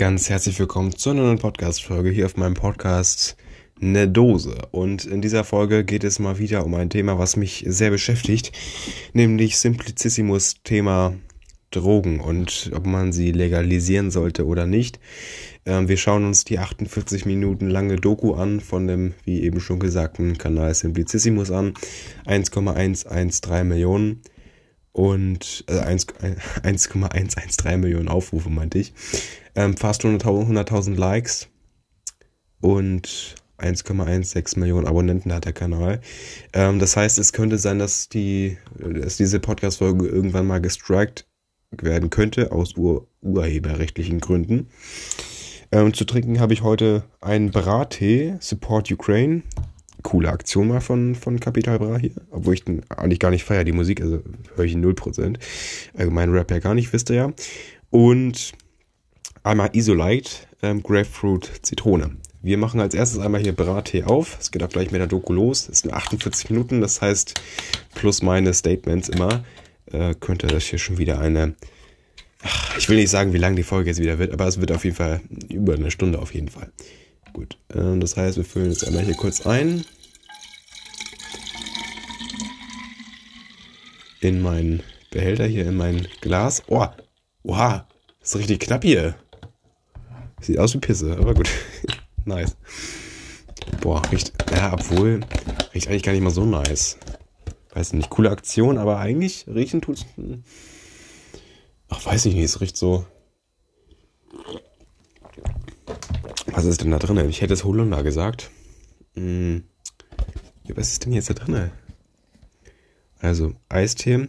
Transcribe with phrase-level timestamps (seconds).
[0.00, 3.36] Ganz herzlich willkommen zu einer neuen Podcast-Folge hier auf meinem Podcast
[3.80, 4.56] Ne Dose.
[4.70, 8.50] Und in dieser Folge geht es mal wieder um ein Thema, was mich sehr beschäftigt,
[9.12, 11.12] nämlich Simplicissimus Thema
[11.70, 15.00] Drogen und ob man sie legalisieren sollte oder nicht.
[15.66, 19.80] Ähm, wir schauen uns die 48 Minuten lange Doku an von dem, wie eben schon
[19.80, 21.74] gesagten, Kanal Simplicissimus an.
[22.24, 24.22] 1,113 Millionen
[24.92, 28.92] und äh, 1,113 Millionen Aufrufe, meinte ich.
[29.54, 31.48] Ähm, fast 100.000 100 Likes
[32.60, 36.00] und 1,16 Millionen Abonnenten hat der Kanal.
[36.52, 41.26] Ähm, das heißt, es könnte sein, dass die, dass diese Podcast-Folge irgendwann mal gestrikt
[41.70, 44.68] werden könnte aus ur urheberrechtlichen Gründen.
[45.72, 49.42] Ähm, zu trinken habe ich heute einen Brattee, Support Ukraine
[50.02, 53.64] coole Aktion mal von, von Capital Bra hier, obwohl ich den eigentlich gar nicht feiere,
[53.64, 54.22] die Musik, also
[54.54, 55.38] höre ich 0%.
[55.96, 57.32] Allgemein Rap ja gar nicht, wisst ihr ja.
[57.90, 58.52] Und
[59.42, 60.30] einmal Isolite,
[60.62, 62.16] ähm, Grapefruit, Zitrone.
[62.42, 64.38] Wir machen als erstes einmal hier Brattee auf.
[64.40, 65.68] Es geht auch gleich mit der Doku los.
[65.68, 67.34] Es sind 48 Minuten, das heißt,
[67.94, 69.44] plus meine Statements immer,
[69.92, 71.54] äh, könnte das hier schon wieder eine.
[72.78, 74.84] Ich will nicht sagen, wie lang die Folge jetzt wieder wird, aber es wird auf
[74.84, 76.72] jeden Fall über eine Stunde auf jeden Fall.
[77.32, 79.84] Gut, äh, das heißt, wir füllen jetzt einmal hier kurz ein.
[84.20, 86.62] In meinen Behälter hier, in mein Glas.
[86.66, 86.86] Oh,
[87.42, 87.88] oha,
[88.22, 89.14] ist richtig knapp hier.
[90.40, 91.48] Sieht aus wie Pisse, aber gut.
[92.24, 92.56] nice.
[93.80, 95.20] Boah, riecht, ja, obwohl,
[95.74, 96.98] riecht eigentlich gar nicht mal so nice.
[97.72, 100.04] Weiß nicht, coole Aktion, aber eigentlich riechen tut's.
[101.88, 103.06] Ach, weiß ich nicht, es riecht so
[106.52, 107.28] Was ist denn da drin?
[107.28, 108.50] Ich hätte es Holunder gesagt.
[109.14, 109.64] Hm.
[110.68, 111.70] Was ist denn jetzt da drin?
[113.20, 114.28] Also Eistee,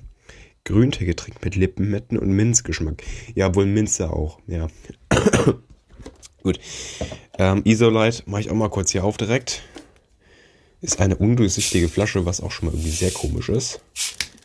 [0.65, 3.03] Grünteegetränk mit Lippenmetten und Minzgeschmack.
[3.35, 4.39] Ja, wohl Minze auch.
[4.47, 4.67] Ja.
[6.43, 6.59] Gut.
[7.37, 9.61] Ähm, Isolite mache ich auch mal kurz hier auf direkt.
[10.81, 13.81] Ist eine undurchsichtige Flasche, was auch schon mal irgendwie sehr komisch ist.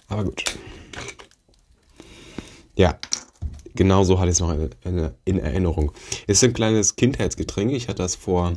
[0.09, 0.45] Aber gut.
[2.77, 2.99] Ja,
[3.77, 4.57] Genauso hatte ich es noch
[5.25, 5.93] in Erinnerung.
[6.27, 7.73] Ist ein kleines Kindheitsgetränk.
[7.73, 8.55] Ich hatte das vor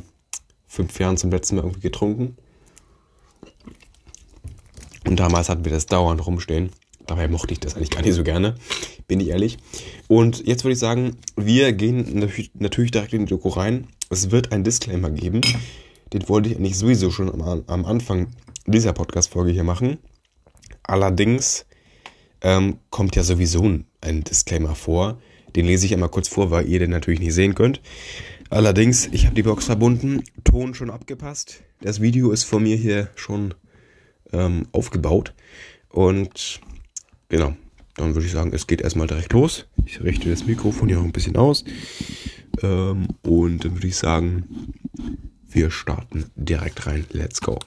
[0.66, 2.36] fünf Jahren zum letzten Mal irgendwie getrunken.
[5.06, 6.70] Und damals hatten wir das dauernd rumstehen.
[7.06, 8.54] Dabei mochte ich das eigentlich gar nicht so gerne,
[9.08, 9.58] bin ich ehrlich.
[10.06, 13.88] Und jetzt würde ich sagen, wir gehen natürlich direkt in die Doku rein.
[14.10, 15.40] Es wird ein Disclaimer geben.
[16.12, 17.30] Den wollte ich eigentlich sowieso schon
[17.66, 18.28] am Anfang
[18.66, 19.98] dieser Podcast-Folge hier machen.
[20.84, 21.66] Allerdings
[22.42, 25.20] ähm, kommt ja sowieso ein Disclaimer vor.
[25.56, 27.80] Den lese ich einmal kurz vor, weil ihr den natürlich nicht sehen könnt.
[28.50, 31.62] Allerdings, ich habe die Box verbunden, Ton schon abgepasst.
[31.80, 33.54] Das Video ist von mir hier schon
[34.32, 35.34] ähm, aufgebaut.
[35.88, 36.60] Und
[37.28, 37.54] genau,
[37.96, 39.66] dann würde ich sagen, es geht erstmal direkt los.
[39.86, 41.64] Ich richte das Mikrofon hier auch ein bisschen aus.
[42.62, 44.72] Ähm, und dann würde ich sagen,
[45.48, 47.06] wir starten direkt rein.
[47.12, 47.58] Let's go.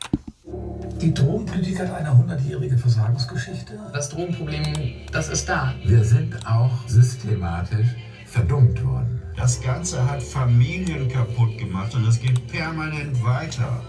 [1.02, 3.80] Die Drogenpolitik hat eine hundertjährige Versagensgeschichte.
[3.94, 4.64] Das Drogenproblem,
[5.12, 5.74] das ist da.
[5.86, 7.88] Wir sind auch systematisch
[8.26, 9.22] verdummt worden.
[9.38, 13.82] Das Ganze hat Familien kaputt gemacht und es geht permanent weiter.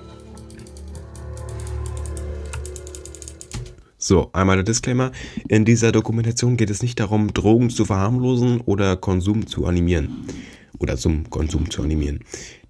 [3.99, 5.13] So, einmal der Disclaimer.
[5.49, 10.27] In dieser Dokumentation geht es nicht darum, Drogen zu verharmlosen oder Konsum zu animieren
[10.85, 12.21] oder zum Konsum zu animieren.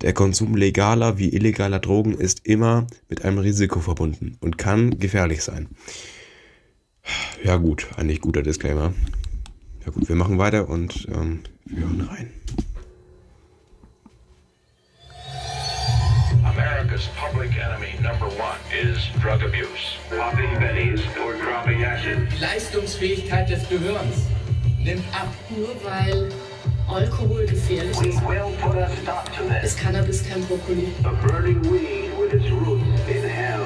[0.00, 5.42] Der Konsum legaler wie illegaler Drogen ist immer mit einem Risiko verbunden und kann gefährlich
[5.42, 5.68] sein.
[7.42, 8.94] Ja gut, eigentlich guter Disclaimer.
[9.84, 12.30] Ja gut, wir machen weiter und ähm, wir hören rein.
[16.44, 19.98] America's public enemy number one is drug abuse.
[20.08, 22.28] Popping bennies or dropping acid.
[22.32, 24.28] Die Leistungsfähigkeit des Gehirns
[24.78, 25.28] nimmt ab.
[25.50, 26.30] Nur weil
[26.88, 29.72] Alkohol gefährlich We ist, will put a stop to this.
[29.72, 30.88] ist Cannabis kein Brokkoli.
[31.04, 33.62] A burning weed with its roots in hell.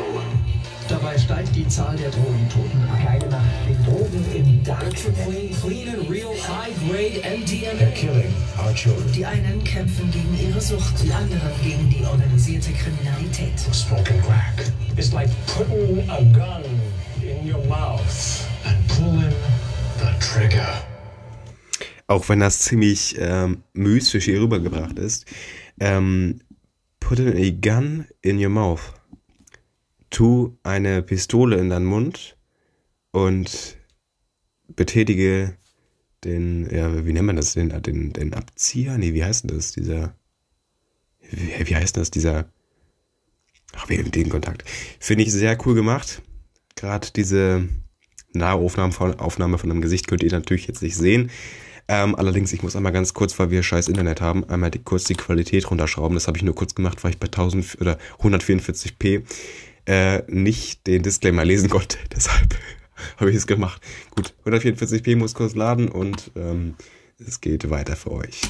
[0.89, 3.05] Dabei steigt die Zahl der Drogentoten an.
[3.05, 4.89] Keine Macht den Drogen im Dark.
[4.95, 7.93] Clean, clean and real high-grade They're MDMA.
[7.95, 9.13] killing our children.
[9.13, 13.59] Die einen kämpfen gegen ihre Sucht, die anderen gegen die organisierte Kriminalität.
[13.59, 14.55] Smoking crack.
[14.97, 16.65] It's like putting a gun
[17.23, 18.47] in your mouth.
[18.65, 19.35] And pulling
[19.99, 20.65] the trigger.
[22.09, 25.27] Auch wenn das ziemlich ähm, mystisch hier rübergebracht ist.
[25.79, 26.41] Ähm,
[26.99, 28.81] put a gun in your mouth.
[30.11, 32.37] Tu eine Pistole in deinen Mund
[33.13, 33.77] und
[34.69, 35.57] betätige
[36.25, 38.99] den, ja, wie nennt man das, den, den, den Abzieher?
[38.99, 39.73] Nee, wie heißt denn das?
[39.73, 40.15] Dieser,
[41.31, 42.11] wie, wie heißt das?
[42.11, 42.51] Dieser,
[43.75, 44.65] ach, den Kontakt.
[44.99, 46.23] Finde ich sehr cool gemacht.
[46.75, 47.69] Gerade diese
[48.33, 51.31] Nahaufnahme von, Aufnahme von einem Gesicht könnt ihr natürlich jetzt nicht sehen.
[51.91, 55.05] Ähm, allerdings, ich muss einmal ganz kurz, weil wir scheiß Internet haben, einmal die, kurz
[55.05, 56.15] die Qualität runterschrauben.
[56.15, 59.23] Das habe ich nur kurz gemacht, weil ich bei 1000 oder 144p
[59.87, 61.97] äh, nicht den Disclaimer lesen konnte.
[62.15, 62.55] Deshalb
[63.17, 63.81] habe ich es gemacht.
[64.15, 66.75] Gut, 144p muss kurz laden und ähm,
[67.19, 68.43] es geht weiter für euch.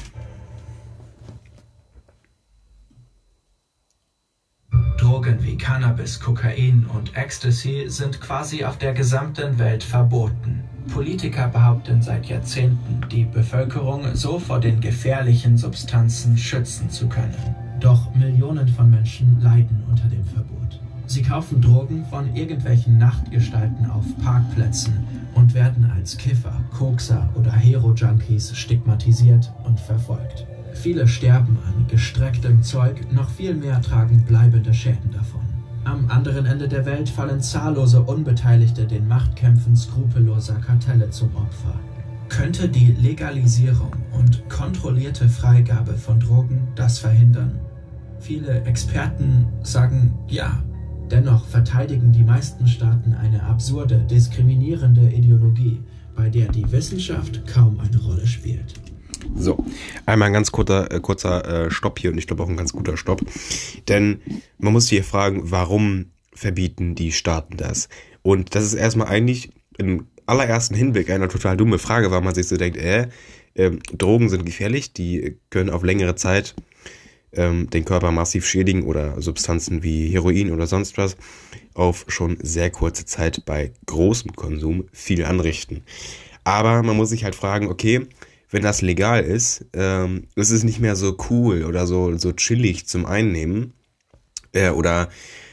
[4.97, 10.68] Drogen wie Cannabis, Kokain und Ecstasy sind quasi auf der gesamten Welt verboten.
[10.93, 17.55] Politiker behaupten seit Jahrzehnten, die Bevölkerung so vor den gefährlichen Substanzen schützen zu können.
[17.79, 20.79] Doch Millionen von Menschen leiden unter dem Verbot.
[21.05, 24.93] Sie kaufen Drogen von irgendwelchen Nachtgestalten auf Parkplätzen
[25.33, 30.45] und werden als Kiffer, Kokser oder Hero-Junkies stigmatisiert und verfolgt.
[30.73, 35.48] Viele sterben an gestrecktem Zeug, noch viel mehr tragen bleibende Schäden davon.
[35.85, 41.79] Am anderen Ende der Welt fallen zahllose Unbeteiligte den Machtkämpfen skrupelloser Kartelle zum Opfer.
[42.27, 47.59] Könnte die Legalisierung und kontrollierte Freigabe von Drogen das verhindern?
[48.19, 50.63] Viele Experten sagen ja.
[51.09, 55.81] Dennoch verteidigen die meisten Staaten eine absurde, diskriminierende Ideologie,
[56.15, 58.75] bei der die Wissenschaft kaum eine Rolle spielt.
[59.35, 59.63] So,
[60.05, 62.73] einmal ein ganz kurzer, äh, kurzer äh, Stopp hier und ich glaube auch ein ganz
[62.73, 63.21] guter Stopp.
[63.87, 64.21] Denn
[64.57, 67.89] man muss sich hier fragen, warum verbieten die Staaten das?
[68.21, 72.47] Und das ist erstmal eigentlich im allerersten Hinblick eine total dumme Frage, weil man sich
[72.47, 73.07] so denkt, äh,
[73.55, 76.55] äh Drogen sind gefährlich, die können auf längere Zeit
[77.33, 81.17] ähm, den Körper massiv schädigen oder Substanzen wie Heroin oder sonst was
[81.73, 85.83] auf schon sehr kurze Zeit bei großem Konsum viel anrichten.
[86.43, 88.07] Aber man muss sich halt fragen, okay,
[88.49, 92.87] wenn das legal ist, ähm, ist es nicht mehr so cool oder so, so chillig
[92.87, 93.73] zum Einnehmen.
[94.53, 95.09] Äh, oder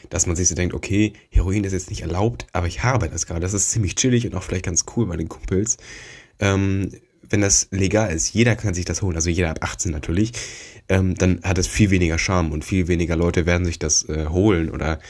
[0.08, 3.26] dass man sich so denkt, okay, Heroin ist jetzt nicht erlaubt, aber ich habe das
[3.26, 3.40] gerade.
[3.40, 5.76] Das ist ziemlich chillig und auch vielleicht ganz cool bei den Kumpels.
[6.38, 6.90] Ähm,
[7.28, 10.32] wenn das legal ist, jeder kann sich das holen, also jeder ab 18 natürlich,
[10.88, 14.26] ähm, dann hat es viel weniger Charme und viel weniger Leute werden sich das äh,
[14.28, 15.00] holen oder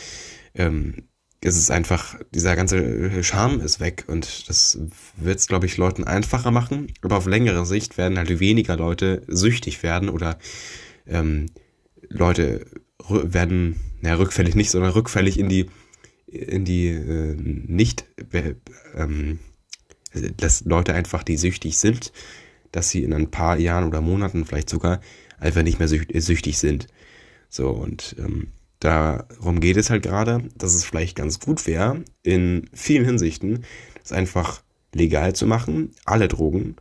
[0.55, 1.09] ähm,
[1.47, 4.79] es ist einfach, dieser ganze Charme ist weg und das
[5.17, 6.89] wird es, glaube ich, Leuten einfacher machen.
[7.03, 10.39] Aber auf längere Sicht werden halt weniger Leute süchtig werden oder
[11.07, 11.47] ähm,
[12.09, 12.67] Leute
[13.09, 15.67] werden, naja, rückfällig nicht, sondern rückfällig in die,
[16.27, 18.55] in die äh, nicht, äh,
[18.95, 19.39] ähm,
[20.37, 22.13] dass Leute einfach, die süchtig sind,
[22.73, 25.01] dass sie in ein paar Jahren oder Monaten vielleicht sogar
[25.39, 26.89] einfach nicht mehr süchtig sind.
[27.49, 28.53] So, und ähm,
[28.87, 33.65] darum geht es halt gerade, dass es vielleicht ganz gut wäre, in vielen Hinsichten,
[34.01, 34.63] das einfach
[34.95, 36.77] legal zu machen, alle Drogen,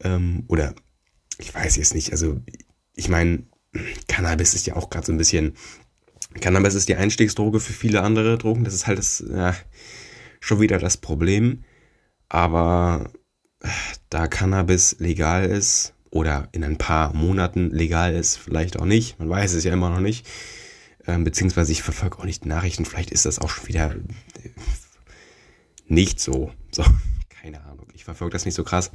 [0.00, 0.74] ähm, oder
[1.38, 2.40] ich weiß jetzt nicht, also
[2.94, 3.44] ich meine,
[4.06, 5.54] Cannabis ist ja auch gerade so ein bisschen,
[6.40, 9.54] Cannabis ist die Einstiegsdroge für viele andere Drogen, das ist halt das, ja,
[10.40, 11.64] schon wieder das Problem,
[12.28, 13.10] aber
[14.10, 19.30] da Cannabis legal ist, oder in ein paar Monaten legal ist, vielleicht auch nicht, man
[19.30, 20.26] weiß es ja immer noch nicht,
[21.06, 24.50] ähm, beziehungsweise ich verfolge auch nicht Nachrichten, vielleicht ist das auch schon wieder äh,
[25.88, 26.52] nicht so.
[26.72, 26.84] So,
[27.30, 27.86] keine Ahnung.
[27.94, 28.90] Ich verfolge das nicht so krass.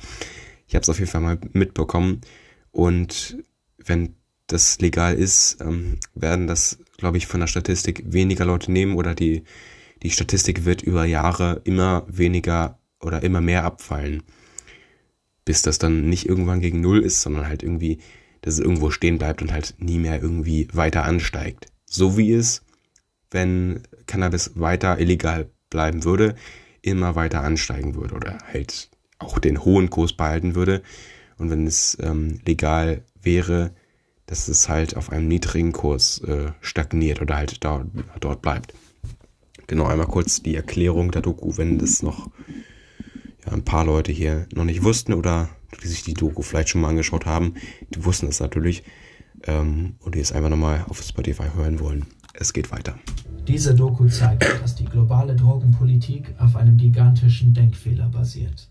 [0.68, 2.22] Ich habe es auf jeden Fall mal mitbekommen.
[2.72, 3.38] Und
[3.80, 4.14] wenn
[4.46, 9.16] das legal ist, ähm, werden das, glaube ich, von der Statistik weniger Leute nehmen oder
[9.16, 9.46] die,
[10.04, 14.22] die Statistik wird über Jahre immer weniger oder immer mehr abfallen.
[15.44, 17.98] Bis das dann nicht irgendwann gegen Null ist, sondern halt irgendwie,
[18.42, 22.64] dass es irgendwo stehen bleibt und halt nie mehr irgendwie weiter ansteigt so wie es,
[23.30, 26.36] wenn Cannabis weiter illegal bleiben würde,
[26.82, 30.82] immer weiter ansteigen würde oder halt auch den hohen Kurs behalten würde.
[31.38, 33.72] Und wenn es ähm, legal wäre,
[34.26, 37.86] dass es halt auf einem niedrigen Kurs äh, stagniert oder halt da,
[38.20, 38.74] dort bleibt.
[39.68, 42.30] Genau, einmal kurz die Erklärung der Doku, wenn das noch
[43.46, 45.50] ja, ein paar Leute hier noch nicht wussten oder
[45.84, 47.56] die sich die Doku vielleicht schon mal angeschaut haben,
[47.90, 48.84] die wussten es natürlich
[49.46, 52.06] ähm, und die es einfach nochmal auf Spotify hören wollen.
[52.34, 52.96] Es geht weiter.
[53.48, 58.70] Diese Doku zeigt, dass die globale Drogenpolitik auf einem gigantischen Denkfehler basiert.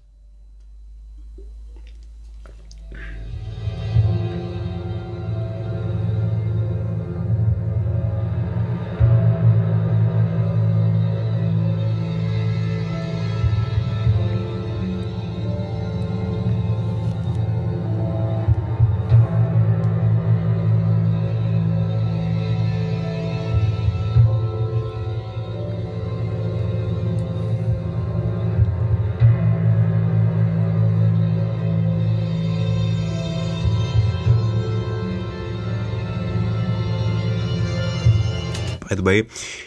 [38.91, 39.27] By the way,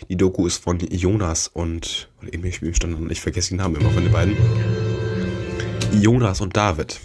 [0.10, 4.03] die Doku ist von Jonas und, eben ich stand, ich vergesse den Namen immer von
[4.03, 4.36] den beiden.
[5.94, 7.00] Jonas und David.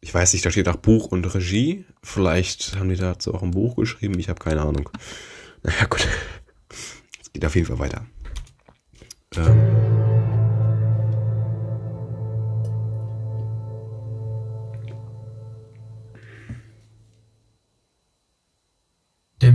[0.00, 1.84] Ich weiß nicht, da steht auch Buch und Regie.
[2.02, 4.18] Vielleicht haben die dazu auch ein Buch geschrieben.
[4.18, 4.90] Ich habe keine Ahnung.
[5.62, 6.06] Naja, gut.
[7.22, 8.04] Es geht auf jeden Fall weiter.
[9.36, 10.09] Ähm.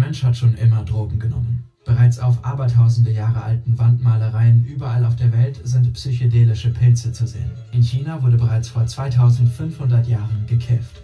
[0.06, 1.64] Mensch hat schon immer Drogen genommen.
[1.84, 7.50] Bereits auf abertausende Jahre alten Wandmalereien überall auf der Welt sind psychedelische Pilze zu sehen.
[7.72, 11.02] In China wurde bereits vor 2500 Jahren gekifft.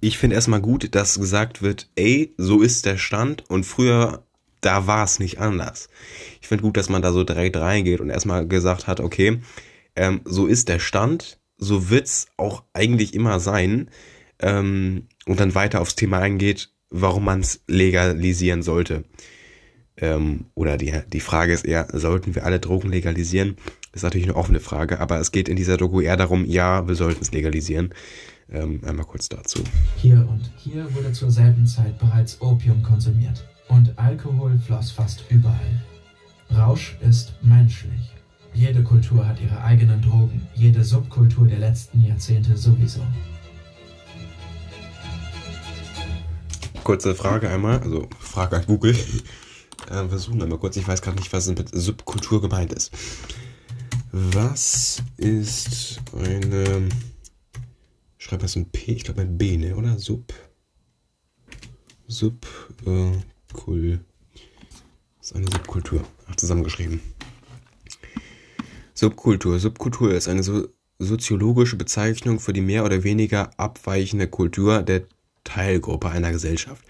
[0.00, 4.24] Ich finde erstmal gut, dass gesagt wird, ey, so ist der Stand und früher,
[4.60, 5.88] da war es nicht anders.
[6.40, 9.40] Ich finde gut, dass man da so direkt reingeht und erstmal gesagt hat, okay,
[9.94, 13.88] ähm, so ist der Stand, so wird's auch eigentlich immer sein
[14.40, 19.04] ähm, und dann weiter aufs Thema eingeht, warum man es legalisieren sollte.
[19.96, 23.56] Ähm, oder die, die Frage ist eher, sollten wir alle Drogen legalisieren?
[23.92, 26.94] Ist natürlich eine offene Frage, aber es geht in dieser Doku eher darum, ja, wir
[26.94, 27.92] sollten es legalisieren.
[28.50, 29.62] Ähm, einmal kurz dazu.
[29.96, 35.82] Hier und hier wurde zur selben Zeit bereits Opium konsumiert und Alkohol floss fast überall.
[36.54, 38.12] Rausch ist menschlich.
[38.52, 43.00] Jede Kultur hat ihre eigenen Drogen, jede Subkultur der letzten Jahrzehnte sowieso.
[46.84, 48.96] Kurze Frage einmal, also Frage an Google.
[49.90, 52.92] Äh, versuchen wir mal kurz, ich weiß gerade nicht, was mit Subkultur gemeint ist.
[54.12, 56.88] Was ist eine.
[58.16, 59.74] Ich schreibe das ein P, ich glaube ein B, ne?
[59.74, 59.98] Oder?
[59.98, 60.32] Sub.
[62.06, 62.46] Sub.
[62.86, 63.10] Äh,
[63.66, 64.04] cool.
[65.20, 66.04] Ist eine Subkultur.
[66.28, 67.00] Ach, zusammengeschrieben.
[68.94, 69.58] Subkultur.
[69.58, 70.68] Subkultur ist eine so
[71.00, 75.02] soziologische Bezeichnung für die mehr oder weniger abweichende Kultur der
[75.52, 76.82] Teilgruppe einer Gesellschaft.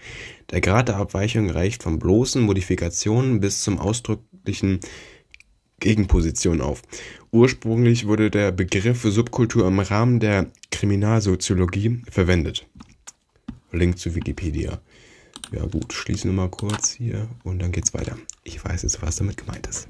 [0.51, 4.79] Der Grad der Abweichung reicht von bloßen Modifikationen bis zum ausdrücklichen
[5.79, 6.81] Gegenposition auf.
[7.31, 12.65] Ursprünglich wurde der Begriff Subkultur im Rahmen der Kriminalsoziologie verwendet.
[13.73, 14.79] Link zu Wikipedia.
[15.51, 18.17] Ja gut, schließen wir mal kurz hier und dann geht's weiter.
[18.45, 19.89] Ich weiß jetzt, was damit gemeint ist.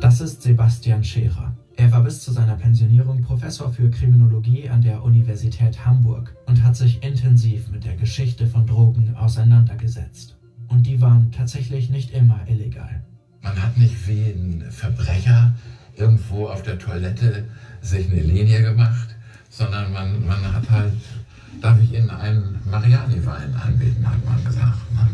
[0.00, 1.56] Das ist Sebastian Scherer.
[1.76, 6.76] Er war bis zu seiner Pensionierung Professor für Kriminologie an der Universität Hamburg und hat
[6.76, 10.36] sich intensiv mit der Geschichte von Drogen auseinandergesetzt.
[10.68, 13.02] Und die waren tatsächlich nicht immer illegal.
[13.42, 15.54] Man hat nicht wie ein Verbrecher
[15.96, 17.48] irgendwo auf der Toilette
[17.80, 19.08] sich eine Linie gemacht,
[19.50, 20.92] sondern man, man hat halt,
[21.60, 24.78] darf ich Ihnen einen Mariani-Wein anbieten, hat man gesagt.
[24.94, 25.08] Ne?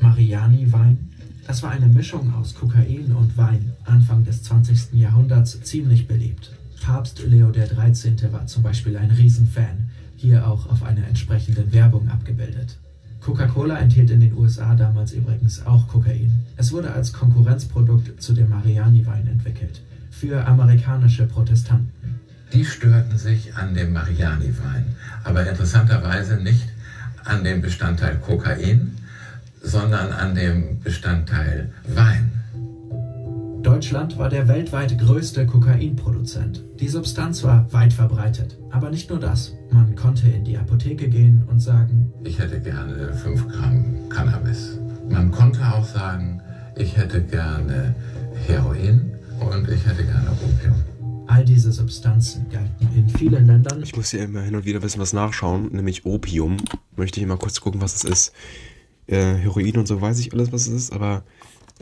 [0.00, 1.07] Mariani-Wein?
[1.48, 4.92] Das war eine Mischung aus Kokain und Wein, Anfang des 20.
[4.92, 6.52] Jahrhunderts ziemlich beliebt.
[6.82, 8.30] Papst Leo XIII.
[8.32, 12.76] war zum Beispiel ein Riesenfan, hier auch auf einer entsprechenden Werbung abgebildet.
[13.22, 16.30] Coca-Cola enthielt in den USA damals übrigens auch Kokain.
[16.58, 22.20] Es wurde als Konkurrenzprodukt zu dem Mariani-Wein entwickelt, für amerikanische Protestanten.
[22.52, 24.84] Die störten sich an dem Mariani-Wein,
[25.24, 26.68] aber interessanterweise nicht
[27.24, 28.98] an dem Bestandteil Kokain,
[29.62, 32.32] sondern an dem Bestandteil Wein.
[33.62, 36.64] Deutschland war der weltweit größte Kokainproduzent.
[36.80, 38.56] Die Substanz war weit verbreitet.
[38.70, 39.52] Aber nicht nur das.
[39.70, 44.78] Man konnte in die Apotheke gehen und sagen, ich hätte gerne 5 Gramm Cannabis.
[45.10, 46.40] Man konnte auch sagen,
[46.76, 47.94] ich hätte gerne
[48.46, 50.74] Heroin und ich hätte gerne Opium.
[51.26, 53.82] All diese Substanzen galten in vielen Ländern.
[53.82, 56.56] Ich muss hier immer hin und wieder wissen was nachschauen, nämlich Opium.
[56.96, 58.32] Möchte ich mal kurz gucken, was es ist.
[59.08, 61.24] Äh, Heroin und so weiß ich alles, was es ist, aber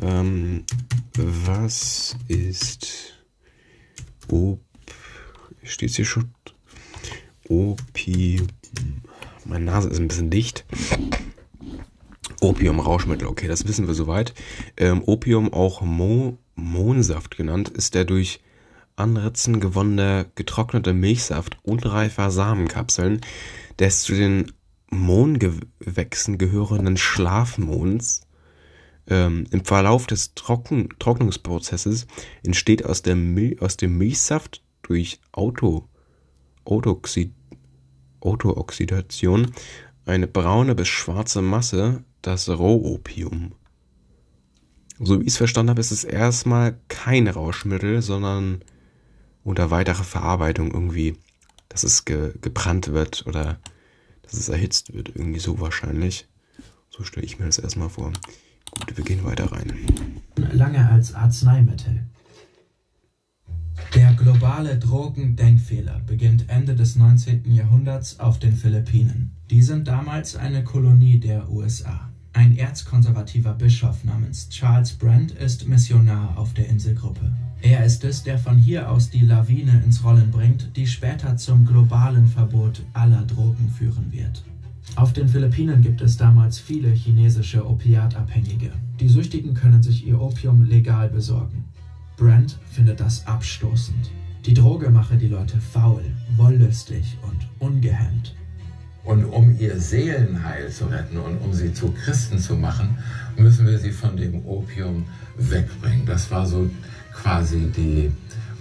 [0.00, 0.64] ähm,
[1.16, 3.14] was ist
[4.28, 4.61] Op...
[5.62, 6.30] Steht hier schon?
[7.49, 8.47] Opium.
[9.45, 10.64] Meine Nase ist ein bisschen dicht.
[12.40, 14.35] Opium, Rauschmittel, okay, das wissen wir soweit.
[14.76, 18.40] Ähm, Opium, auch Mo Mohnsaft genannt, ist der durch
[18.95, 23.21] Anritzen gewonnene getrocknete Milchsaft unreifer Samenkapseln
[23.78, 24.52] des zu den
[24.90, 28.23] Mohngewächsen gehörenden Schlafmohns.
[29.09, 32.07] Ähm, Im Verlauf des Trocken Trocknungsprozesses
[32.45, 35.88] entsteht aus, Mil aus dem Milchsaft durch Auto
[36.64, 37.33] Autoxid
[38.21, 39.52] Autooxidation
[40.05, 43.52] eine braune bis schwarze Masse, das Rohopium.
[44.99, 48.62] So wie ich es verstanden habe, ist es erstmal kein Rauschmittel, sondern
[49.45, 51.16] unter weiterer Verarbeitung irgendwie,
[51.69, 53.61] dass es ge gebrannt wird oder
[54.26, 56.26] dass es erhitzt wird, irgendwie so wahrscheinlich.
[56.90, 58.12] So stelle ich mir das erstmal vor.
[58.71, 59.73] Gut, wir gehen weiter rein.
[60.37, 62.06] Lange als Arzneimittel.
[63.95, 67.50] Der globale Drogendenkfehler beginnt Ende des 19.
[67.52, 69.37] Jahrhunderts auf den Philippinen.
[69.50, 72.11] Die sind damals eine Kolonie der USA.
[72.37, 77.33] Ein erzkonservativer Bischof namens Charles Brand ist Missionar auf der Inselgruppe.
[77.62, 81.64] Er ist es, der von hier aus die Lawine ins Rollen bringt, die später zum
[81.64, 84.45] globalen Verbot aller Drogen führen wird.
[84.97, 88.71] Auf den Philippinen gibt es damals viele chinesische Opiatabhängige.
[89.00, 91.64] Die Süchtigen können sich ihr Opium legal besorgen.
[92.19, 94.11] Brand findet das abstoßend.
[94.45, 96.05] Die Droge mache die Leute faul,
[96.37, 98.35] wollüstig und ungehemmt.
[99.07, 102.99] Und um ihr Seelenheil zu retten und um sie zu Christen zu machen,
[103.37, 105.05] müssen wir sie von dem Opium
[105.37, 106.05] wegbringen.
[106.05, 106.69] Das war so
[107.15, 108.11] quasi die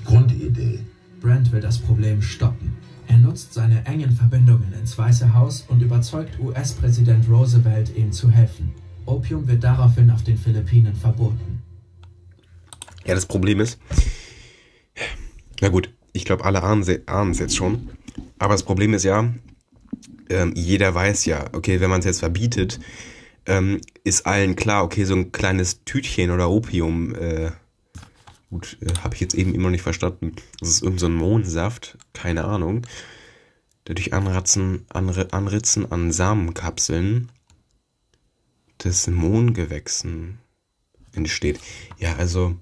[0.06, 0.80] Grundidee.
[1.20, 2.78] Brand will das Problem stoppen.
[3.08, 8.72] Er nutzt seine engen Verbindungen ins Weiße Haus und überzeugt US-Präsident Roosevelt, ihm zu helfen.
[9.08, 11.64] Opium wird daraufhin auf den Philippinen verboten.
[13.04, 13.80] Ja, das Problem ist,
[15.60, 16.82] na gut, ich glaube, alle ahnen
[17.32, 17.90] es jetzt schon.
[18.38, 19.34] Aber das Problem ist ja,
[20.30, 22.80] ähm, jeder weiß ja, okay, wenn man es jetzt verbietet,
[23.46, 27.52] ähm, ist allen klar, okay, so ein kleines Tütchen oder Opium, äh,
[28.50, 30.36] gut, äh, habe ich jetzt eben immer noch nicht verstanden.
[30.60, 32.86] Das ist irgendein so Mohnsaft, keine Ahnung.
[33.88, 37.32] Der durch Anratzen, Anr Anritzen an Samenkapseln
[38.84, 40.40] des Mohngewächsen
[41.14, 41.60] entsteht.
[42.00, 42.56] Ja, also,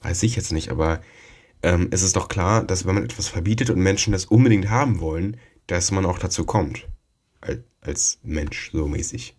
[0.00, 1.02] weiß ich jetzt nicht, aber
[1.62, 5.00] ähm, es ist doch klar, dass wenn man etwas verbietet und Menschen das unbedingt haben
[5.00, 5.36] wollen,
[5.72, 6.86] dass man auch dazu kommt.
[7.80, 9.34] Als, Mensch, so mäßig.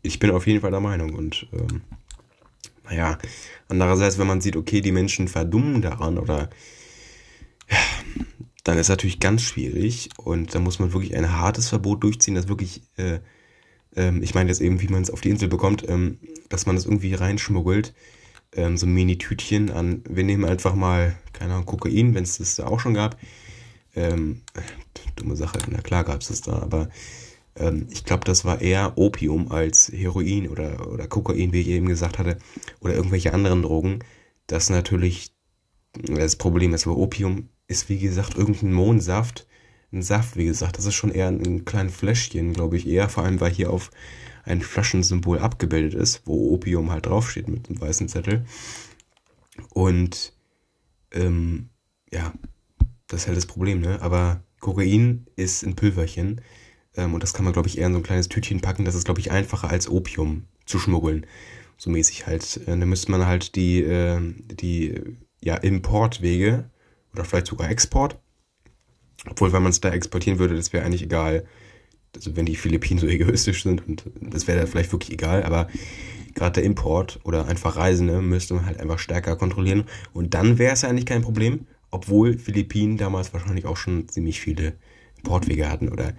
[0.00, 1.82] Ich bin auf jeden Fall der Meinung und ähm,
[2.84, 3.18] naja,
[3.68, 6.50] andererseits, wenn man sieht, okay, die Menschen verdummen daran oder
[7.70, 7.76] ja,
[8.64, 12.48] dann ist natürlich ganz schwierig und da muss man wirklich ein hartes Verbot durchziehen, das
[12.48, 13.20] wirklich, äh,
[13.94, 16.18] ähm, ich meine jetzt eben, wie man es auf die Insel bekommt, ähm,
[16.48, 17.94] dass man das irgendwie reinschmuggelt,
[18.54, 22.66] ähm, so Mini-Tütchen an, wir nehmen einfach mal, keine Ahnung, Kokain, wenn es das da
[22.66, 23.16] auch schon gab,
[23.94, 24.40] ähm,
[25.16, 26.88] dumme Sache, na klar gab es das da, aber
[27.56, 31.86] ähm, ich glaube, das war eher Opium als Heroin oder, oder Kokain, wie ich eben
[31.86, 32.38] gesagt hatte,
[32.80, 34.00] oder irgendwelche anderen Drogen.
[34.46, 35.32] Das natürlich
[35.92, 39.46] das Problem ist, aber Opium ist, wie gesagt, irgendein Mohnsaft.
[39.92, 43.24] Ein Saft, wie gesagt, das ist schon eher ein kleines Fläschchen, glaube ich, eher, vor
[43.24, 43.90] allem, weil hier auf
[44.44, 48.46] ein Flaschensymbol abgebildet ist, wo Opium halt draufsteht mit einem weißen Zettel.
[49.70, 50.32] Und
[51.12, 51.68] ähm,
[52.10, 52.32] ja,
[53.06, 54.00] das ist halt das Problem, ne?
[54.00, 56.40] Aber Kokain ist ein Pülverchen.
[56.96, 58.86] Ähm, und das kann man, glaube ich, eher in so ein kleines Tütchen packen.
[58.86, 61.26] Das ist, glaube ich, einfacher als Opium zu schmuggeln.
[61.76, 62.60] So mäßig halt.
[62.66, 64.20] Äh, da müsste man halt die, äh,
[64.50, 64.94] die
[65.42, 66.70] ja, Importwege
[67.12, 68.18] oder vielleicht sogar Export.
[69.28, 71.44] Obwohl, wenn man es da exportieren würde, das wäre eigentlich egal.
[72.14, 75.68] Also wenn die Philippinen so egoistisch sind und das wäre da vielleicht wirklich egal, aber
[76.34, 79.84] gerade der Import oder einfach Reisende müsste man halt einfach stärker kontrollieren.
[80.12, 84.40] Und dann wäre es ja eigentlich kein Problem, obwohl Philippinen damals wahrscheinlich auch schon ziemlich
[84.40, 84.74] viele
[85.18, 86.14] Importwege hatten oder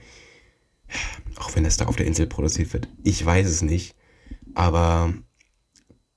[1.36, 2.88] auch wenn es da auf der Insel produziert wird.
[3.04, 3.96] Ich weiß es nicht.
[4.54, 5.14] Aber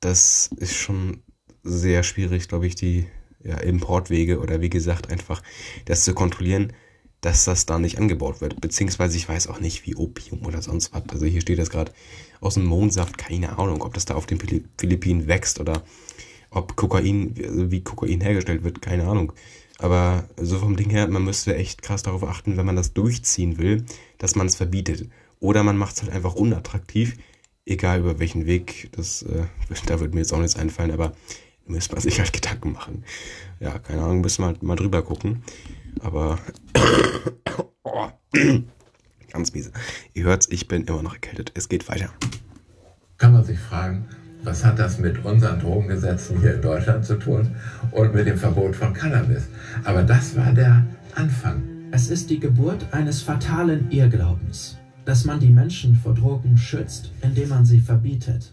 [0.01, 1.23] das ist schon
[1.63, 3.07] sehr schwierig, glaube ich, die
[3.43, 5.43] ja, Importwege oder wie gesagt einfach
[5.87, 6.73] das zu kontrollieren,
[7.23, 8.61] dass das da nicht angebaut wird.
[8.61, 11.03] Beziehungsweise ich weiß auch nicht, wie Opium oder sonst was.
[11.09, 11.93] Also hier steht das gerade
[12.41, 15.83] aus dem Mondsaft, keine Ahnung, ob das da auf den Philippinen wächst oder
[16.57, 19.33] ob Kokain, also wie Kokain hergestellt wird, keine Ahnung.
[19.79, 23.59] Aber so vom Ding her, man müsste echt krass darauf achten, wenn man das durchziehen
[23.59, 23.85] will,
[24.17, 25.09] dass man es verbietet.
[25.39, 27.19] Oder man macht es halt einfach unattraktiv,
[27.67, 28.89] egal über welchen Weg.
[28.93, 29.45] Das, äh,
[29.87, 31.15] da würde mir jetzt auch nichts einfallen, aber
[31.67, 33.05] müsste man sich halt Gedanken machen.
[33.61, 35.43] Ja, keine Ahnung, müssen wir halt mal drüber gucken.
[36.01, 36.39] Aber
[37.83, 38.09] oh,
[39.31, 39.73] ganz miese.
[40.15, 41.53] Ihr hört's, ich bin immer noch erkältet.
[41.55, 42.11] Es geht weiter.
[43.19, 44.09] Kann man sich fragen,
[44.47, 47.51] was hat das mit unseren Drogengesetzen hier in Deutschland zu tun
[47.91, 49.49] und mit dem Verbot von Cannabis?
[49.85, 51.63] Aber das war der Anfang.
[51.91, 57.49] Es ist die Geburt eines fatalen Irrglaubens, dass man die Menschen vor Drogen schützt, indem
[57.49, 58.53] man sie verbietet.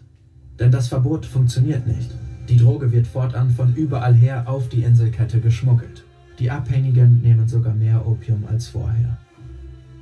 [0.58, 2.10] Denn das Verbot funktioniert nicht.
[2.48, 6.04] Die Droge wird fortan von überall her auf die Inselkette geschmuggelt.
[6.40, 9.18] Die Abhängigen nehmen sogar mehr Opium als vorher.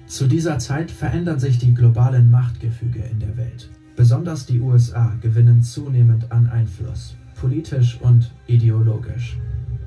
[0.07, 3.71] Zu dieser Zeit verändern sich die globalen Machtgefüge in der Welt.
[3.97, 9.37] Besonders die USA gewinnen zunehmend an Einfluss, politisch und ideologisch.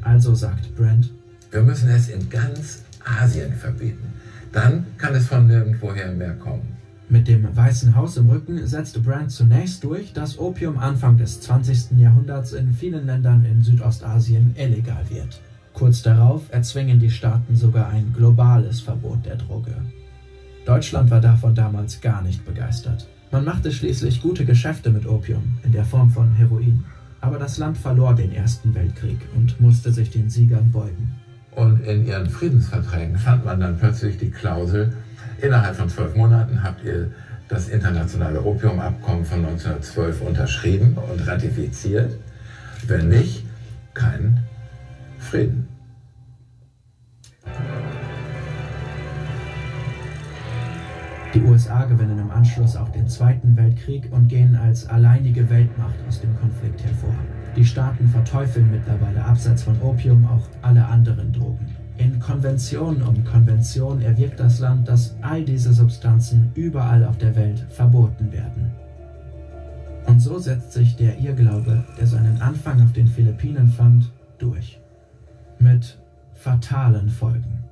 [0.01, 1.11] Also sagt Brent,
[1.51, 4.13] wir müssen es in ganz Asien verbieten.
[4.51, 6.75] Dann kann es von nirgendwoher mehr kommen.
[7.07, 11.99] Mit dem Weißen Haus im Rücken setzt Brand zunächst durch, dass Opium Anfang des 20.
[11.99, 15.39] Jahrhunderts in vielen Ländern in Südostasien illegal wird.
[15.73, 19.75] Kurz darauf erzwingen die Staaten sogar ein globales Verbot der Droge.
[20.65, 23.07] Deutschland war davon damals gar nicht begeistert.
[23.35, 26.85] Man machte schließlich gute Geschäfte mit Opium in der Form von Heroin.
[27.19, 31.11] Aber das Land verlor den Ersten Weltkrieg und musste sich den Siegern beugen.
[31.51, 34.93] Und in ihren Friedensverträgen fand man dann plötzlich die Klausel,
[35.41, 37.11] innerhalb von zwölf Monaten habt ihr
[37.49, 42.17] das internationale Opiumabkommen von 1912 unterschrieben und ratifiziert.
[42.87, 43.43] Wenn nicht,
[43.93, 44.45] kein
[45.19, 45.67] Frieden.
[51.35, 56.21] Die USA gewinnen im Anschluss auch den Zweiten Weltkrieg und gehen als alleinige Weltmacht aus
[56.21, 57.13] dem Konflikt hervor.
[57.57, 61.67] Die Staaten verteufeln mittlerweile abseits von Opium auch alle anderen Drogen.
[61.97, 67.65] In Konvention um Konvention erwirkt das Land, dass all diese Substanzen überall auf der Welt
[67.69, 68.71] verboten werden.
[70.05, 74.79] Und so setzt sich der Irrglaube, der seinen Anfang auf den Philippinen fand, durch.
[75.59, 75.99] Mit
[76.33, 77.64] fatalen Folgen.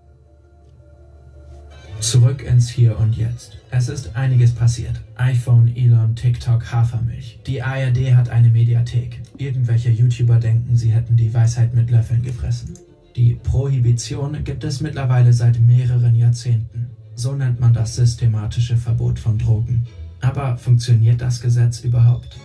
[2.03, 3.59] Zurück ins Hier und Jetzt.
[3.71, 4.99] Es ist einiges passiert.
[5.15, 7.39] iPhone, Elon, TikTok, Hafermilch.
[7.47, 9.21] Die ARD hat eine Mediathek.
[9.37, 12.73] Irgendwelche YouTuber denken, sie hätten die Weisheit mit Löffeln gefressen.
[13.15, 16.89] Die Prohibition gibt es mittlerweile seit mehreren Jahrzehnten.
[17.15, 19.87] So nennt man das systematische Verbot von Drogen.
[20.19, 22.37] Aber funktioniert das Gesetz überhaupt?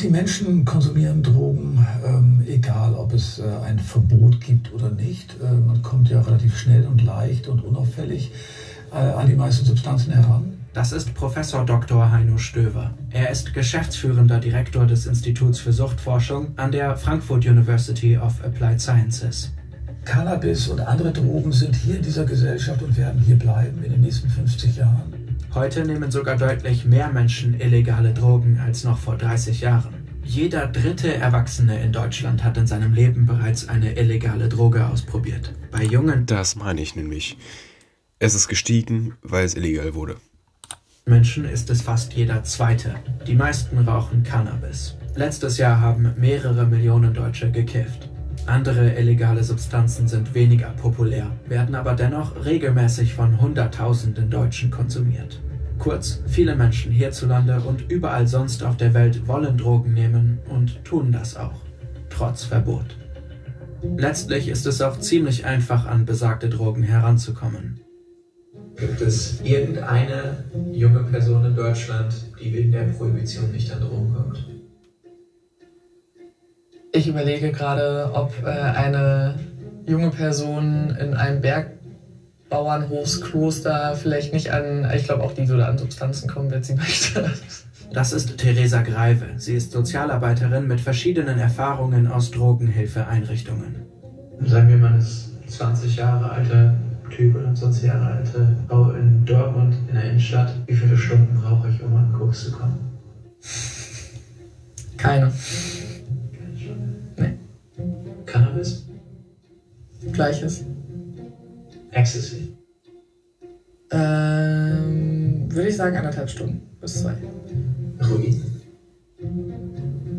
[0.00, 5.34] Die Menschen konsumieren Drogen, ähm, egal ob es äh, ein Verbot gibt oder nicht.
[5.42, 8.30] Äh, man kommt ja relativ schnell und leicht und unauffällig
[8.92, 10.58] äh, an die meisten Substanzen heran.
[10.74, 12.10] Das ist Professor Dr.
[12.10, 12.90] Heino Stöver.
[13.10, 19.52] Er ist geschäftsführender Direktor des Instituts für Suchtforschung an der Frankfurt University of Applied Sciences.
[20.04, 24.02] Cannabis und andere Drogen sind hier in dieser Gesellschaft und werden hier bleiben in den
[24.02, 25.15] nächsten 50 Jahren.
[25.56, 30.06] Heute nehmen sogar deutlich mehr Menschen illegale Drogen als noch vor 30 Jahren.
[30.22, 35.54] Jeder dritte Erwachsene in Deutschland hat in seinem Leben bereits eine illegale Droge ausprobiert.
[35.70, 36.26] Bei Jungen.
[36.26, 37.38] Das meine ich nämlich.
[38.18, 40.16] Es ist gestiegen, weil es illegal wurde.
[41.06, 42.96] Menschen ist es fast jeder zweite.
[43.26, 44.94] Die meisten rauchen Cannabis.
[45.14, 48.10] Letztes Jahr haben mehrere Millionen Deutsche gekifft.
[48.44, 55.40] Andere illegale Substanzen sind weniger populär, werden aber dennoch regelmäßig von Hunderttausenden Deutschen konsumiert.
[55.78, 61.12] Kurz, viele Menschen hierzulande und überall sonst auf der Welt wollen Drogen nehmen und tun
[61.12, 61.60] das auch,
[62.10, 62.96] trotz Verbot.
[63.96, 67.80] Letztlich ist es auch ziemlich einfach, an besagte Drogen heranzukommen.
[68.76, 74.46] Gibt es irgendeine junge Person in Deutschland, die wegen der Prohibition nicht an Drogen kommt?
[76.92, 79.38] Ich überlege gerade, ob äh, eine
[79.86, 81.42] junge Person in einem
[82.48, 87.30] Bergbauernhofskloster vielleicht nicht an, ich glaube auch die würde an Substanzen kommen, wenn sie möchte.
[87.92, 89.26] Das ist Theresa Greive.
[89.36, 93.76] Sie ist Sozialarbeiterin mit verschiedenen Erfahrungen aus Drogenhilfeeinrichtungen.
[94.44, 96.74] Sagen wir mal, ist 20 Jahre alter
[97.10, 100.52] Typ oder 20 Jahre alte Frau in Dortmund in der Innenstadt.
[100.66, 102.78] Wie viele Stunden brauche ich, um an Koks zu kommen?
[104.96, 105.32] Keine.
[108.26, 108.86] Cannabis?
[110.12, 110.64] Gleiches.
[111.96, 112.54] Ecstasy?
[113.90, 117.14] Ähm, würde ich sagen anderthalb Stunden bis zwei.
[117.98, 118.44] Heroin?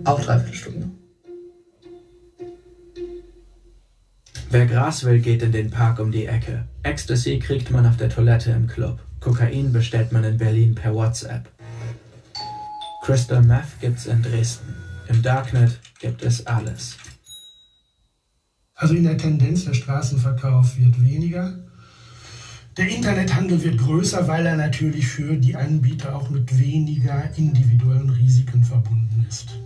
[0.03, 0.89] Auch dreiviertel Stunde.
[4.49, 6.67] Wer Gras will, geht in den Park um die Ecke.
[6.81, 8.99] Ecstasy kriegt man auf der Toilette im Club.
[9.19, 11.47] Kokain bestellt man in Berlin per WhatsApp.
[13.03, 14.73] Crystal Meth gibt's in Dresden.
[15.09, 16.97] Im Darknet gibt es alles.
[18.73, 21.66] Also in der Tendenz, der Straßenverkauf wird weniger.
[22.77, 28.63] Der Internethandel wird größer, weil er natürlich für die Anbieter auch mit weniger individuellen Risiken
[28.63, 29.57] verbunden ist.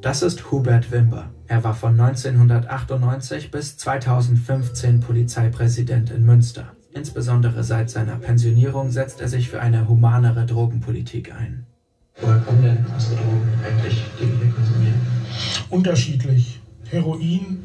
[0.00, 1.28] Das ist Hubert Wimber.
[1.46, 6.72] Er war von 1998 bis 2015 Polizeipräsident in Münster.
[6.94, 11.66] Insbesondere seit seiner Pensionierung setzt er sich für eine humanere Drogenpolitik ein.
[12.18, 15.00] Woher kommen denn unsere Drogen eigentlich, die wir konsumieren?
[15.68, 16.60] Unterschiedlich.
[16.88, 17.62] Heroin,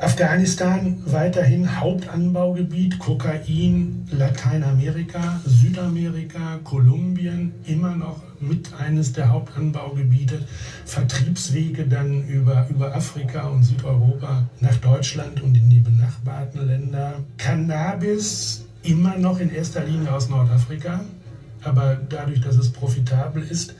[0.00, 10.46] Afghanistan weiterhin Hauptanbaugebiet, Kokain, Lateinamerika, Südamerika, Kolumbien immer noch mit eines der Hauptanbaugebiete,
[10.86, 17.16] Vertriebswege dann über, über Afrika und Südeuropa nach Deutschland und in die benachbarten Länder.
[17.36, 21.04] Cannabis immer noch in erster Linie aus Nordafrika,
[21.62, 23.74] aber dadurch, dass es profitabel ist,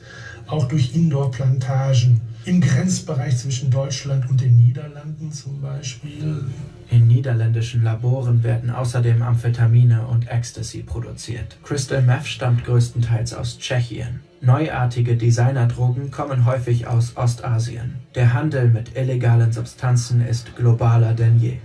[0.45, 6.43] auch durch Indoor-Plantagen im Grenzbereich zwischen Deutschland und den Niederlanden zum Beispiel.
[6.89, 11.57] In niederländischen Laboren werden außerdem Amphetamine und Ecstasy produziert.
[11.63, 14.21] Crystal Meth stammt größtenteils aus Tschechien.
[14.41, 17.95] Neuartige Designerdrogen kommen häufig aus Ostasien.
[18.15, 21.57] Der Handel mit illegalen Substanzen ist globaler denn je.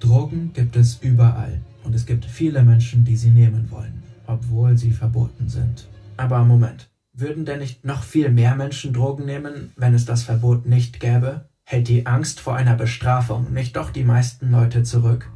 [0.00, 4.90] Drogen gibt es überall und es gibt viele Menschen, die sie nehmen wollen, obwohl sie
[4.90, 5.88] verboten sind.
[6.16, 6.88] Aber Moment.
[7.16, 11.48] Würden denn nicht noch viel mehr Menschen Drogen nehmen, wenn es das Verbot nicht gäbe?
[11.62, 15.30] Hält die Angst vor einer Bestrafung nicht doch die meisten Leute zurück?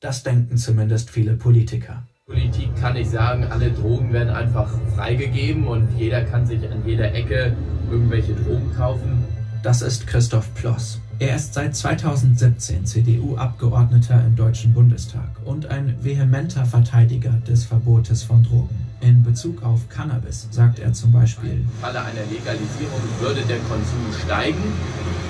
[0.00, 2.02] Das denken zumindest viele Politiker.
[2.26, 7.14] Politik kann nicht sagen, alle Drogen werden einfach freigegeben und jeder kann sich an jeder
[7.14, 7.56] Ecke
[7.90, 9.24] irgendwelche Drogen kaufen.
[9.62, 11.00] Das ist Christoph Ploss.
[11.20, 18.42] Er ist seit 2017 CDU-Abgeordneter im Deutschen Bundestag und ein vehementer Verteidiger des Verbotes von
[18.42, 18.83] Drogen.
[19.04, 24.00] In Bezug auf Cannabis sagt er zum Beispiel, Im Falle einer Legalisierung würde der Konsum
[24.24, 24.64] steigen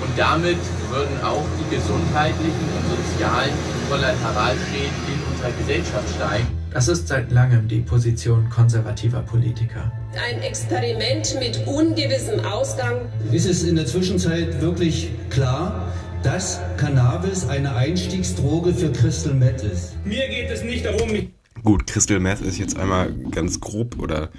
[0.01, 0.55] und damit
[0.89, 3.51] würden auch die gesundheitlichen und sozialen
[3.89, 6.47] Kollateralschäden in unserer Gesellschaft steigen.
[6.71, 9.91] Das ist seit langem die Position konservativer Politiker.
[10.25, 13.09] Ein Experiment mit ungewissem Ausgang.
[13.33, 15.91] Ist es in der Zwischenzeit wirklich klar,
[16.23, 19.97] dass Cannabis eine Einstiegsdroge für Crystal Meth ist?
[20.05, 21.27] Mir geht es nicht darum, mich
[21.65, 24.29] Gut, Crystal Meth ist jetzt einmal ganz grob oder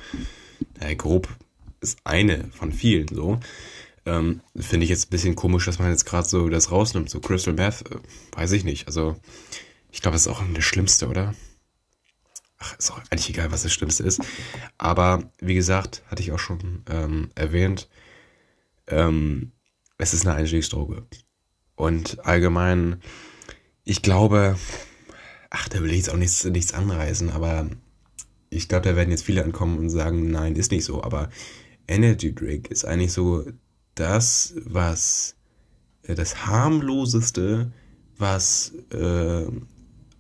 [0.78, 1.28] äh, grob
[1.80, 3.40] ist eine von vielen so.
[4.06, 7.10] Ähm, Finde ich jetzt ein bisschen komisch, dass man jetzt gerade so das rausnimmt.
[7.10, 7.96] So Crystal Meth, äh,
[8.36, 8.86] weiß ich nicht.
[8.86, 9.16] Also
[9.90, 11.34] ich glaube, das ist auch das Schlimmste, oder?
[12.58, 14.22] Ach, ist auch eigentlich egal, was das Schlimmste ist.
[14.78, 17.88] Aber wie gesagt, hatte ich auch schon ähm, erwähnt,
[18.86, 19.50] ähm,
[19.98, 21.04] es ist eine Einstiegsdroge.
[21.74, 23.02] Und allgemein,
[23.82, 24.56] ich glaube,
[25.50, 27.68] ach, da will ich jetzt auch nichts, nichts anreißen, aber
[28.50, 31.02] ich glaube, da werden jetzt viele ankommen und sagen, nein, ist nicht so.
[31.02, 31.30] Aber
[31.88, 33.44] Energy Drink ist eigentlich so
[33.94, 35.36] das, was
[36.02, 37.72] äh, das harmloseste,
[38.18, 39.46] was äh,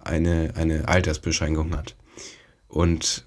[0.00, 1.96] eine, eine Altersbeschränkung hat.
[2.68, 3.26] Und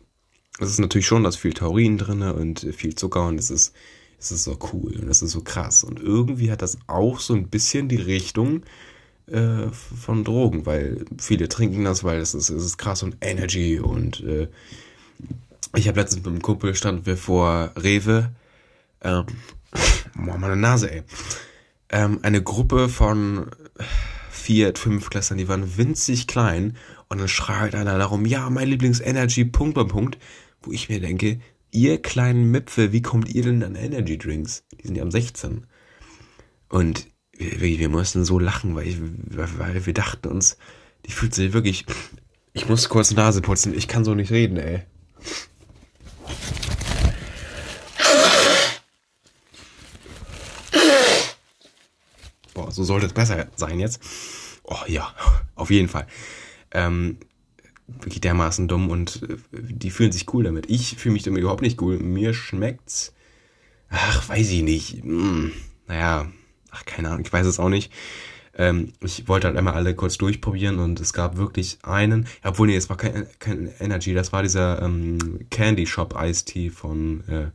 [0.59, 3.73] es ist natürlich schon, da ist viel Taurin drin und viel Zucker und es ist,
[4.19, 5.83] es ist so cool und es ist so krass.
[5.83, 8.63] Und irgendwie hat das auch so ein bisschen die Richtung
[9.32, 13.80] äh, von Drogen, weil viele trinken das, weil es ist, es ist krass und Energy
[13.80, 14.48] und äh,
[15.76, 18.32] ich habe letztens mit einem Kumpel standen wir vor Rewe,
[19.02, 19.26] ähm,
[20.15, 21.04] boah, meine Nase, ey,
[21.89, 23.48] ähm, eine Gruppe von
[24.30, 26.76] vier, fünf Klässlern, die waren winzig klein
[27.08, 30.18] und dann schreit einer darum, ja, mein Lieblings-Energy, Punkt, Punkt, Punkt,
[30.62, 31.39] wo ich mir denke,
[31.72, 34.63] ihr kleinen Müpfe, wie kommt ihr denn an Energy Drinks?
[34.80, 35.68] Die sind ja am 16.
[36.70, 37.08] Und
[37.39, 40.58] wir, wir mussten so lachen, weil, ich, weil wir dachten uns,
[41.06, 41.86] die fühlt sich wirklich,
[42.54, 44.84] ich muss kurz Nase putzen, ich kann so nicht reden, ey.
[52.54, 54.02] Boah, so sollte es besser sein jetzt.
[54.63, 55.15] Oh ja,
[55.56, 56.08] auf jeden Fall.
[56.71, 57.17] Ähm,
[57.88, 60.69] wirklich dermaßen dumm und äh, die fühlen sich cool damit.
[60.69, 61.97] Ich fühle mich damit überhaupt nicht cool.
[61.99, 63.13] Mir schmeckt's.
[63.89, 65.04] Ach, weiß ich nicht.
[65.04, 65.54] Hm,
[65.88, 66.30] naja,
[66.71, 67.91] ach, keine Ahnung, ich weiß es auch nicht.
[68.55, 72.75] Ähm, ich wollte halt einmal alle kurz durchprobieren und es gab wirklich einen, obwohl nee,
[72.75, 77.51] es war kein, kein Energy, das war dieser ähm, Candy Shop Ice Tea von äh,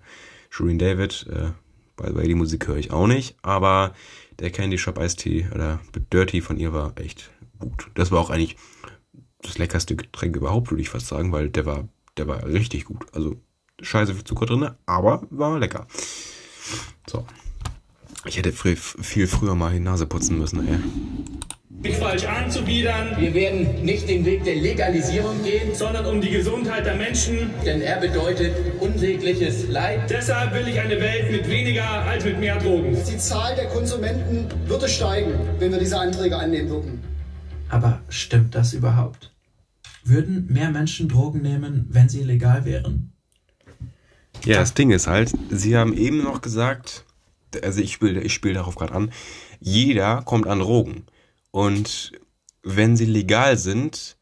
[0.51, 1.27] Shireen David.
[1.31, 1.51] Äh,
[1.97, 3.95] by the way, die Musik höre ich auch nicht, aber
[4.39, 5.81] der Candy Shop Ice Tea oder
[6.13, 7.89] Dirty von ihr war echt gut.
[7.95, 8.57] Das war auch eigentlich
[9.43, 13.05] das leckerste Getränk überhaupt, würde ich fast sagen, weil der war, der war richtig gut.
[13.13, 13.37] Also
[13.81, 15.87] scheiße viel Zucker drin, aber war lecker.
[17.07, 17.27] So.
[18.27, 20.79] Ich hätte früh, viel früher mal die Nase putzen müssen, ey.
[21.83, 26.87] mich falsch anzubiedern, Wir werden nicht den Weg der Legalisierung gehen, sondern um die Gesundheit
[26.87, 27.51] der Menschen.
[27.67, 30.09] denn er bedeutet unsägliches Leid.
[30.09, 32.97] Deshalb will ich eine Welt mit weniger als mit mehr Drogen.
[33.07, 37.03] Die Zahl der Konsumenten würde steigen, wenn wir diese Anträge annehmen würden.
[37.69, 39.33] Aber stimmt das überhaupt?
[40.05, 43.13] Würden mehr Menschen Drogen nehmen, wenn sie legal wären?
[44.45, 47.05] Ja, das Ding ist halt, sie haben eben noch gesagt,
[47.63, 49.13] also ich spiele ich spiel darauf gerade an,
[49.61, 51.05] jeder kommt an Drogen.
[51.51, 52.13] Und
[52.63, 54.17] wenn sie legal sind,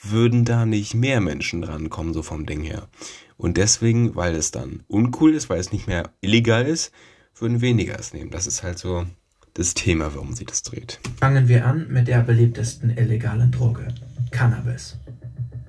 [0.00, 2.88] würden da nicht mehr Menschen drankommen, so vom Ding her.
[3.36, 6.92] Und deswegen, weil es dann uncool ist, weil es nicht mehr illegal ist,
[7.36, 8.30] würden weniger es nehmen.
[8.30, 9.06] Das ist halt so
[9.54, 11.00] das Thema, warum sie das dreht.
[11.18, 13.88] Fangen wir an mit der beliebtesten illegalen Droge,
[14.30, 14.96] Cannabis.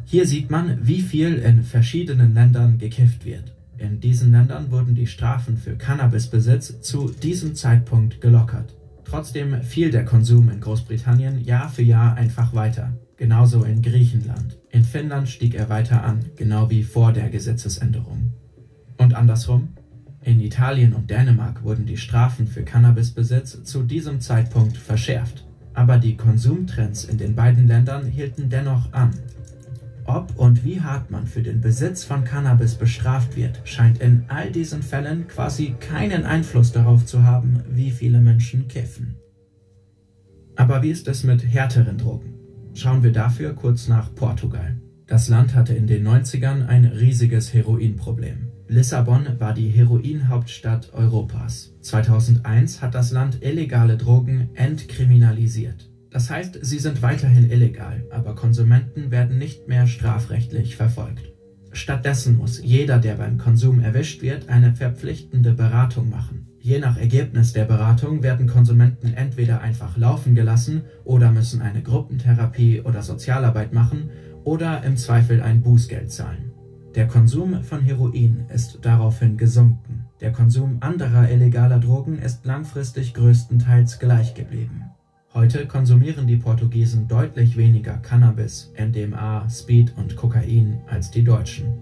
[0.06, 3.52] Hier sieht man, wie viel in verschiedenen Ländern gekifft wird.
[3.84, 8.74] In diesen Ländern wurden die Strafen für Cannabisbesitz zu diesem Zeitpunkt gelockert.
[9.04, 12.93] Trotzdem fiel der Konsum in Großbritannien Jahr für Jahr einfach weiter.
[13.17, 14.58] Genauso in Griechenland.
[14.69, 18.32] In Finnland stieg er weiter an, genau wie vor der Gesetzesänderung.
[18.98, 19.74] Und andersrum?
[20.22, 25.46] In Italien und Dänemark wurden die Strafen für Cannabisbesitz zu diesem Zeitpunkt verschärft.
[25.74, 29.12] Aber die Konsumtrends in den beiden Ländern hielten dennoch an.
[30.05, 34.51] Ob und wie hart man für den Besitz von Cannabis bestraft wird, scheint in all
[34.51, 39.15] diesen Fällen quasi keinen Einfluss darauf zu haben, wie viele Menschen kiffen.
[40.55, 42.33] Aber wie ist es mit härteren Drogen?
[42.73, 44.77] Schauen wir dafür kurz nach Portugal.
[45.07, 48.49] Das Land hatte in den 90ern ein riesiges Heroinproblem.
[48.67, 51.73] Lissabon war die Heroinhauptstadt Europas.
[51.81, 55.92] 2001 hat das Land illegale Drogen entkriminalisiert.
[56.13, 61.34] Das heißt, sie sind weiterhin illegal, aber Konsumenten werden nicht mehr strafrechtlich verfolgt.
[61.71, 66.47] Stattdessen muss jeder, der beim Konsum erwischt wird, eine verpflichtende Beratung machen.
[66.60, 72.82] Je nach Ergebnis der Beratung werden Konsumenten entweder einfach laufen gelassen oder müssen eine Gruppentherapie
[72.82, 74.12] oder Sozialarbeit machen
[74.43, 76.52] oder im Zweifel ein Bußgeld zahlen.
[76.93, 80.06] Der Konsum von Heroin ist daraufhin gesunken.
[80.21, 84.92] Der Konsum anderer illegaler Drogen ist langfristig größtenteils gleich geblieben.
[85.36, 91.74] Heute konsumieren die Portugiesen deutlich weniger Cannabis, MDMA, Speed und Kokain als die Deutschen.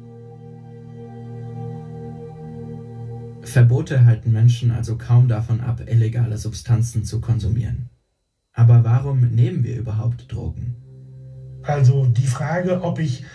[3.41, 7.89] Verbote halten Menschen also kaum davon ab, illegale Substanzen zu konsumieren.
[8.53, 10.77] Aber warum nehmen wir überhaupt Drogen?
[11.63, 13.25] Also die Frage, ob ich,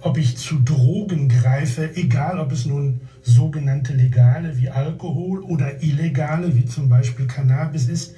[0.00, 6.56] ob ich zu Drogen greife, egal ob es nun sogenannte legale wie Alkohol oder illegale
[6.56, 8.14] wie zum Beispiel Cannabis ist,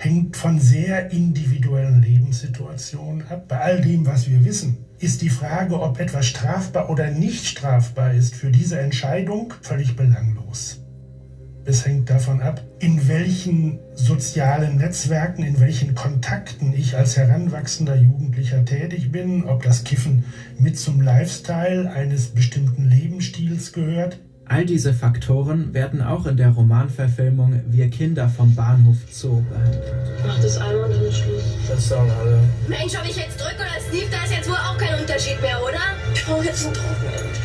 [0.00, 3.48] hängt von sehr individuellen Lebenssituationen ab.
[3.48, 8.14] Bei all dem, was wir wissen, ist die Frage, ob etwas strafbar oder nicht strafbar
[8.14, 10.80] ist, für diese Entscheidung völlig belanglos.
[11.66, 18.64] Es hängt davon ab, in welchen sozialen Netzwerken, in welchen Kontakten ich als heranwachsender Jugendlicher
[18.64, 20.24] tätig bin, ob das Kiffen
[20.58, 24.18] mit zum Lifestyle eines bestimmten Lebensstils gehört,
[24.52, 29.84] All diese Faktoren werden auch in der Romanverfilmung Wir Kinder vom Bahnhof Zoo behandelt.
[30.26, 31.44] Mach das einmal und dann ist Schluss.
[31.68, 32.40] Das sagen alle.
[32.66, 35.56] Mensch, ob ich jetzt drück oder sneak, da ist jetzt wohl auch kein Unterschied mehr,
[35.62, 35.78] oder?
[36.12, 37.40] Ich brauche jetzt einen Trockenend.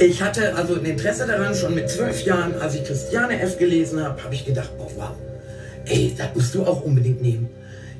[0.00, 3.58] Ich hatte also ein Interesse daran, schon mit zwölf Jahren, als ich Christiane F.
[3.58, 5.10] gelesen habe, habe ich gedacht, boah, wow,
[5.84, 7.48] ey, das musst du auch unbedingt nehmen.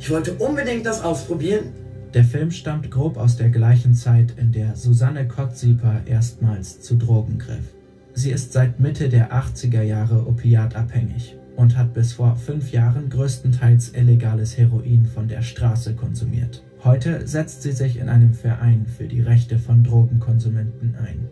[0.00, 4.76] Ich wollte unbedingt das ausprobieren der Film stammt grob aus der gleichen Zeit, in der
[4.76, 7.74] Susanne Kottsieper erstmals zu Drogen griff.
[8.14, 13.92] Sie ist seit Mitte der 80er Jahre opiatabhängig und hat bis vor fünf Jahren größtenteils
[13.94, 16.62] illegales Heroin von der Straße konsumiert.
[16.84, 21.28] Heute setzt sie sich in einem Verein für die Rechte von Drogenkonsumenten ein.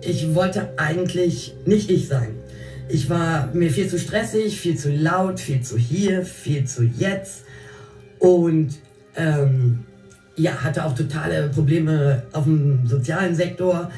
[0.00, 2.30] Ich wollte eigentlich nicht ich sein.
[2.88, 7.44] Ich war mir viel zu stressig, viel zu laut, viel zu hier, viel zu jetzt.
[8.18, 8.78] Und
[9.16, 9.80] ähm,
[10.38, 13.90] ja, hatte auch totale Probleme auf dem sozialen Sektor.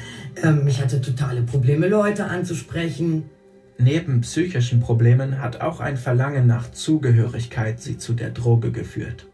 [0.43, 3.29] Ähm, ich hatte totale Probleme, Leute anzusprechen.
[3.77, 9.27] Neben psychischen Problemen hat auch ein Verlangen nach Zugehörigkeit sie zu der Droge geführt.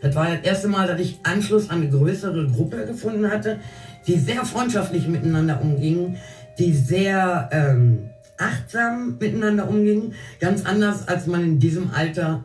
[0.00, 3.58] Das war das erste Mal, dass ich Anschluss an eine größere Gruppe gefunden hatte,
[4.06, 6.16] die sehr freundschaftlich miteinander umgingen,
[6.58, 10.14] die sehr ähm, achtsam miteinander umgingen.
[10.38, 12.44] Ganz anders, als man in diesem Alter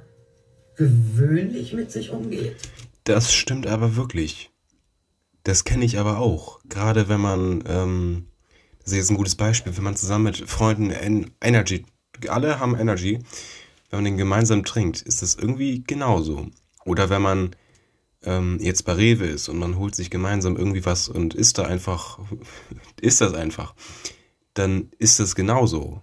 [0.75, 2.56] gewöhnlich mit sich umgeht.
[3.03, 4.51] Das stimmt aber wirklich.
[5.43, 6.59] Das kenne ich aber auch.
[6.69, 8.27] Gerade wenn man, ähm,
[8.79, 10.91] das ist jetzt ein gutes Beispiel, wenn man zusammen mit Freunden
[11.41, 11.85] Energy,
[12.27, 13.19] alle haben Energy,
[13.89, 16.47] wenn man den gemeinsam trinkt, ist das irgendwie genauso.
[16.85, 17.55] Oder wenn man
[18.23, 21.63] ähm, jetzt bei Rewe ist und man holt sich gemeinsam irgendwie was und isst da
[21.63, 22.19] einfach,
[23.01, 23.73] isst das einfach,
[24.53, 26.01] dann ist das genauso.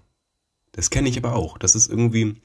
[0.72, 1.58] Das kenne ich aber auch.
[1.58, 2.36] Das ist irgendwie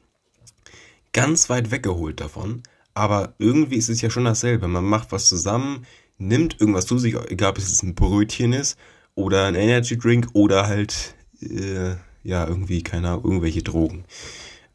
[1.11, 2.63] ganz weit weggeholt davon.
[2.93, 4.67] Aber irgendwie ist es ja schon dasselbe.
[4.67, 5.85] Man macht was zusammen,
[6.17, 8.77] nimmt irgendwas zu sich, egal ob es ein Brötchen ist
[9.15, 14.05] oder ein Energy Drink oder halt, äh, ja, irgendwie, keine Ahnung, irgendwelche Drogen.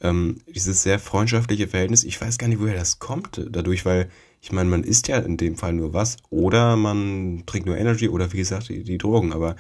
[0.01, 4.09] Ähm, dieses sehr freundschaftliche Verhältnis, ich weiß gar nicht, woher das kommt dadurch, weil
[4.41, 8.09] ich meine, man isst ja in dem Fall nur was oder man trinkt nur Energy
[8.09, 9.57] oder wie gesagt die, die Drogen, aber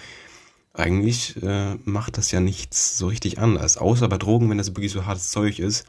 [0.72, 3.78] eigentlich äh, macht das ja nichts so richtig anders.
[3.78, 5.86] Außer bei Drogen, wenn das wirklich so hartes Zeug ist,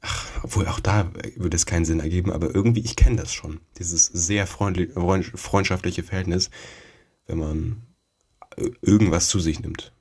[0.00, 3.60] Ach, obwohl auch da würde es keinen Sinn ergeben, aber irgendwie, ich kenne das schon.
[3.78, 6.50] Dieses sehr freundschaftliche Verhältnis,
[7.26, 7.82] wenn man
[8.82, 9.92] irgendwas zu sich nimmt.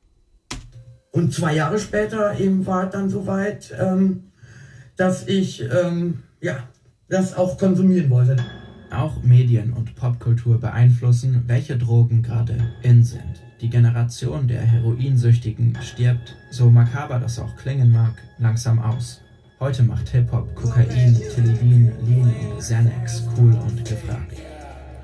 [1.12, 4.32] Und zwei Jahre später eben war es dann soweit, ähm,
[4.98, 6.68] dass ich ähm, ja,
[7.08, 8.38] das auch konsumieren wollte.
[8.92, 13.42] Auch Medien und Popkultur beeinflussen, welche Drogen gerade in sind.
[13.62, 19.22] Die Generation der Heroinsüchtigen stirbt, so makaber das auch klingen mag, langsam aus.
[19.58, 24.34] Heute macht Hip-Hop, Kokain, Tilidin, Lean und Xanax cool und gefragt.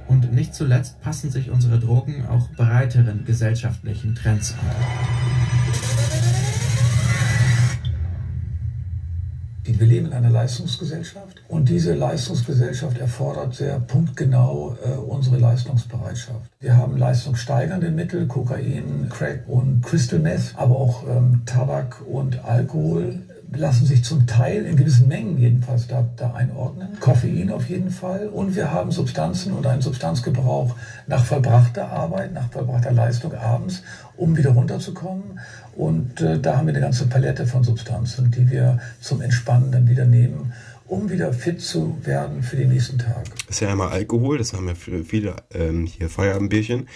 [0.09, 4.75] Und nicht zuletzt passen sich unsere Drogen auch breiteren gesellschaftlichen Trends an.
[9.63, 16.51] Wir leben in einer Leistungsgesellschaft und diese Leistungsgesellschaft erfordert sehr punktgenau äh, unsere Leistungsbereitschaft.
[16.59, 23.21] Wir haben leistungssteigernde Mittel, Kokain, Crack und Crystal Meth, aber auch ähm, Tabak und Alkohol
[23.51, 26.97] lassen sich zum Teil in gewissen Mengen jedenfalls da, da einordnen.
[26.99, 28.27] Koffein auf jeden Fall.
[28.27, 30.75] Und wir haben Substanzen und einen Substanzgebrauch
[31.07, 33.83] nach vollbrachter Arbeit, nach vollbrachter Leistung abends,
[34.15, 35.39] um wieder runterzukommen.
[35.75, 39.89] Und äh, da haben wir eine ganze Palette von Substanzen, die wir zum Entspannen dann
[39.89, 40.53] wieder nehmen
[40.87, 43.23] um wieder fit zu werden für den nächsten Tag.
[43.47, 46.89] Das ist ja einmal Alkohol, das haben ja viele ähm, hier Feierabendbierchen.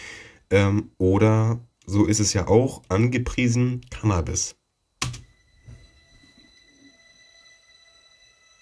[0.49, 4.58] Ähm, oder so ist es ja auch angepriesen Cannabis.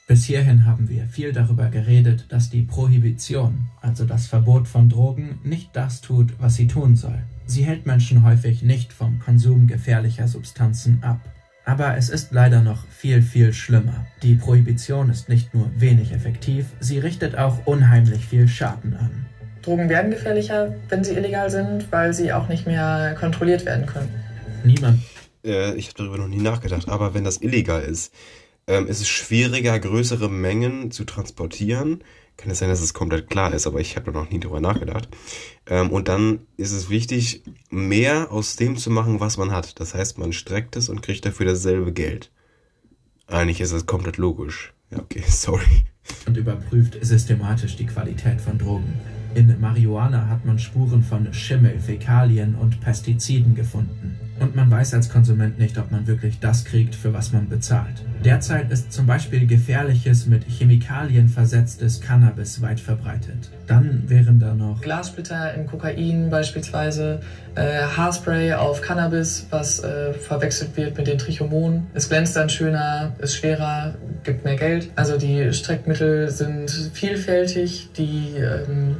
[0.05, 5.39] Bis hierhin haben wir viel darüber geredet, dass die Prohibition, also das Verbot von Drogen,
[5.43, 7.23] nicht das tut, was sie tun soll.
[7.45, 11.21] Sie hält Menschen häufig nicht vom Konsum gefährlicher Substanzen ab.
[11.65, 14.05] Aber es ist leider noch viel, viel schlimmer.
[14.21, 19.25] Die Prohibition ist nicht nur wenig effektiv, sie richtet auch unheimlich viel Schaden an.
[19.61, 24.09] Drogen werden gefährlicher, wenn sie illegal sind, weil sie auch nicht mehr kontrolliert werden können.
[24.65, 24.99] Niemand.
[25.45, 28.13] Äh, ich habe darüber noch nie nachgedacht, aber wenn das illegal ist,
[28.67, 32.03] ähm, ist es schwieriger, größere Mengen zu transportieren.
[32.37, 34.59] Kann es sein, dass es komplett klar ist, aber ich habe da noch nie drüber
[34.59, 35.07] nachgedacht.
[35.67, 39.79] Ähm, und dann ist es wichtig, mehr aus dem zu machen, was man hat.
[39.79, 42.31] Das heißt, man streckt es und kriegt dafür dasselbe Geld.
[43.27, 44.73] Eigentlich ist das komplett logisch.
[44.91, 45.85] Ja, okay, sorry.
[46.25, 48.93] Und überprüft systematisch die Qualität von Drogen.
[49.35, 54.17] In Marihuana hat man Spuren von Schimmel, Fäkalien und Pestiziden gefunden.
[54.39, 58.03] Und man weiß als Konsument nicht, ob man wirklich das kriegt, für was man bezahlt.
[58.23, 63.49] Derzeit ist zum Beispiel gefährliches, mit Chemikalien versetztes Cannabis weit verbreitet.
[63.67, 67.19] Dann wären da noch Glassplitter in Kokain beispielsweise,
[67.55, 71.87] äh, Haarspray auf Cannabis, was äh, verwechselt wird mit den Trichomonen.
[71.93, 74.89] Es glänzt dann schöner, ist schwerer, gibt mehr Geld.
[74.95, 78.97] Also die Streckmittel sind vielfältig, die ähm,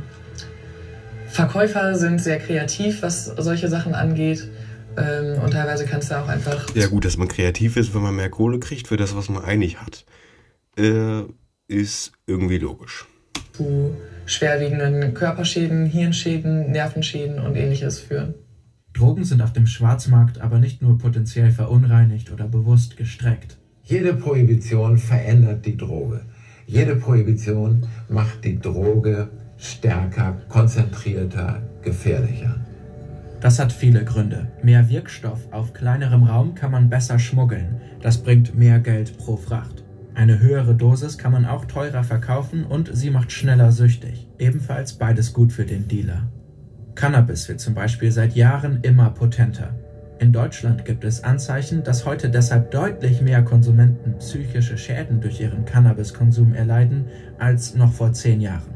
[1.28, 4.50] Verkäufer sind sehr kreativ, was solche Sachen angeht.
[4.98, 6.74] Ähm, und teilweise kannst du auch einfach.
[6.76, 9.44] Ja, gut, dass man kreativ ist, wenn man mehr Kohle kriegt für das, was man
[9.44, 10.06] eigentlich hat,
[10.78, 11.24] äh,
[11.68, 13.06] ist irgendwie logisch.
[13.54, 18.36] Zu schwerwiegenden Körperschäden, Hirnschäden, Nervenschäden und ähnliches führen.
[18.94, 23.58] Drogen sind auf dem Schwarzmarkt aber nicht nur potenziell verunreinigt oder bewusst gestreckt.
[23.84, 26.22] Jede Prohibition verändert die Droge.
[26.68, 32.56] Jede Prohibition macht die Droge stärker, konzentrierter, gefährlicher.
[33.44, 34.48] Das hat viele Gründe.
[34.62, 37.82] Mehr Wirkstoff auf kleinerem Raum kann man besser schmuggeln.
[38.02, 39.84] Das bringt mehr Geld pro Fracht.
[40.16, 44.30] Eine höhere Dosis kann man auch teurer verkaufen und sie macht schneller süchtig.
[44.40, 46.32] Ebenfalls beides gut für den Dealer.
[46.96, 49.76] Cannabis wird zum Beispiel seit Jahren immer potenter.
[50.20, 55.66] In Deutschland gibt es Anzeichen, dass heute deshalb deutlich mehr Konsumenten psychische Schäden durch ihren
[55.66, 57.08] Cannabiskonsum erleiden
[57.40, 58.74] als noch vor zehn Jahren.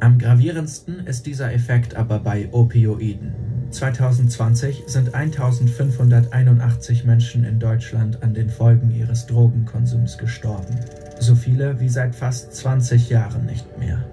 [0.00, 3.45] Am gravierendsten ist dieser Effekt aber bei Opioiden.
[3.70, 10.78] 2020 sind 1581 Menschen in Deutschland an den Folgen ihres Drogenkonsums gestorben.
[11.18, 14.04] So viele wie seit fast 20 Jahren nicht mehr.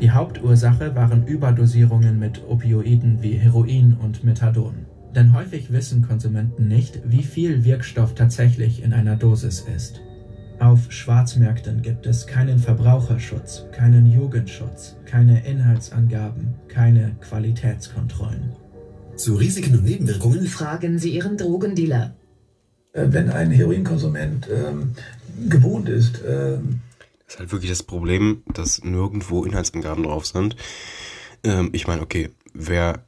[0.00, 4.86] Die Hauptursache waren Überdosierungen mit Opioiden wie Heroin und Methadon.
[5.14, 10.00] Denn häufig wissen Konsumenten nicht, wie viel Wirkstoff tatsächlich in einer Dosis ist.
[10.60, 18.59] Auf Schwarzmärkten gibt es keinen Verbraucherschutz, keinen Jugendschutz, keine Inhaltsangaben, keine Qualitätskontrollen.
[19.20, 22.16] Zu Risiken und Nebenwirkungen fragen Sie Ihren Drogendealer.
[22.94, 24.94] Äh, wenn ein Heroinkonsument ähm,
[25.46, 26.80] gewohnt ist, ähm,
[27.26, 30.56] das ist halt wirklich das Problem, dass nirgendwo Inhaltsangaben drauf sind.
[31.44, 33.04] Ähm, ich meine, okay, wer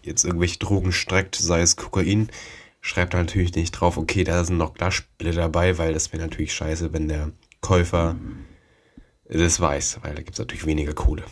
[0.00, 2.30] jetzt irgendwelche Drogen streckt, sei es Kokain,
[2.80, 6.54] schreibt da natürlich nicht drauf, okay, da sind noch Glassplitter dabei, weil das wäre natürlich
[6.54, 7.30] scheiße, wenn der
[7.60, 8.16] Käufer
[9.28, 11.24] das weiß, weil da gibt es natürlich weniger Kohle.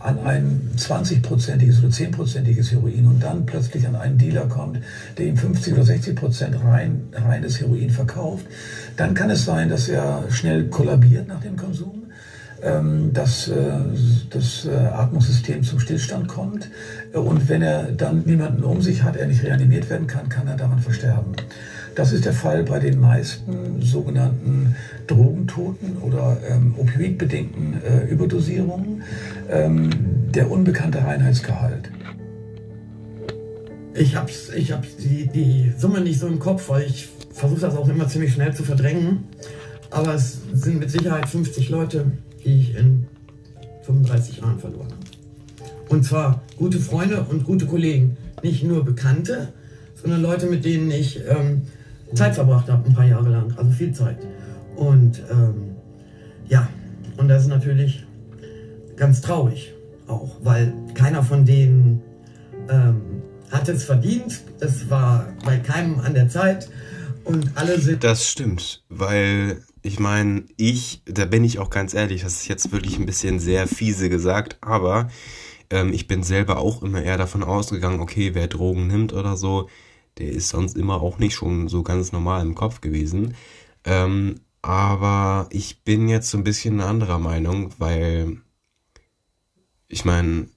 [0.00, 4.78] An ein 20-prozentiges oder 10-prozentiges Heroin und dann plötzlich an einen Dealer kommt,
[5.18, 8.46] der ihm 50 oder 60 Prozent rein, reines Heroin verkauft,
[8.96, 12.04] dann kann es sein, dass er schnell kollabiert nach dem Konsum
[12.64, 13.54] ähm, dass äh,
[14.30, 16.70] das äh, Atmungssystem zum Stillstand kommt.
[17.12, 20.56] Und wenn er dann niemanden um sich hat, er nicht reanimiert werden kann, kann er
[20.56, 21.34] daran versterben.
[21.94, 24.74] Das ist der Fall bei den meisten sogenannten
[25.06, 29.02] Drogentoten oder ähm, opioidbedingten äh, Überdosierungen.
[29.48, 29.90] Ähm,
[30.34, 31.90] der unbekannte Reinheitsgehalt.
[33.94, 37.76] Ich habe ich hab die, die Summe nicht so im Kopf, weil ich versuche das
[37.76, 39.24] auch immer ziemlich schnell zu verdrängen.
[39.90, 42.06] Aber es sind mit Sicherheit 50 Leute,
[42.44, 43.06] die ich in
[43.82, 45.84] 35 Jahren verloren habe.
[45.88, 48.16] Und zwar gute Freunde und gute Kollegen.
[48.42, 49.52] Nicht nur Bekannte,
[49.94, 51.62] sondern Leute, mit denen ich ähm,
[52.14, 53.52] Zeit verbracht habe, ein paar Jahre lang.
[53.56, 54.18] Also viel Zeit.
[54.76, 55.76] Und ähm,
[56.48, 56.68] ja,
[57.16, 58.06] und das ist natürlich
[58.96, 59.72] ganz traurig
[60.06, 62.02] auch, weil keiner von denen
[62.68, 64.42] ähm, hat es verdient.
[64.60, 66.68] Es war bei keinem an der Zeit.
[67.24, 68.04] Und alle sind.
[68.04, 72.72] Das stimmt, weil ich meine, ich, da bin ich auch ganz ehrlich, das ist jetzt
[72.72, 75.08] wirklich ein bisschen sehr fiese gesagt, aber
[75.70, 79.68] ähm, ich bin selber auch immer eher davon ausgegangen, okay, wer Drogen nimmt oder so,
[80.18, 83.34] der ist sonst immer auch nicht schon so ganz normal im Kopf gewesen.
[83.84, 88.38] Ähm, Aber ich bin jetzt so ein bisschen anderer Meinung, weil
[89.88, 90.48] ich meine,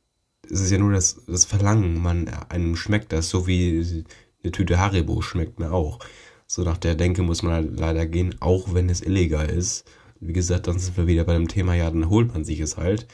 [0.49, 4.05] es ist ja nur das, das Verlangen, man, einem schmeckt das, so wie
[4.43, 5.99] eine Tüte Haribo schmeckt mir auch.
[6.47, 9.85] So nach der Denke muss man halt leider gehen, auch wenn es illegal ist.
[10.21, 12.77] Wie gesagt, dann sind wir wieder bei dem Thema, ja, dann holt man sich es
[12.77, 13.07] halt.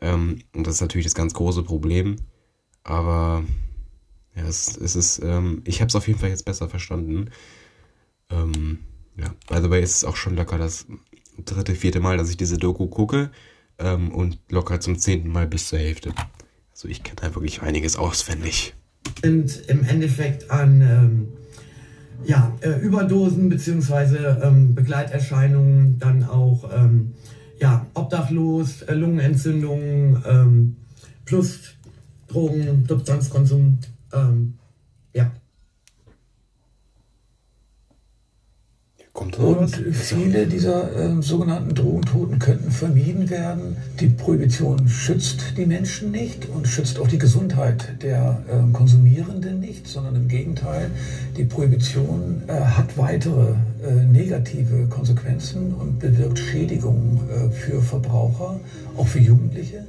[0.00, 2.16] Ähm, und das ist natürlich das ganz große Problem.
[2.82, 3.44] Aber
[4.36, 7.30] ja, es, es ist, ähm, ich habe es auf jeden Fall jetzt besser verstanden.
[8.30, 8.80] Ähm,
[9.16, 10.86] ja, also bei ist es auch schon locker das
[11.44, 13.30] dritte, vierte Mal, dass ich diese Doku gucke
[13.78, 16.12] ähm, und locker zum zehnten Mal bis zur Hälfte.
[16.70, 18.74] Also ich kenne da wirklich einiges auswendig.
[19.22, 21.28] Sind im Endeffekt an ähm,
[22.24, 24.16] ja, äh, Überdosen bzw.
[24.42, 27.14] Ähm, Begleiterscheinungen dann auch ähm,
[27.58, 30.76] ja, obdachlos, äh, Lungenentzündungen ähm,
[31.24, 31.74] plus
[32.28, 33.78] Drogen, Substanzkonsum.
[34.16, 34.54] Ähm,
[35.12, 35.30] ja.
[39.12, 43.78] Kommt Und viele dieser äh, sogenannten Drogentoten könnten vermieden werden.
[43.98, 49.88] Die Prohibition schützt die Menschen nicht und schützt auch die Gesundheit der äh, Konsumierenden nicht,
[49.88, 50.90] sondern im Gegenteil,
[51.34, 58.60] die Prohibition äh, hat weitere äh, negative Konsequenzen und bewirkt Schädigungen äh, für Verbraucher,
[58.98, 59.86] auch für Jugendliche.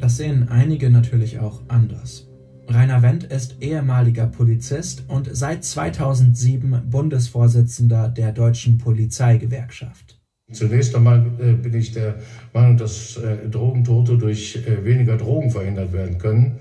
[0.00, 2.26] Das sehen einige natürlich auch anders.
[2.68, 10.22] Rainer Wendt ist ehemaliger Polizist und seit 2007 Bundesvorsitzender der Deutschen Polizeigewerkschaft.
[10.52, 12.16] Zunächst einmal äh, bin ich der
[12.52, 16.58] Meinung, dass äh, Drogentote durch äh, weniger Drogen verhindert werden können.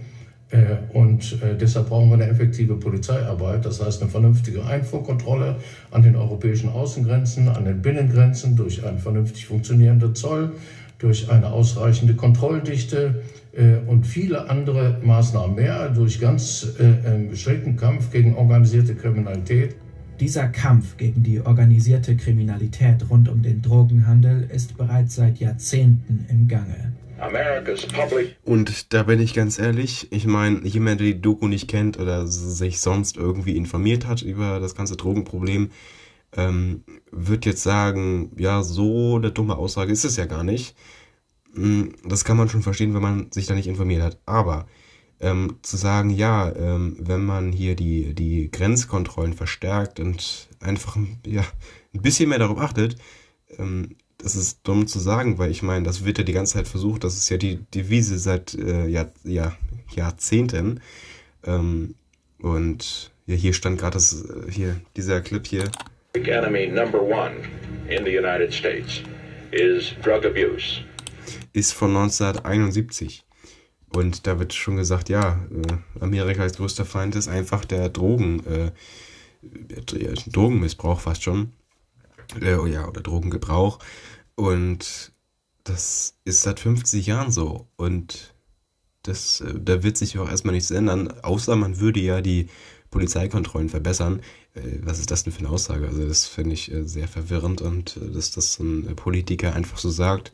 [0.91, 5.55] Und deshalb brauchen wir eine effektive Polizeiarbeit, das heißt eine vernünftige Einfuhrkontrolle
[5.91, 10.51] an den europäischen Außengrenzen, an den Binnengrenzen, durch einen vernünftig funktionierenden Zoll,
[11.01, 13.23] durch eine ausreichende Kontrolldichte
[13.53, 19.75] äh, und viele andere Maßnahmen mehr, durch ganz äh, strikten Kampf gegen organisierte Kriminalität.
[20.19, 26.47] Dieser Kampf gegen die organisierte Kriminalität rund um den Drogenhandel ist bereits seit Jahrzehnten im
[26.47, 26.93] Gange.
[28.45, 32.25] Und da bin ich ganz ehrlich, ich meine, jemand, der die Doku nicht kennt oder
[32.27, 35.69] sich sonst irgendwie informiert hat über das ganze Drogenproblem,
[36.35, 40.75] ähm, wird jetzt sagen, ja, so eine dumme Aussage ist es ja gar nicht.
[41.53, 44.19] Hm, das kann man schon verstehen, wenn man sich da nicht informiert hat.
[44.25, 44.67] Aber
[45.19, 51.43] ähm, zu sagen, ja, ähm, wenn man hier die, die Grenzkontrollen verstärkt und einfach ja,
[51.93, 52.95] ein bisschen mehr darauf achtet,
[53.57, 56.67] ähm, das ist dumm zu sagen, weil ich meine, das wird ja die ganze Zeit
[56.67, 59.57] versucht, das ist ja die Devise seit äh, Jahr, Jahr,
[59.95, 60.79] Jahrzehnten.
[61.43, 61.95] Ähm,
[62.39, 65.71] und ja, hier stand gerade das, äh, hier, dieser Clip hier.
[66.13, 67.47] Enemy number one
[67.89, 69.01] in the United States
[69.51, 70.81] is drug abuse.
[71.53, 73.23] Ist von 1971.
[73.93, 78.71] Und da wird schon gesagt, ja, äh, Amerikas größter Feind ist einfach der Drogen, äh,
[80.27, 81.53] Drogenmissbrauch fast schon.
[82.41, 83.79] Äh, oh ja, oder Drogengebrauch.
[84.35, 85.11] Und
[85.63, 87.67] das ist seit 50 Jahren so.
[87.75, 88.33] Und
[89.03, 92.47] das, äh, da wird sich auch erstmal nichts ändern, außer man würde ja die
[92.91, 94.21] Polizeikontrollen verbessern.
[94.55, 95.87] Äh, was ist das denn für eine Aussage?
[95.87, 100.31] Also das finde ich äh, sehr verwirrend und dass das ein Politiker einfach so sagt,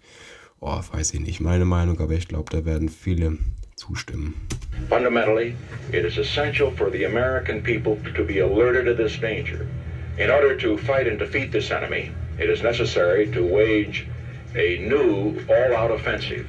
[0.59, 3.37] oh, weiß ich nicht, meine Meinung, aber ich glaube, da werden viele
[3.75, 4.33] zustimmen.
[4.89, 5.55] Fundamentally,
[5.91, 9.67] it is essential for the American people to be alerted to this danger.
[10.17, 14.07] In order to fight and defeat this enemy, it is necessary to wage
[14.55, 16.45] a new all-out offensive.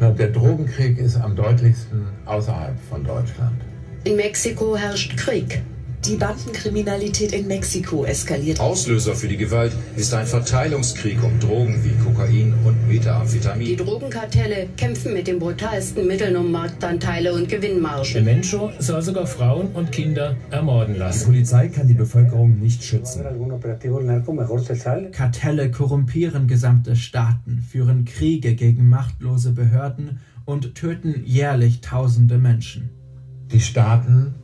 [0.00, 3.60] Der Drogenkrieg ist am deutlichsten außerhalb von Deutschland.
[4.04, 5.60] In Mexiko herrscht Krieg.
[6.04, 8.60] Die Bandenkriminalität in Mexiko eskaliert.
[8.60, 13.66] Auslöser für die Gewalt ist ein Verteilungskrieg um Drogen wie Kokain und Methamphetamin.
[13.66, 18.12] Die Drogenkartelle kämpfen mit den brutalsten Mitteln um Marktanteile und Gewinnmargen.
[18.12, 21.32] Der Mensch soll sogar Frauen und Kinder ermorden lassen.
[21.32, 23.24] Die Polizei kann die Bevölkerung nicht schützen.
[25.12, 32.90] Kartelle korrumpieren gesamte Staaten, führen Kriege gegen machtlose Behörden und töten jährlich tausende Menschen.
[33.52, 34.34] Die Staaten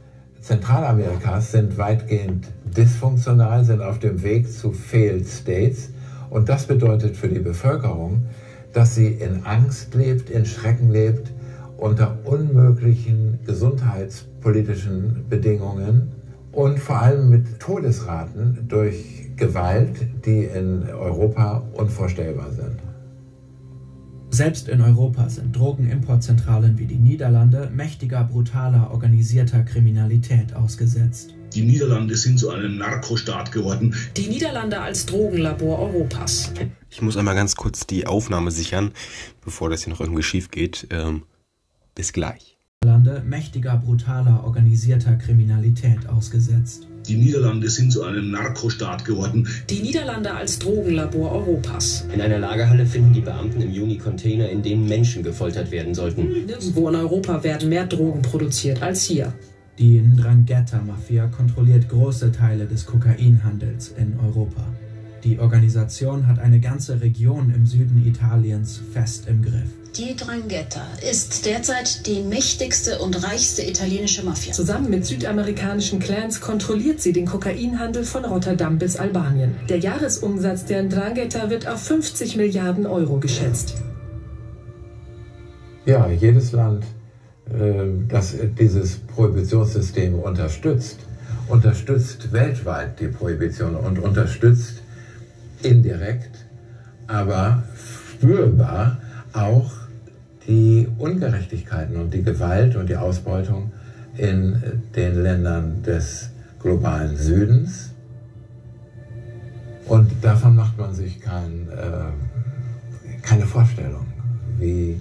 [0.45, 5.89] Zentralamerikas sind weitgehend dysfunktional, sind auf dem Weg zu Failed States.
[6.29, 8.27] Und das bedeutet für die Bevölkerung,
[8.75, 11.33] dass sie in Angst lebt, in Schrecken lebt,
[11.79, 16.13] unter unmöglichen gesundheitspolitischen Bedingungen
[16.53, 22.84] und vor allem mit Todesraten durch Gewalt, die in Europa unvorstellbar sind.
[24.35, 31.37] Selbst in Europa sind Drogenimportzentralen wie die Niederlande mächtiger, brutaler, organisierter Kriminalität ausgesetzt.
[31.55, 33.95] Die Niederlande sind zu einem Narkostaat geworden.
[34.17, 36.53] Die Niederlande als Drogenlabor Europas.
[36.91, 38.91] Ich muss einmal ganz kurz die Aufnahme sichern,
[39.45, 40.89] bevor das hier noch irgendwie schief geht.
[40.91, 41.23] Ähm,
[41.95, 42.59] bis gleich.
[42.85, 46.89] Lande mächtiger, brutaler, organisierter Kriminalität ausgesetzt.
[47.07, 49.47] Die Niederlande sind zu einem Narkostaat geworden.
[49.69, 52.07] Die Niederlande als Drogenlabor Europas.
[52.13, 56.47] In einer Lagerhalle finden die Beamten im Juni Container, in denen Menschen gefoltert werden sollten.
[56.47, 59.35] Nirgendwo in Europa werden mehr Drogen produziert als hier.
[59.79, 64.65] Die Ndrangheta-Mafia kontrolliert große Teile des Kokainhandels in Europa.
[65.25, 69.71] Die Organisation hat eine ganze Region im Süden Italiens fest im Griff.
[69.97, 74.53] Die Drangheta ist derzeit die mächtigste und reichste italienische Mafia.
[74.53, 79.55] Zusammen mit südamerikanischen Clans kontrolliert sie den Kokainhandel von Rotterdam bis Albanien.
[79.71, 83.77] Der Jahresumsatz der Drangheta wird auf 50 Milliarden Euro geschätzt.
[85.87, 86.85] Ja, jedes Land,
[87.49, 90.99] äh, das dieses Prohibitionssystem unterstützt,
[91.49, 94.84] unterstützt weltweit die Prohibition und unterstützt
[95.65, 96.47] indirekt,
[97.07, 98.99] aber spürbar
[99.33, 99.71] auch
[100.47, 103.73] die Ungerechtigkeiten und die Gewalt und die Ausbeutung
[104.17, 107.91] in den Ländern des globalen Südens.
[109.87, 114.07] Und davon macht man sich kein, äh, keine Vorstellung,
[114.59, 115.01] wie,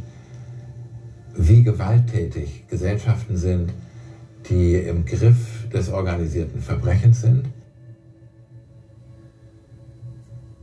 [1.37, 3.71] wie gewalttätig Gesellschaften sind,
[4.49, 7.45] die im Griff des organisierten Verbrechens sind.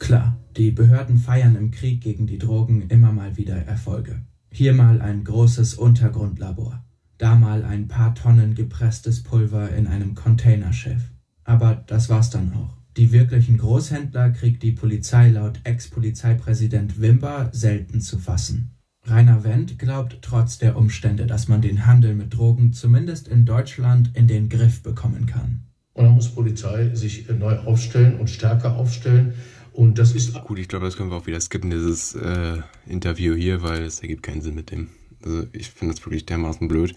[0.01, 4.23] Klar, die Behörden feiern im Krieg gegen die Drogen immer mal wieder Erfolge.
[4.51, 6.83] Hier mal ein großes Untergrundlabor,
[7.19, 11.13] da mal ein paar Tonnen gepresstes Pulver in einem Containerschiff.
[11.45, 12.79] Aber das war's dann auch.
[12.97, 18.71] Die wirklichen Großhändler kriegt die Polizei laut Ex-Polizeipräsident Wimber selten zu fassen.
[19.05, 24.11] Rainer Wendt glaubt trotz der Umstände, dass man den Handel mit Drogen zumindest in Deutschland
[24.15, 25.67] in den Griff bekommen kann.
[25.93, 29.35] Und dann muss Polizei sich neu aufstellen und stärker aufstellen.
[29.73, 30.35] Und das ist.
[30.45, 34.01] Gut, ich glaube, das können wir auch wieder skippen, dieses äh, Interview hier, weil es
[34.01, 34.89] ergibt keinen Sinn mit dem.
[35.25, 36.95] Also ich finde es wirklich dermaßen blöd,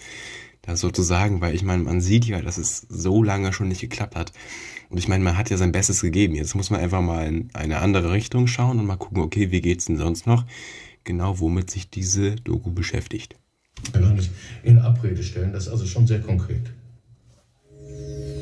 [0.62, 3.68] das so zu sagen, weil ich meine, man sieht ja, dass es so lange schon
[3.68, 4.32] nicht geklappt hat.
[4.90, 6.36] Und ich meine, man hat ja sein Bestes gegeben.
[6.36, 9.62] Jetzt muss man einfach mal in eine andere Richtung schauen und mal gucken, okay, wie
[9.62, 10.46] geht's denn sonst noch?
[11.04, 13.36] Genau, womit sich diese Doku beschäftigt.
[13.92, 14.32] Gar nicht
[14.64, 16.72] in Abrede stellen, das ist also schon sehr konkret.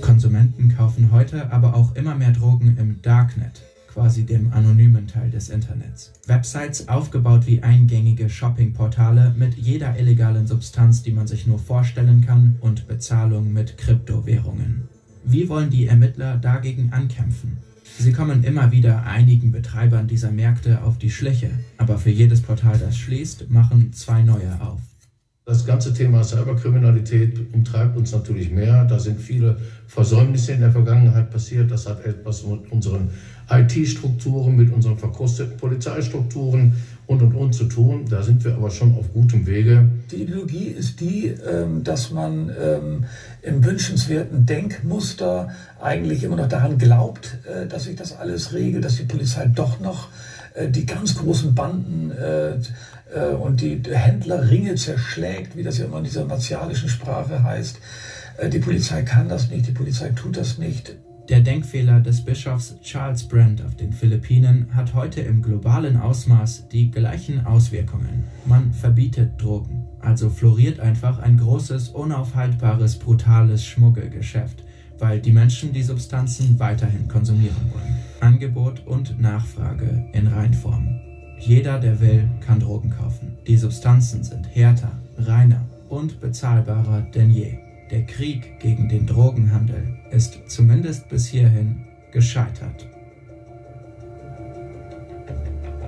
[0.02, 3.64] Konsumenten kaufen heute aber auch immer mehr Drogen im Darknet,
[3.94, 6.14] quasi dem anonymen Teil des Internets.
[6.28, 12.56] Websites aufgebaut wie eingängige Shoppingportale mit jeder illegalen Substanz, die man sich nur vorstellen kann
[12.62, 14.88] und Bezahlung mit Kryptowährungen.
[15.24, 17.58] Wie wollen die Ermittler dagegen ankämpfen?
[18.00, 22.80] Sie kommen immer wieder einigen Betreibern dieser Märkte auf die Schliche, aber für jedes Portal,
[22.80, 24.80] das schließt, machen zwei neue auf.
[25.44, 28.86] Das ganze Thema Cyberkriminalität umtreibt uns natürlich mehr.
[28.86, 31.72] Da sind viele Versäumnisse in der Vergangenheit passiert.
[31.72, 33.10] Das hat etwas mit unseren
[33.50, 36.76] IT-Strukturen, mit unseren verkrusteten Polizeistrukturen
[37.08, 38.06] und und und zu tun.
[38.08, 39.90] Da sind wir aber schon auf gutem Wege.
[40.12, 43.06] Die Ideologie ist die, ähm, dass man ähm,
[43.42, 45.50] im wünschenswerten Denkmuster
[45.82, 49.80] eigentlich immer noch daran glaubt, äh, dass sich das alles regelt, dass die Polizei doch
[49.80, 50.10] noch
[50.54, 52.12] äh, die ganz großen Banden
[53.14, 57.80] äh, und die Händlerringe zerschlägt, wie das ja immer in dieser martialischen Sprache heißt.
[58.52, 60.96] Die Polizei kann das nicht, die Polizei tut das nicht.
[61.30, 66.92] Der Denkfehler des Bischofs Charles Brand auf den Philippinen hat heute im globalen Ausmaß die
[66.92, 68.26] gleichen Auswirkungen.
[68.46, 74.64] Man verbietet Drogen, also floriert einfach ein großes, unaufhaltbares, brutales Schmuggelgeschäft,
[75.00, 77.96] weil die Menschen die Substanzen weiterhin konsumieren wollen.
[78.20, 81.11] Angebot und Nachfrage in Reinform.
[81.42, 83.36] Jeder, der will, kann Drogen kaufen.
[83.48, 87.58] Die Substanzen sind härter, reiner und bezahlbarer denn je.
[87.90, 92.88] Der Krieg gegen den Drogenhandel ist zumindest bis hierhin gescheitert.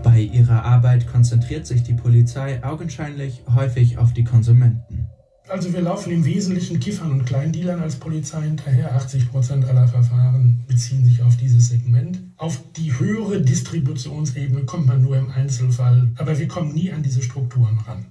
[0.04, 5.08] Bei ihrer Arbeit konzentriert sich die Polizei augenscheinlich häufig auf die Konsumenten.
[5.50, 8.96] Also wir laufen im Wesentlichen Kiffern und Kleindealern als Polizei hinterher.
[8.96, 12.22] 80 Prozent aller Verfahren beziehen sich auf dieses Segment.
[12.38, 17.22] Auf die höhere Distributionsebene kommt man nur im Einzelfall, aber wir kommen nie an diese
[17.22, 18.06] Strukturen ran.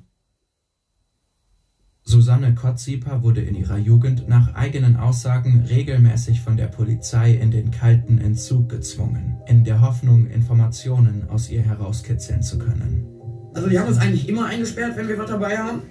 [2.05, 7.71] Susanne Kottsieper wurde in ihrer Jugend nach eigenen Aussagen regelmäßig von der Polizei in den
[7.71, 13.12] kalten Entzug gezwungen, in der Hoffnung, Informationen aus ihr herauskitzeln zu können.
[13.55, 15.83] Also die haben uns eigentlich immer eingesperrt, wenn wir was dabei haben.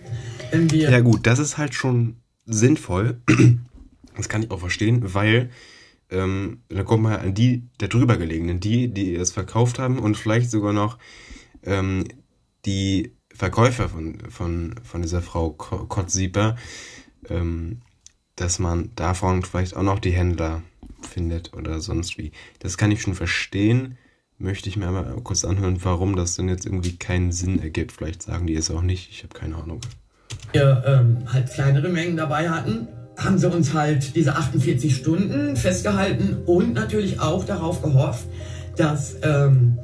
[0.72, 3.22] Ja gut, das ist halt schon sinnvoll.
[4.18, 5.52] Das kann ich auch verstehen, weil
[6.10, 10.18] ähm, da kommt man an die der drüber gelegenen, die, die es verkauft haben und
[10.18, 10.98] vielleicht sogar noch
[11.64, 12.04] ähm,
[12.66, 16.58] die Verkäufer von, von, von dieser Frau Kottsieper,
[17.30, 17.80] ähm,
[18.36, 20.62] dass man davon vielleicht auch noch die Händler
[21.02, 22.34] findet oder sonst wie.
[22.60, 23.98] Das kann ich schon verstehen.
[24.42, 27.92] Möchte ich mir aber kurz anhören, warum das denn jetzt irgendwie keinen Sinn ergibt.
[27.92, 29.10] Vielleicht sagen die es auch nicht.
[29.12, 29.82] Ich habe keine Ahnung.
[30.52, 32.88] wir ähm, halt kleinere Mengen dabei hatten,
[33.18, 38.26] haben sie uns halt diese 48 Stunden festgehalten und natürlich auch darauf gehofft,
[38.78, 39.78] dass ähm,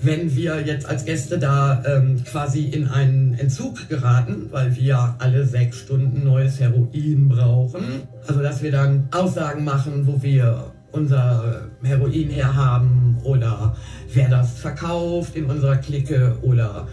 [0.00, 5.44] wenn wir jetzt als Gäste da ähm, quasi in einen Entzug geraten, weil wir alle
[5.44, 12.30] sechs Stunden neues Heroin brauchen, also dass wir dann Aussagen machen, wo wir unser Heroin
[12.30, 13.76] herhaben oder
[14.12, 16.88] wer das verkauft in unserer Clique oder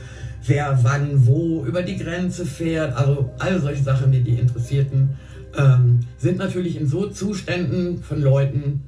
[0.46, 2.96] wer wann wo über die Grenze fährt.
[2.96, 5.12] Also all solche Sachen, die die Interessierten
[5.58, 8.84] ähm, sind natürlich in so Zuständen von Leuten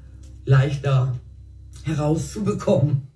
[0.46, 1.16] leichter
[1.84, 3.08] herauszubekommen.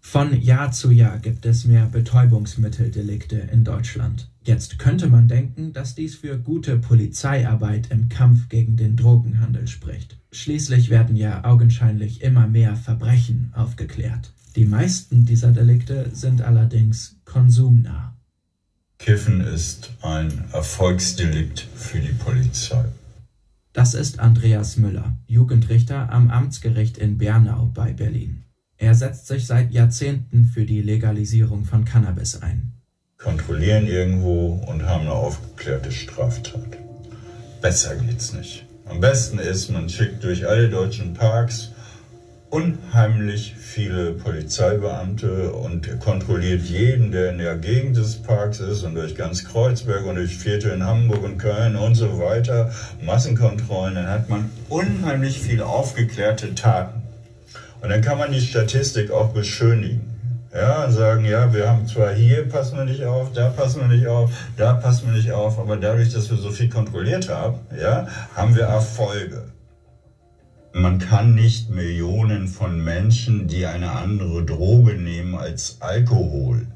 [0.00, 4.30] Von Jahr zu Jahr gibt es mehr Betäubungsmitteldelikte in Deutschland.
[4.42, 10.19] Jetzt könnte man denken, dass dies für gute Polizeiarbeit im Kampf gegen den Drogenhandel spricht.
[10.32, 14.32] Schließlich werden ja augenscheinlich immer mehr Verbrechen aufgeklärt.
[14.56, 18.16] Die meisten dieser Delikte sind allerdings konsumnah.
[18.98, 22.84] Kiffen ist ein Erfolgsdelikt für die Polizei.
[23.72, 28.44] Das ist Andreas Müller, Jugendrichter am Amtsgericht in Bernau bei Berlin.
[28.76, 32.72] Er setzt sich seit Jahrzehnten für die Legalisierung von Cannabis ein.
[33.18, 36.78] Kontrollieren irgendwo und haben eine aufgeklärte Straftat.
[37.60, 38.66] Besser geht's nicht.
[38.90, 41.70] Am besten ist, man schickt durch alle deutschen Parks
[42.50, 49.14] unheimlich viele Polizeibeamte und kontrolliert jeden, der in der Gegend des Parks ist und durch
[49.14, 52.72] ganz Kreuzberg und durch Viertel in Hamburg und Köln und so weiter.
[53.00, 57.00] Massenkontrollen, dann hat man unheimlich viele aufgeklärte Taten.
[57.82, 60.09] Und dann kann man die Statistik auch beschönigen.
[60.52, 63.96] Ja, und sagen, ja, wir haben zwar hier passen wir nicht auf, da passen wir
[63.96, 67.60] nicht auf, da passen wir nicht auf, aber dadurch, dass wir so viel kontrolliert haben,
[67.80, 69.52] ja, haben wir Erfolge.
[70.72, 76.66] Man kann nicht Millionen von Menschen, die eine andere Droge nehmen als Alkohol,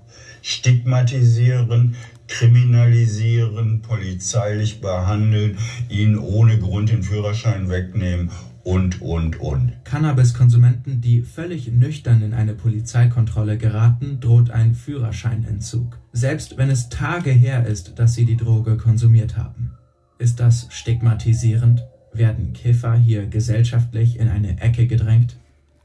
[0.40, 1.96] stigmatisieren,
[2.28, 5.58] kriminalisieren, polizeilich behandeln,
[5.88, 8.30] ihnen ohne Grund den Führerschein wegnehmen
[8.64, 9.72] und, und, und.
[9.84, 15.98] Cannabiskonsumenten, die völlig nüchtern in eine Polizeikontrolle geraten, droht ein Führerscheinentzug.
[16.12, 19.72] Selbst wenn es Tage her ist, dass sie die Droge konsumiert haben.
[20.18, 21.84] Ist das stigmatisierend?
[22.12, 25.36] Werden Kiffer hier gesellschaftlich in eine Ecke gedrängt?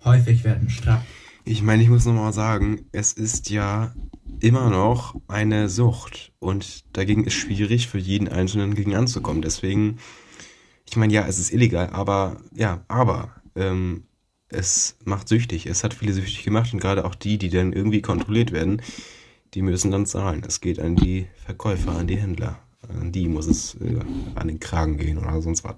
[0.04, 1.04] Häufig werden Straf...
[1.46, 3.92] Ich meine, ich muss nochmal sagen, es ist ja
[4.40, 9.42] immer noch eine Sucht und dagegen ist schwierig für jeden Einzelnen gegen anzukommen.
[9.42, 9.98] Deswegen
[10.90, 14.06] ich meine, ja, es ist illegal, aber ja, aber ähm,
[14.50, 15.68] es macht süchtig.
[15.68, 18.82] Es hat viele süchtig gemacht und gerade auch die, die dann irgendwie kontrolliert werden,
[19.54, 20.44] die müssen dann zahlen.
[20.46, 22.58] Es geht an die Verkäufer, an die Händler.
[22.88, 24.00] An die muss es äh,
[24.34, 25.76] an den Kragen gehen oder sonst was.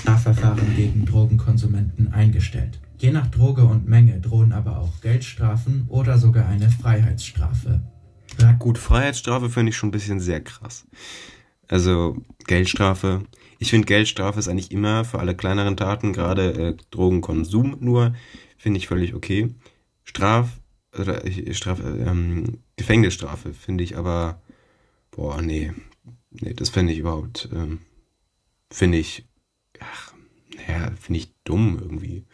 [0.00, 2.80] Strafverfahren gegen Drogenkonsumenten eingestellt.
[2.96, 7.82] Je nach Droge und Menge drohen aber auch Geldstrafen oder sogar eine Freiheitsstrafe.
[8.58, 10.86] Gut, Freiheitsstrafe finde ich schon ein bisschen sehr krass.
[11.68, 13.24] Also Geldstrafe,
[13.58, 18.14] ich finde, Geldstrafe ist eigentlich immer für alle kleineren Taten, gerade äh, Drogenkonsum nur,
[18.56, 19.54] finde ich völlig okay.
[20.04, 20.60] Straf,
[20.98, 24.40] oder Straf, ähm, Gefängnisstrafe finde ich aber,
[25.10, 25.72] boah, nee,
[26.30, 27.80] nee, das finde ich überhaupt, ähm,
[28.70, 29.26] finde ich,
[29.80, 30.12] ach,
[30.56, 32.24] naja, finde ich dumm irgendwie.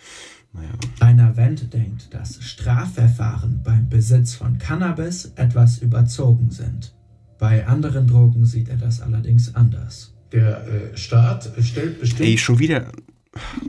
[0.53, 0.71] Naja.
[1.01, 6.95] Rainer Wendt denkt, dass Strafverfahren beim Besitz von Cannabis etwas überzogen sind.
[7.39, 10.10] Bei anderen Drogen sieht er das allerdings anders.
[10.33, 12.29] Der äh, Staat stellt bestimmt.
[12.29, 12.87] Ey, schon wieder.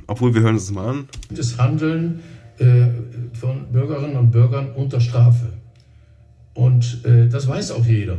[0.07, 1.07] Obwohl wir hören es mal an.
[1.29, 2.19] Das Handeln
[2.57, 2.87] äh,
[3.33, 5.53] von Bürgerinnen und Bürgern unter Strafe.
[6.53, 8.17] Und äh, das weiß auch jeder.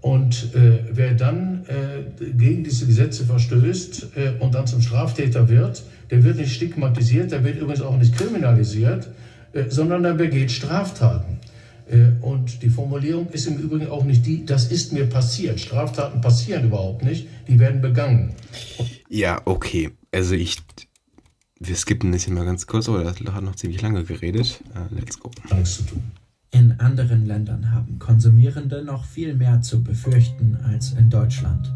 [0.00, 5.82] Und äh, wer dann äh, gegen diese Gesetze verstößt äh, und dann zum Straftäter wird,
[6.10, 9.08] der wird nicht stigmatisiert, der wird übrigens auch nicht kriminalisiert,
[9.68, 11.39] sondern der begeht Straftaten.
[11.90, 15.58] Äh, und die Formulierung ist im Übrigen auch nicht die, das ist mir passiert.
[15.58, 18.34] Straftaten passieren überhaupt nicht, die werden begangen.
[19.08, 19.90] Ja, okay.
[20.12, 20.58] Also ich,
[21.58, 24.62] wir skippen das hier mal ganz kurz, aber das hat noch ziemlich lange geredet.
[24.74, 25.30] Uh, let's go.
[25.52, 26.02] Nichts zu tun.
[26.52, 31.72] In anderen Ländern haben Konsumierende noch viel mehr zu befürchten als in Deutschland.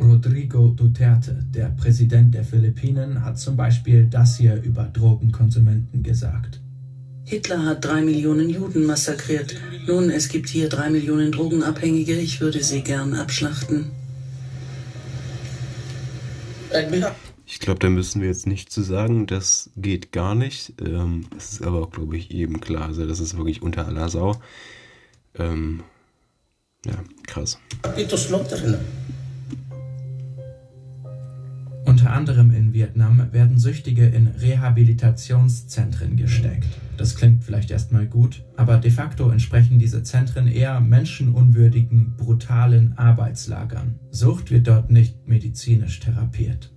[0.00, 6.60] Rodrigo Duterte, der Präsident der Philippinen, hat zum Beispiel das hier über Drogenkonsumenten gesagt.
[7.28, 9.54] Hitler hat drei Millionen Juden massakriert.
[9.86, 12.14] Nun, es gibt hier drei Millionen Drogenabhängige.
[12.14, 13.90] Ich würde sie gern abschlachten.
[17.44, 20.72] Ich glaube, da müssen wir jetzt nicht zu sagen, das geht gar nicht.
[20.80, 22.86] Ähm, das ist aber auch, glaube ich, eben klar.
[22.86, 24.40] Also das ist wirklich unter aller Sau.
[25.34, 25.82] Ähm,
[26.86, 26.94] ja,
[27.26, 27.58] krass.
[27.94, 28.16] Unter
[32.08, 36.66] Unter anderem in Vietnam werden Süchtige in Rehabilitationszentren gesteckt.
[36.96, 43.96] Das klingt vielleicht erstmal gut, aber de facto entsprechen diese Zentren eher menschenunwürdigen, brutalen Arbeitslagern.
[44.10, 46.74] Sucht wird dort nicht medizinisch therapiert.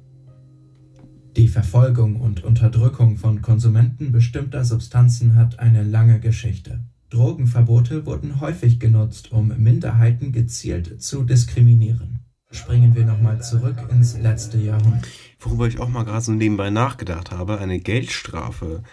[1.38, 6.82] Die Verfolgung und Unterdrückung von Konsumenten bestimmter Substanzen hat eine lange Geschichte.
[7.10, 12.21] Drogenverbote wurden häufig genutzt, um Minderheiten gezielt zu diskriminieren.
[12.52, 15.08] Springen wir nochmal zurück ins letzte Jahrhundert.
[15.40, 18.84] Worüber ich auch mal gerade so nebenbei nachgedacht habe, eine Geldstrafe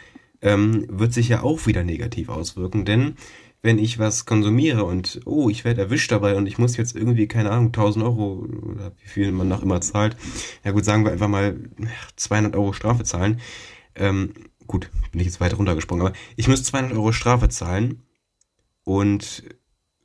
[0.41, 3.17] ähm, wird sich ja auch wieder negativ auswirken, denn
[3.61, 7.27] wenn ich was konsumiere und oh, ich werde erwischt dabei und ich muss jetzt irgendwie,
[7.27, 10.17] keine Ahnung, 1000 Euro oder wie viel man noch immer zahlt,
[10.65, 11.57] ja gut, sagen wir einfach mal
[12.17, 13.41] 200 Euro Strafe zahlen,
[13.97, 14.33] ähm,
[14.69, 18.03] gut, bin ich jetzt weiter runtergesprungen, aber ich muss 200 Euro Strafe zahlen
[18.85, 19.43] und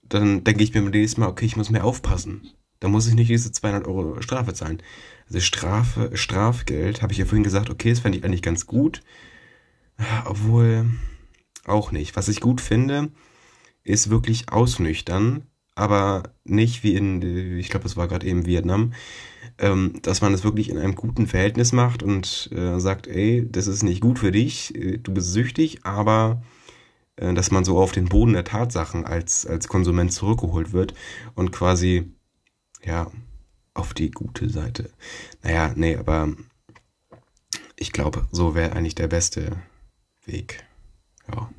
[0.01, 2.51] dann denke ich mir nächstes Mal, okay, ich muss mehr aufpassen.
[2.83, 4.83] Da muss ich nicht diese 200 Euro Strafe zahlen.
[5.27, 9.03] Also Strafe, Strafgeld, habe ich ja vorhin gesagt, okay, das fände ich eigentlich ganz gut.
[10.25, 10.89] Obwohl
[11.63, 12.17] auch nicht.
[12.17, 13.09] Was ich gut finde,
[13.85, 15.43] ist wirklich ausnüchtern,
[15.75, 18.91] aber nicht wie in, ich glaube, es war gerade eben Vietnam,
[19.59, 23.67] ähm, dass man es wirklich in einem guten Verhältnis macht und äh, sagt, ey, das
[23.67, 26.43] ist nicht gut für dich, äh, du bist süchtig, aber
[27.15, 30.93] äh, dass man so auf den Boden der Tatsachen als, als Konsument zurückgeholt wird
[31.35, 32.12] und quasi,
[32.85, 33.11] ja,
[33.73, 34.89] auf die gute Seite.
[35.41, 36.33] Naja, nee, aber
[37.75, 39.57] ich glaube, so wäre eigentlich der beste
[40.25, 40.63] Weg.
[41.31, 41.49] Ja.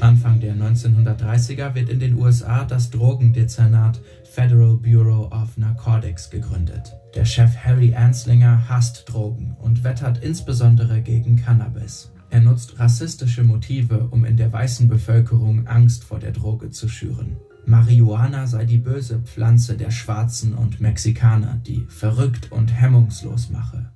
[0.00, 6.92] Anfang der 1930er wird in den USA das Drogendezernat Federal Bureau of Narcotics gegründet.
[7.14, 12.10] Der Chef Harry Anslinger hasst Drogen und wettert insbesondere gegen Cannabis.
[12.30, 17.36] Er nutzt rassistische Motive, um in der weißen Bevölkerung Angst vor der Droge zu schüren.
[17.64, 23.90] Marihuana sei die böse Pflanze der Schwarzen und Mexikaner, die verrückt und hemmungslos mache.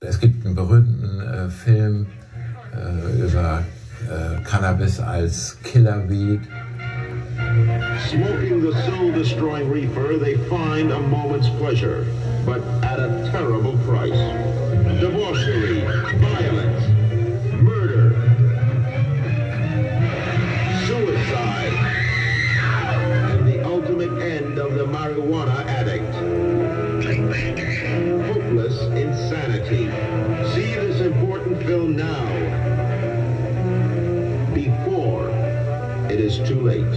[0.00, 2.06] Es gibt einen berühmten äh, Film
[2.74, 3.64] äh, über
[4.08, 6.40] äh, Cannabis als Killerweed.
[8.08, 12.06] Smoking the soul-destroying reefer, they find a moment's pleasure,
[12.46, 12.62] but
[25.10, 26.14] marijuana addict.
[28.26, 29.90] Hopeless insanity.
[30.52, 32.24] See this important film now,
[34.54, 35.28] before
[36.08, 36.94] it is too late.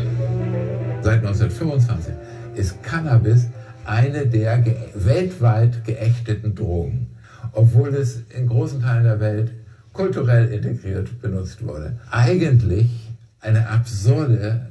[1.01, 2.13] Seit 1925
[2.55, 3.47] ist Cannabis
[3.85, 7.07] eine der ge weltweit geächteten Drogen,
[7.51, 9.51] obwohl es in großen Teilen der Welt
[9.91, 11.99] kulturell integriert benutzt wurde.
[12.09, 12.89] Eigentlich
[13.41, 14.67] eine absurde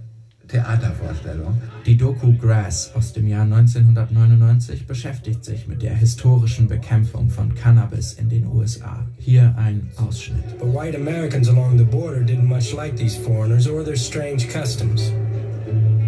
[0.48, 1.60] Theatervorstellung.
[1.84, 8.12] Die Doku Grass aus dem Jahr 1999 beschäftigt sich mit der historischen Bekämpfung von Cannabis
[8.12, 9.04] in den USA.
[9.18, 10.60] Hier ein Ausschnitt.
[10.60, 15.10] But white Americans along the border didn't much like these foreigners or their strange customs.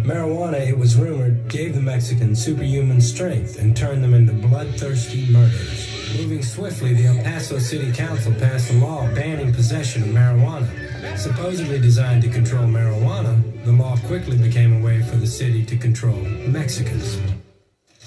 [0.05, 5.89] Marijuana, it was rumored, gave the Mexicans superhuman strength and turned them into bloodthirsty murderers.
[6.15, 10.84] Moving swiftly, the El Paso City Council passed a law banning possession of marijuana.
[11.15, 15.77] Supposedly designed to control marijuana, the law quickly became a way for the city to
[15.77, 17.17] control Mexicans.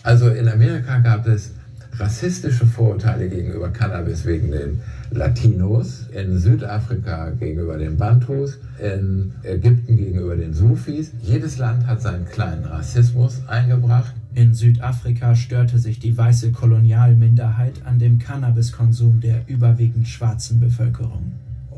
[0.04, 1.52] Also in Amerika gab es
[1.98, 4.80] rassistische Vorurteile gegenüber Cannabis wegen den
[5.10, 11.12] Latinos, in Südafrika gegenüber den Bantus, in Ägypten gegenüber den Sufis.
[11.22, 14.14] Jedes Land hat seinen kleinen Rassismus eingebracht.
[14.34, 21.32] In Südafrika störte sich die weiße Kolonialminderheit an dem Cannabiskonsum der überwiegend schwarzen Bevölkerung.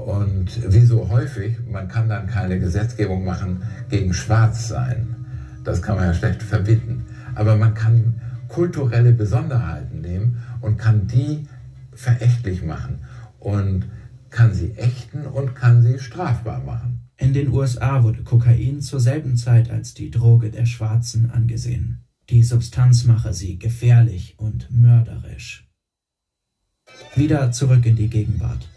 [0.07, 5.15] Und wie so häufig, man kann dann keine Gesetzgebung machen gegen Schwarzsein.
[5.65, 7.05] Das kann man ja schlecht verbieten.
[7.35, 11.47] Aber man kann kulturelle Besonderheiten nehmen und kann die
[11.93, 13.01] verächtlich machen
[13.39, 13.85] und
[14.31, 17.09] kann sie ächten und kann sie strafbar machen.
[17.17, 22.05] In den USA wurde Kokain zur selben Zeit als die Droge der Schwarzen angesehen.
[22.31, 25.69] Die Substanz mache sie gefährlich und mörderisch.
[27.15, 28.69] Wieder zurück in die Gegenwart.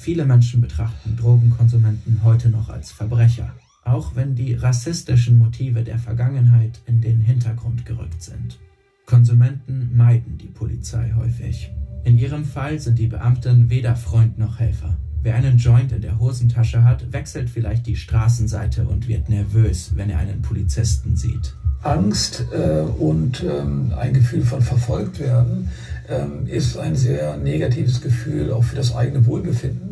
[0.00, 3.52] Viele Menschen betrachten Drogenkonsumenten heute noch als Verbrecher,
[3.84, 8.58] auch wenn die rassistischen Motive der Vergangenheit in den Hintergrund gerückt sind.
[9.04, 11.70] Konsumenten meiden die Polizei häufig.
[12.04, 14.96] In ihrem Fall sind die Beamten weder Freund noch Helfer.
[15.22, 20.08] Wer einen Joint in der Hosentasche hat, wechselt vielleicht die Straßenseite und wird nervös, wenn
[20.08, 21.54] er einen Polizisten sieht.
[21.82, 25.68] Angst äh, und ähm, ein Gefühl von verfolgt werden
[26.08, 29.89] ähm, ist ein sehr negatives Gefühl auch für das eigene Wohlbefinden.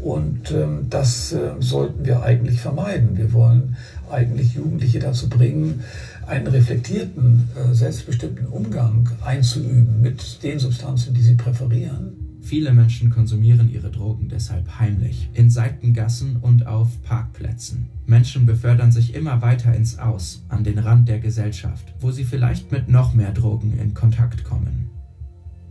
[0.00, 3.16] Und ähm, das äh, sollten wir eigentlich vermeiden.
[3.16, 3.76] Wir wollen
[4.10, 5.82] eigentlich Jugendliche dazu bringen,
[6.26, 12.26] einen reflektierten, äh, selbstbestimmten Umgang einzuüben mit den Substanzen, die sie präferieren.
[12.46, 17.88] Viele Menschen konsumieren ihre Drogen deshalb heimlich, in Seitengassen und auf Parkplätzen.
[18.06, 22.70] Menschen befördern sich immer weiter ins Aus, an den Rand der Gesellschaft, wo sie vielleicht
[22.70, 24.85] mit noch mehr Drogen in Kontakt kommen.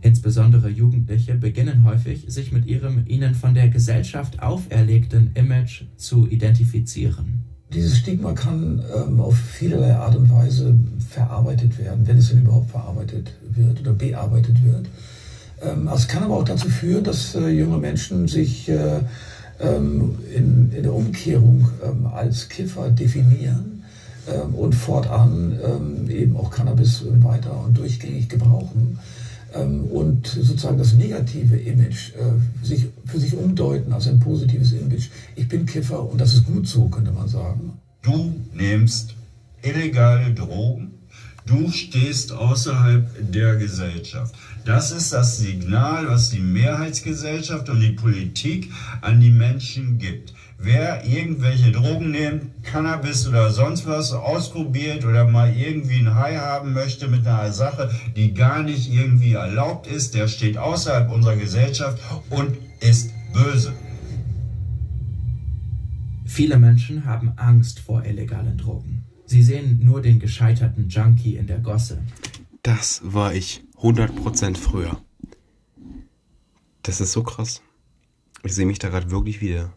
[0.02, 7.44] Insbesondere Jugendliche beginnen häufig, sich mit ihrem ihnen von der Gesellschaft auferlegten Image zu identifizieren.
[7.72, 10.78] Dieses Stigma kann ähm, auf vielerlei Art und Weise
[11.08, 14.86] verarbeitet werden, wenn es denn überhaupt verarbeitet wird oder bearbeitet wird.
[15.62, 19.00] Ähm, es kann aber auch dazu führen, dass äh, junge Menschen sich äh,
[19.58, 23.82] ähm, in, in, der Umkehrung ähm, als Kiffer definieren
[24.32, 28.98] ähm, und fortan ähm, eben auch Cannabis weiter und durchgängig gebrauchen
[29.64, 35.08] und sozusagen das negative Image äh, sich, für sich umdeuten als ein positives Image.
[35.34, 37.72] Ich bin Kiffer und das ist gut so, könnte man sagen.
[38.02, 39.14] Du nimmst
[39.62, 40.92] illegale Drogen,
[41.46, 44.34] du stehst außerhalb der Gesellschaft.
[44.64, 50.34] Das ist das Signal, was die Mehrheitsgesellschaft und die Politik an die Menschen gibt.
[50.58, 56.72] Wer irgendwelche Drogen nimmt, Cannabis oder sonst was ausprobiert oder mal irgendwie ein High haben
[56.72, 62.00] möchte mit einer Sache, die gar nicht irgendwie erlaubt ist, der steht außerhalb unserer Gesellschaft
[62.30, 63.72] und ist böse.
[66.24, 69.04] Viele Menschen haben Angst vor illegalen Drogen.
[69.26, 72.02] Sie sehen nur den gescheiterten Junkie in der Gosse.
[72.62, 75.00] Das war ich 100% früher.
[76.82, 77.62] Das ist so krass.
[78.42, 79.72] Ich sehe mich da gerade wirklich wieder.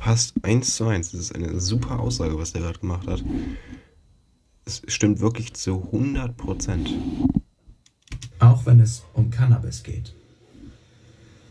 [0.00, 1.12] Passt eins zu eins.
[1.12, 3.22] Das ist eine super Aussage, was der gerade gemacht hat.
[4.64, 6.88] Es stimmt wirklich zu 100 Prozent.
[8.38, 10.14] Auch wenn es um Cannabis geht.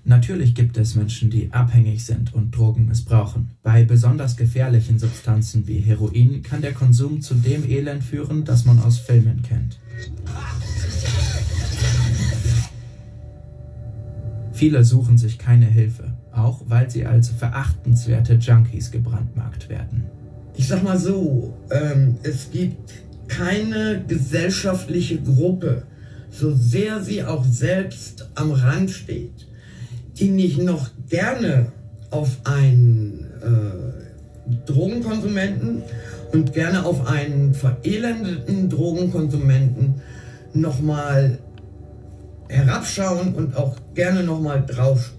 [0.04, 3.52] Natürlich gibt es Menschen, die abhängig sind und Drogen missbrauchen.
[3.62, 8.80] Bei besonders gefährlichen Substanzen wie Heroin kann der Konsum zu dem Elend führen, das man
[8.80, 9.78] aus Filmen kennt.
[14.54, 20.06] Viele suchen sich keine Hilfe auch weil sie als verachtenswerte Junkies gebrandmarkt werden.
[20.56, 22.92] Ich sag mal so, ähm, es gibt
[23.28, 25.84] keine gesellschaftliche Gruppe,
[26.32, 29.48] so sehr sie auch selbst am Rand steht,
[30.18, 31.72] die nicht noch gerne
[32.12, 35.84] auf einen äh, Drogenkonsumenten
[36.34, 40.02] und gerne auf einen verelendeten Drogenkonsumenten
[40.54, 41.40] nochmal
[42.48, 45.14] herabschauen und auch gerne nochmal drauf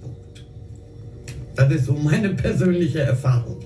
[1.69, 3.59] das ist so meine persönliche Erfahrung.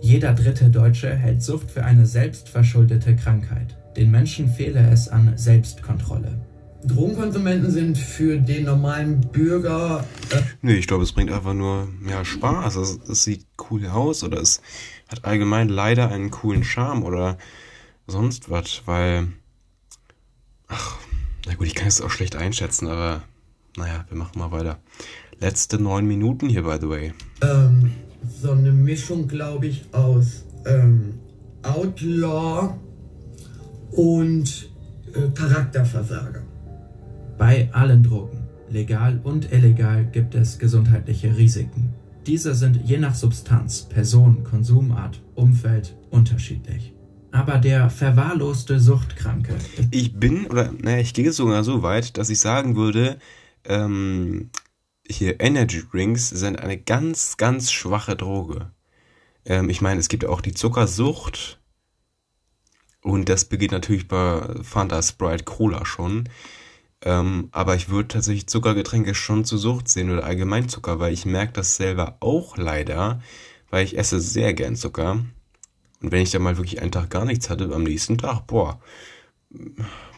[0.00, 3.76] Jeder dritte Deutsche hält Sucht für eine selbstverschuldete Krankheit.
[3.96, 6.38] Den Menschen fehle es an Selbstkontrolle.
[6.84, 10.04] Drogenkonsumenten sind für den normalen Bürger.
[10.30, 12.76] Äh nee, ich glaube, es bringt einfach nur ja, Spaß.
[12.76, 14.60] Es, es, sieht cool aus oder es
[15.08, 17.38] hat allgemein leider einen coolen Charme oder
[18.06, 19.28] sonst was, weil.
[20.68, 20.98] Ach,
[21.46, 23.22] na gut, ich kann es auch schlecht einschätzen, aber
[23.76, 24.78] naja, wir machen mal weiter.
[25.40, 27.12] Letzte neun Minuten hier, by the way.
[27.42, 27.92] Ähm,
[28.40, 31.14] so eine Mischung, glaube ich, aus ähm,
[31.62, 32.74] Outlaw
[33.92, 34.70] und
[35.12, 36.42] äh, Charakterversager.
[37.36, 41.92] Bei allen Drogen, legal und illegal, gibt es gesundheitliche Risiken.
[42.26, 46.94] Diese sind je nach Substanz, Person, Konsumart, Umfeld unterschiedlich.
[47.30, 49.54] Aber der verwahrloste Suchtkranke.
[49.90, 53.18] Ich bin, oder naja, ich gehe sogar so weit, dass ich sagen würde,
[53.64, 54.48] ähm,
[55.08, 58.70] hier Energy Drinks sind eine ganz, ganz schwache Droge.
[59.44, 61.60] Ähm, ich meine, es gibt auch die Zuckersucht.
[63.02, 66.28] Und das beginnt natürlich bei Fanta Sprite Cola schon.
[67.02, 71.24] Ähm, aber ich würde tatsächlich Zuckergetränke schon zur Sucht sehen oder allgemein Zucker, weil ich
[71.24, 73.22] merke das selber auch leider,
[73.70, 75.24] weil ich esse sehr gern Zucker.
[76.00, 78.80] Und wenn ich dann mal wirklich einen Tag gar nichts hatte, am nächsten Tag, boah,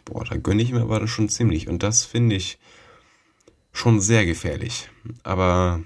[0.05, 1.67] boah, da gönne ich mir aber das schon ziemlich.
[1.67, 2.57] Und das finde ich,
[3.71, 4.89] schon sehr gefährlich.
[5.23, 5.81] Aber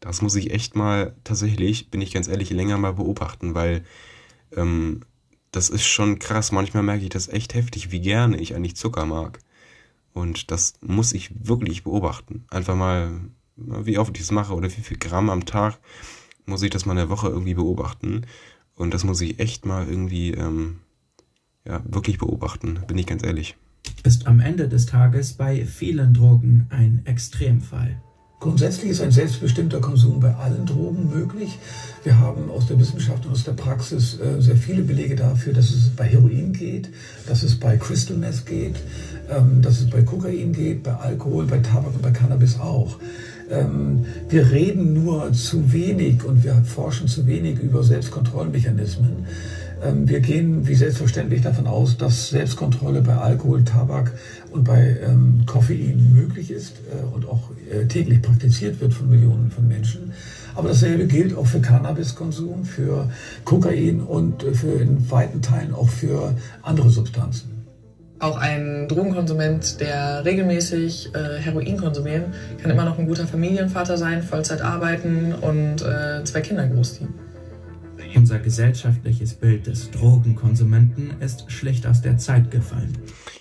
[0.00, 3.84] das muss ich echt mal tatsächlich, bin ich ganz ehrlich, länger mal beobachten, weil
[4.54, 5.00] ähm,
[5.50, 6.52] das ist schon krass.
[6.52, 9.38] Manchmal merke ich das echt heftig, wie gerne ich eigentlich Zucker mag.
[10.12, 12.44] Und das muss ich wirklich beobachten.
[12.50, 13.20] Einfach mal,
[13.56, 15.78] wie oft ich es mache oder wie viel Gramm am Tag
[16.46, 18.26] muss ich das mal eine Woche irgendwie beobachten.
[18.74, 20.78] Und das muss ich echt mal irgendwie, ähm,
[21.64, 23.56] ja, wirklich beobachten, bin ich ganz ehrlich
[24.04, 27.96] ist am Ende des Tages bei vielen Drogen ein Extremfall.
[28.38, 31.58] Grundsätzlich ist ein selbstbestimmter Konsum bei allen Drogen möglich.
[32.04, 35.70] Wir haben aus der Wissenschaft und aus der Praxis äh, sehr viele Belege dafür, dass
[35.70, 36.90] es bei Heroin geht,
[37.26, 38.76] dass es bei Crystal Meth geht,
[39.30, 42.98] ähm, dass es bei Kokain geht, bei Alkohol, bei Tabak und bei Cannabis auch.
[43.50, 49.26] Ähm, wir reden nur zu wenig und wir forschen zu wenig über Selbstkontrollmechanismen.
[49.84, 54.12] Ähm, wir gehen wie selbstverständlich davon aus, dass Selbstkontrolle bei Alkohol, Tabak
[54.50, 59.50] und bei ähm, Koffein möglich ist äh, und auch äh, täglich praktiziert wird von Millionen
[59.50, 60.12] von Menschen.
[60.54, 63.10] Aber dasselbe gilt auch für Cannabiskonsum, für
[63.44, 67.52] Kokain und äh, für in weiten Teilen auch für andere Substanzen.
[68.18, 72.24] Auch ein Drogenkonsument, der regelmäßig äh, Heroin konsumiert,
[72.62, 77.25] kann immer noch ein guter Familienvater sein, Vollzeit arbeiten und äh, zwei Kinder großziehen.
[78.16, 82.96] Unser gesellschaftliches Bild des Drogenkonsumenten ist schlicht aus der Zeit gefallen.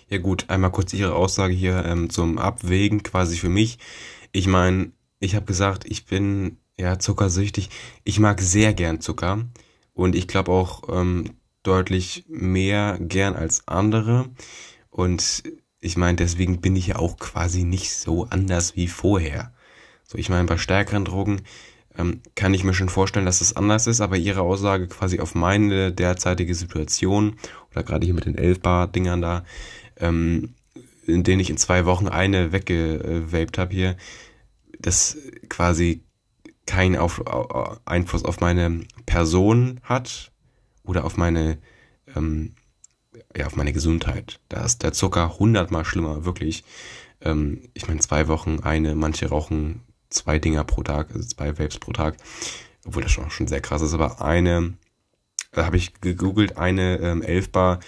[0.09, 3.79] Ja gut, einmal kurz Ihre Aussage hier ähm, zum Abwägen quasi für mich.
[4.33, 7.69] Ich meine, ich habe gesagt, ich bin ja zuckersüchtig.
[8.03, 9.45] Ich mag sehr gern Zucker
[9.93, 14.29] und ich glaube auch ähm, deutlich mehr gern als andere.
[14.89, 15.43] Und
[15.79, 19.53] ich meine, deswegen bin ich ja auch quasi nicht so anders wie vorher.
[20.03, 21.41] So, ich meine, bei stärkeren Drogen
[21.97, 25.35] ähm, kann ich mir schon vorstellen, dass es anders ist, aber ihre Aussage quasi auf
[25.35, 27.37] meine derzeitige Situation
[27.71, 29.43] oder gerade hier mit den 11 Bar Dingern da,
[29.97, 30.55] ähm,
[31.07, 33.95] in denen ich in zwei Wochen eine weggevaped habe hier,
[34.79, 35.17] das
[35.49, 36.03] quasi
[36.65, 37.21] keinen auf,
[37.85, 40.31] Einfluss auf meine Person hat
[40.83, 41.59] oder auf meine
[42.15, 42.55] ähm,
[43.35, 44.39] ja, auf meine Gesundheit.
[44.49, 46.63] Da ist der Zucker hundertmal schlimmer, wirklich.
[47.21, 51.79] Ähm, ich meine, zwei Wochen eine, manche rauchen zwei Dinger pro Tag, also zwei Vapes
[51.79, 52.17] pro Tag,
[52.85, 54.73] obwohl das schon, schon sehr krass ist, aber eine,
[55.51, 57.79] da äh, habe ich gegoogelt, eine ähm, 11 Bar,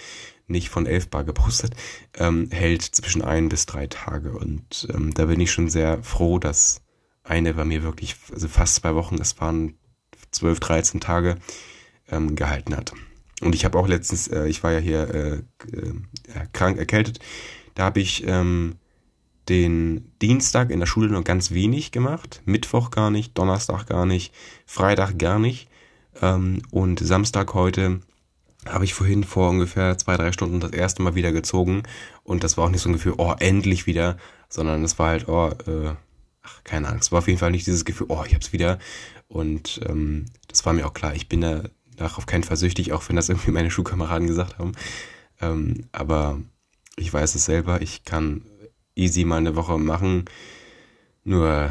[0.46, 1.74] nicht von 11 Bar gepostet,
[2.16, 4.32] ähm, hält zwischen ein bis drei Tage.
[4.32, 6.80] Und ähm, da bin ich schon sehr froh, dass
[7.22, 9.74] eine bei mir wirklich, also fast zwei Wochen, das waren
[10.30, 11.36] 12, 13 Tage,
[12.10, 12.92] ähm, gehalten hat.
[13.40, 15.32] Und ich habe auch letztens, äh, ich war ja hier äh,
[15.76, 17.20] äh, krank, erkältet,
[17.74, 18.76] da habe ich ähm,
[19.48, 24.34] den Dienstag in der Schule nur ganz wenig gemacht, Mittwoch gar nicht, Donnerstag gar nicht,
[24.66, 25.68] Freitag gar nicht.
[26.20, 28.00] Ähm, und Samstag heute
[28.66, 31.84] habe ich vorhin vor ungefähr zwei, drei Stunden das erste Mal wieder gezogen.
[32.24, 34.16] Und das war auch nicht so ein Gefühl, oh, endlich wieder,
[34.48, 35.94] sondern es war halt, oh, äh,
[36.42, 38.78] ach, keine Angst, war auf jeden Fall nicht dieses Gefühl, oh, ich hab's wieder.
[39.28, 41.62] Und ähm, das war mir auch klar, ich bin da
[41.98, 44.72] auf keinen Fall süchtig, auch wenn das irgendwie meine Schulkameraden gesagt haben,
[45.40, 46.40] ähm, aber
[46.96, 48.42] ich weiß es selber, ich kann
[48.98, 50.24] easy mal eine Woche machen.
[51.24, 51.70] Nur,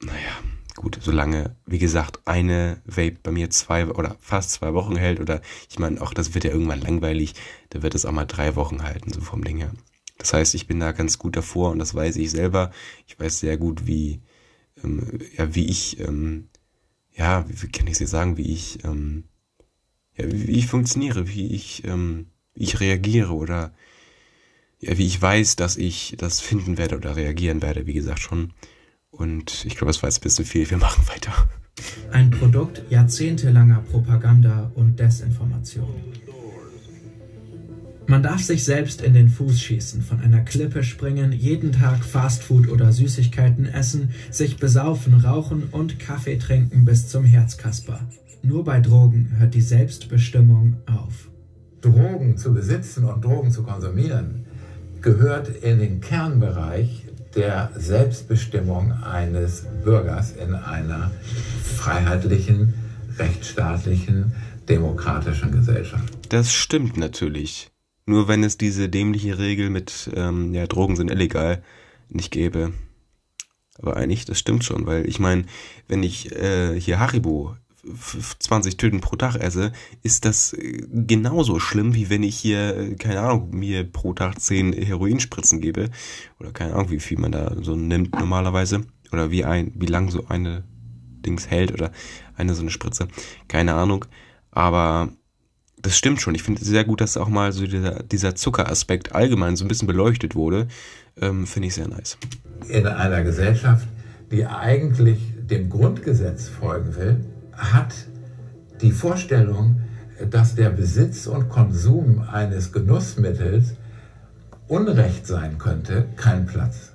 [0.00, 0.36] naja,
[0.76, 5.40] gut, solange, wie gesagt, eine Vape bei mir zwei oder fast zwei Wochen hält oder
[5.68, 7.34] ich meine, auch das wird ja irgendwann langweilig,
[7.70, 9.72] da wird es auch mal drei Wochen halten, so vom Ding her.
[10.18, 12.70] Das heißt, ich bin da ganz gut davor und das weiß ich selber.
[13.06, 14.22] Ich weiß sehr gut, wie,
[14.82, 16.48] ähm, ja, wie ich, ähm,
[17.12, 19.24] ja, wie, wie kann ich sie sagen, wie ich, ähm,
[20.16, 23.74] ja, wie, wie ich funktioniere, wie ich, ähm, wie ich reagiere oder
[24.78, 28.52] ja, wie ich weiß, dass ich das finden werde oder reagieren werde, wie gesagt schon.
[29.10, 30.68] Und ich glaube, das war jetzt ein bisschen viel.
[30.68, 31.32] Wir machen weiter.
[32.10, 35.94] Ein Produkt jahrzehntelanger Propaganda und Desinformation.
[38.08, 42.68] Man darf sich selbst in den Fuß schießen, von einer Klippe springen, jeden Tag Fastfood
[42.68, 48.08] oder Süßigkeiten essen, sich besaufen, rauchen und Kaffee trinken bis zum Herzkasper.
[48.42, 51.30] Nur bei Drogen hört die Selbstbestimmung auf.
[51.80, 54.45] Drogen zu besitzen und Drogen zu konsumieren
[55.02, 61.10] gehört in den Kernbereich der Selbstbestimmung eines Bürgers in einer
[61.62, 62.74] freiheitlichen,
[63.18, 64.32] rechtsstaatlichen,
[64.68, 66.12] demokratischen Gesellschaft.
[66.28, 67.70] Das stimmt natürlich.
[68.06, 71.62] Nur wenn es diese dämliche Regel mit ähm, ja, Drogen sind illegal
[72.08, 72.72] nicht gäbe.
[73.78, 75.44] Aber eigentlich, das stimmt schon, weil ich meine,
[75.88, 77.56] wenn ich äh, hier Haribo
[78.38, 79.72] 20 Tüten pro Tag esse,
[80.02, 84.40] ist das äh, genauso schlimm, wie wenn ich hier, äh, keine Ahnung, mir pro Tag
[84.40, 85.90] 10 Heroinspritzen gebe.
[86.40, 88.82] Oder keine Ahnung, wie viel man da so nimmt normalerweise.
[89.12, 90.64] Oder wie ein, wie lang so eine
[91.24, 91.92] Dings hält oder
[92.36, 93.08] eine so eine Spritze.
[93.48, 94.04] Keine Ahnung.
[94.50, 95.10] Aber
[95.80, 96.34] das stimmt schon.
[96.34, 99.68] Ich finde es sehr gut, dass auch mal so dieser, dieser Zuckeraspekt allgemein so ein
[99.68, 100.68] bisschen beleuchtet wurde.
[101.20, 102.18] Ähm, finde ich sehr nice.
[102.68, 103.86] In einer Gesellschaft,
[104.30, 107.24] die eigentlich dem Grundgesetz folgen will,
[107.56, 107.94] hat
[108.80, 109.80] die Vorstellung,
[110.30, 113.74] dass der Besitz und Konsum eines Genussmittels
[114.68, 116.92] Unrecht sein könnte, keinen Platz.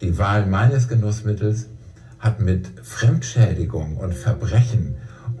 [0.00, 1.68] Die Wahl meines Genussmittels
[2.18, 4.94] hat mit Fremdschädigung und Verbrechen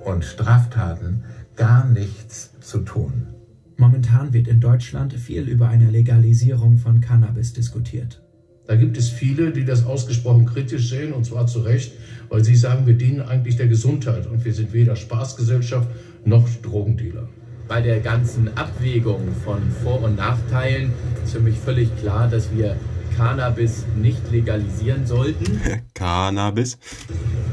[0.04, 1.24] und Straftaten
[1.56, 3.28] gar nichts zu tun.
[3.76, 8.22] Momentan wird in Deutschland viel über eine Legalisierung von Cannabis diskutiert.
[8.70, 11.90] Da gibt es viele, die das ausgesprochen kritisch sehen, und zwar zu Recht,
[12.28, 15.88] weil sie sagen, wir dienen eigentlich der Gesundheit und wir sind weder Spaßgesellschaft
[16.24, 17.28] noch Drogendealer.
[17.66, 20.92] Bei der ganzen Abwägung von Vor- und Nachteilen
[21.24, 22.76] ist für mich völlig klar, dass wir
[23.16, 25.60] Cannabis nicht legalisieren sollten.
[25.94, 26.78] Cannabis?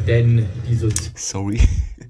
[0.06, 0.76] Denn die
[1.16, 1.60] Sorry.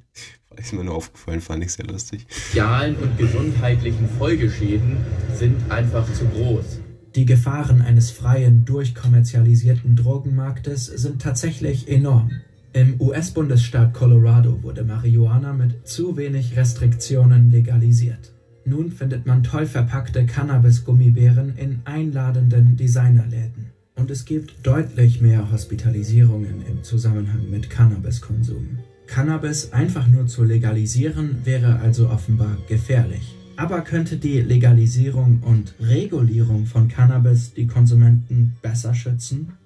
[0.58, 2.26] Ist mir nur aufgefallen, fand ich sehr lustig.
[2.30, 4.98] sozialen und gesundheitlichen Folgeschäden
[5.34, 6.82] sind einfach zu groß.
[7.18, 12.30] Die Gefahren eines freien, durchkommerzialisierten Drogenmarktes sind tatsächlich enorm.
[12.74, 18.34] Im US-Bundesstaat Colorado wurde Marihuana mit zu wenig Restriktionen legalisiert.
[18.66, 23.72] Nun findet man toll verpackte Cannabis-Gummibären in einladenden Designerläden.
[23.96, 28.78] Und es gibt deutlich mehr Hospitalisierungen im Zusammenhang mit Cannabiskonsum.
[29.08, 33.37] Cannabis einfach nur zu legalisieren wäre also offenbar gefährlich.
[33.58, 39.58] Aber könnte die Legalisierung und Regulierung von Cannabis die Konsumenten besser schützen?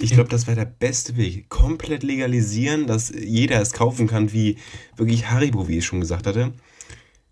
[0.00, 1.48] Ich glaube, das wäre der beste Weg.
[1.48, 4.58] Komplett legalisieren, dass jeder es kaufen kann, wie
[4.96, 6.52] wirklich Haribo, wie ich schon gesagt hatte.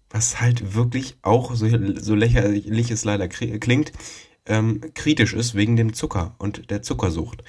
[0.08, 3.92] Was halt wirklich auch, so, so lächerlich es leider klingt,
[4.46, 7.42] ähm, kritisch ist wegen dem Zucker und der Zuckersucht.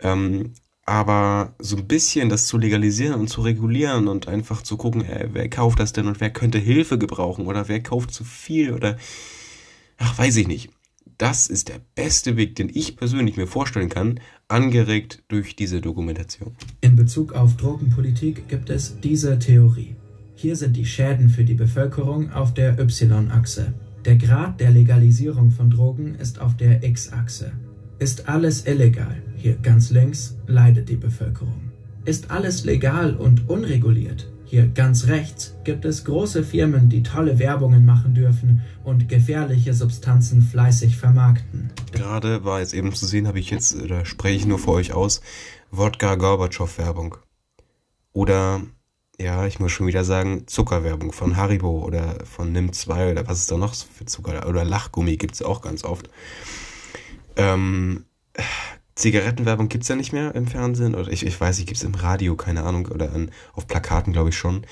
[0.00, 0.52] Ähm,
[0.86, 5.28] aber so ein bisschen das zu legalisieren und zu regulieren und einfach zu gucken, ey,
[5.32, 8.96] wer kauft das denn und wer könnte Hilfe gebrauchen oder wer kauft zu viel oder
[9.98, 10.70] ach, weiß ich nicht.
[11.18, 16.54] Das ist der beste Weg, den ich persönlich mir vorstellen kann, angeregt durch diese Dokumentation.
[16.82, 19.96] In Bezug auf Drogenpolitik gibt es diese Theorie.
[20.34, 23.72] Hier sind die Schäden für die Bevölkerung auf der Y-Achse.
[24.04, 27.52] Der Grad der Legalisierung von Drogen ist auf der X-Achse.
[27.98, 31.70] Ist alles illegal, hier ganz links, leidet die Bevölkerung.
[32.04, 37.84] Ist alles legal und unreguliert, hier ganz rechts, gibt es große Firmen, die tolle Werbungen
[37.84, 41.70] machen dürfen und gefährliche Substanzen fleißig vermarkten.
[41.90, 44.92] Gerade war jetzt eben zu sehen, habe ich jetzt, da spreche ich nur für euch
[44.92, 45.20] aus,
[45.72, 47.16] Wodka Gorbatschow Werbung.
[48.12, 48.62] Oder,
[49.18, 53.40] ja, ich muss schon wieder sagen, Zuckerwerbung von Haribo oder von Nimm 2 oder was
[53.40, 54.48] ist da noch für Zucker?
[54.48, 56.08] Oder Lachgummi gibt es auch ganz oft.
[57.36, 58.04] Ähm,
[58.96, 60.94] Zigarettenwerbung gibt's ja nicht mehr im Fernsehen.
[60.94, 62.86] Oder ich, ich weiß nicht, gibt's im Radio, keine Ahnung.
[62.86, 64.66] Oder an, auf Plakaten, glaube ich schon.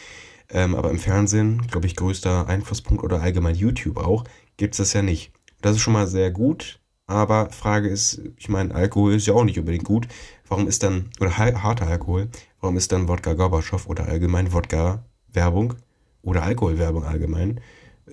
[0.51, 4.25] Ähm, aber im Fernsehen, glaube ich, größter Einflusspunkt oder allgemein YouTube auch,
[4.57, 5.33] gibt's das ja nicht.
[5.61, 6.81] Das ist schon mal sehr gut.
[7.07, 10.09] Aber Frage ist, ich meine, Alkohol ist ja auch nicht unbedingt gut.
[10.49, 12.29] Warum ist dann, oder harter Alkohol,
[12.61, 15.75] warum ist dann Wodka Gorbatschow oder allgemein Wodka-Werbung
[16.23, 17.61] oder Alkoholwerbung allgemein,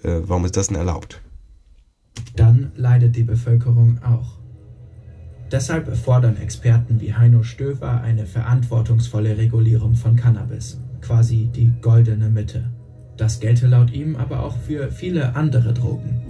[0.03, 1.21] äh, warum ist das denn erlaubt?
[2.35, 4.40] Dann leidet die Bevölkerung auch.
[5.51, 12.69] Deshalb fordern Experten wie Heino Stöver eine verantwortungsvolle Regulierung von Cannabis, quasi die goldene Mitte.
[13.17, 16.21] Das gelte laut ihm aber auch für viele andere Drogen.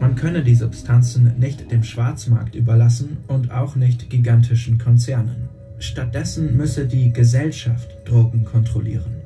[0.00, 5.50] Man könne die Substanzen nicht dem Schwarzmarkt überlassen und auch nicht gigantischen Konzernen.
[5.78, 9.20] Stattdessen müsse die Gesellschaft Drogen kontrollieren.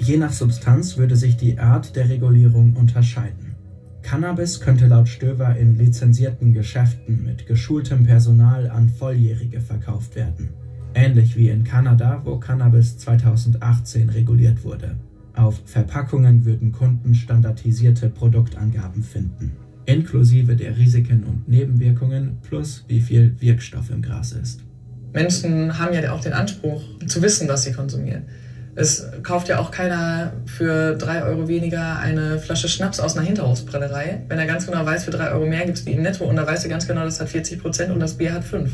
[0.00, 3.41] Je nach Substanz würde sich die Art der Regulierung unterscheiden.
[4.02, 10.50] Cannabis könnte laut Stöver in lizenzierten Geschäften mit geschultem Personal an Volljährige verkauft werden.
[10.94, 14.96] Ähnlich wie in Kanada, wo Cannabis 2018 reguliert wurde.
[15.34, 19.52] Auf Verpackungen würden Kunden standardisierte Produktangaben finden,
[19.86, 24.60] inklusive der Risiken und Nebenwirkungen plus wie viel Wirkstoff im Gras ist.
[25.14, 28.24] Menschen haben ja auch den Anspruch zu wissen, was sie konsumieren.
[28.74, 34.24] Es kauft ja auch keiner für drei Euro weniger eine Flasche Schnaps aus einer Hinterhofsbrennerei,
[34.28, 36.36] wenn er ganz genau weiß, für drei Euro mehr gibt es die im Netto und
[36.36, 38.72] da weiß er ganz genau, das hat 40 Prozent und das Bier hat 5.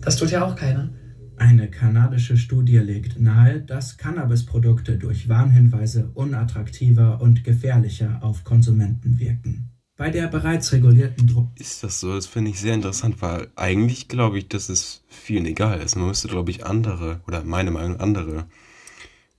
[0.00, 0.90] Das tut ja auch keiner.
[1.36, 9.70] Eine kanadische Studie legt nahe, dass Cannabisprodukte durch Warnhinweise unattraktiver und gefährlicher auf Konsumenten wirken.
[9.96, 11.50] Bei der bereits regulierten Druck.
[11.56, 12.14] Ist das so?
[12.14, 15.94] Das finde ich sehr interessant, weil eigentlich glaube ich, dass es vielen egal ist.
[15.94, 18.46] Man müsste, glaube ich, andere, oder meine Meinung, andere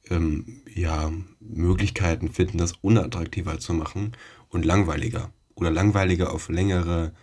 [0.10, 4.14] ähm, ja, Möglichkeiten finden, das unattraktiver zu machen
[4.50, 7.14] und langweiliger oder langweiliger auf längere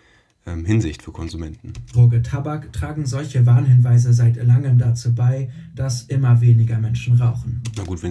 [0.46, 1.72] ähm, Hinsicht für Konsumenten.
[1.92, 7.62] Droge Tabak tragen solche Warnhinweise seit langem dazu bei, dass immer weniger Menschen rauchen.
[7.76, 8.10] Na gut, wenn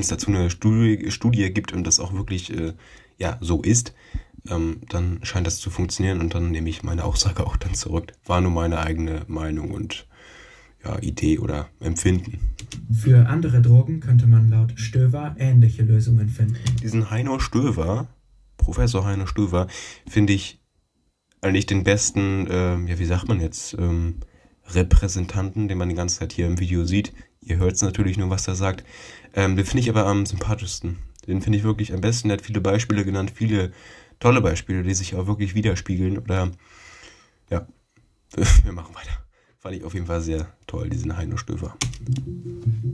[0.00, 2.74] es dazu eine Studie, Studie gibt und das auch wirklich äh,
[3.18, 3.94] ja, so ist,
[4.48, 8.12] ähm, dann scheint das zu funktionieren und dann nehme ich meine Aussage auch dann zurück.
[8.26, 10.06] War nur meine eigene Meinung und
[10.86, 12.38] ja, Idee oder Empfinden.
[12.92, 16.58] Für andere Drogen könnte man laut Stöver ähnliche Lösungen finden.
[16.82, 18.08] Diesen Heino Stöver,
[18.56, 19.66] Professor Heino Stöver,
[20.08, 20.60] finde ich
[21.40, 24.16] eigentlich den besten, ähm, ja, wie sagt man jetzt, ähm,
[24.68, 27.12] Repräsentanten, den man die ganze Zeit hier im Video sieht.
[27.40, 28.84] Ihr hört es natürlich nur, was er sagt.
[29.34, 30.98] Ähm, den finde ich aber am sympathischsten.
[31.26, 32.30] Den finde ich wirklich am besten.
[32.30, 33.72] Er hat viele Beispiele genannt, viele
[34.18, 36.18] tolle Beispiele, die sich auch wirklich widerspiegeln.
[36.18, 36.50] Oder
[37.50, 37.66] ja,
[38.64, 39.25] wir machen weiter.
[39.66, 41.74] Fand ich auf jeden Fall sehr toll, diesen Heino Stöfer.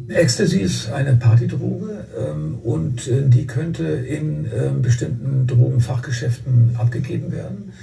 [0.08, 7.74] Ecstasy ist eine Partydroge ähm, und äh, die könnte in äh, bestimmten Drogenfachgeschäften abgegeben werden.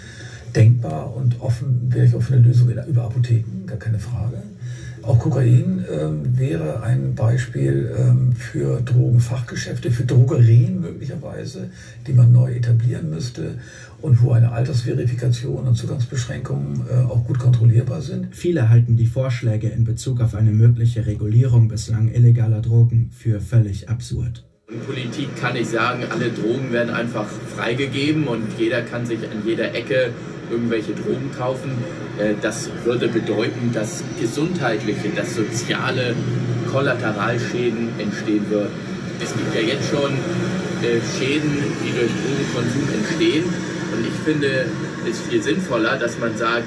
[0.55, 4.41] denkbar und offen wäre ich auch für eine Lösung über Apotheken, gar keine Frage.
[5.10, 11.72] Auch Kokain ähm, wäre ein Beispiel ähm, für Drogenfachgeschäfte, für Drogerien möglicherweise,
[12.06, 13.56] die man neu etablieren müsste
[14.03, 18.36] und wo eine Altersverifikation und Zugangsbeschränkungen äh, auch gut kontrollierbar sind.
[18.36, 23.90] Viele halten die Vorschläge in Bezug auf eine mögliche Regulierung bislang illegaler Drogen für völlig
[23.90, 24.45] absurd.
[24.72, 29.41] In Politik kann ich sagen, alle Drogen werden einfach freigegeben und jeder kann sich an
[29.44, 30.11] jeder Ecke
[30.49, 31.71] irgendwelche Drogen kaufen.
[32.17, 36.15] Äh, das würde bedeuten, dass gesundheitliche, dass soziale
[36.71, 38.71] Kollateralschäden entstehen würden.
[39.21, 40.13] Es gibt ja jetzt schon
[40.81, 43.43] äh, Schäden, die durch Drogenkonsum entstehen.
[43.91, 44.65] Und ich finde
[45.09, 46.63] es viel sinnvoller, dass man sagt,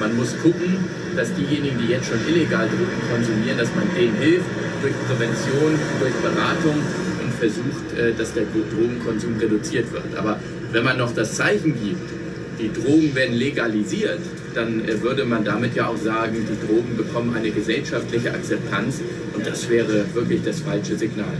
[0.00, 0.76] man muss gucken,
[1.16, 4.46] dass diejenigen, die jetzt schon illegal Drogen konsumieren, dass man denen hilft
[4.82, 6.82] durch Prävention, durch Beratung
[7.22, 10.16] und versucht, äh, dass der Drogenkonsum reduziert wird.
[10.16, 10.38] Aber
[10.72, 12.23] wenn man noch das Zeichen gibt,
[12.58, 14.20] die Drogen werden legalisiert,
[14.54, 19.00] dann äh, würde man damit ja auch sagen, die Drogen bekommen eine gesellschaftliche Akzeptanz
[19.34, 21.36] und das wäre wirklich das falsche Signal.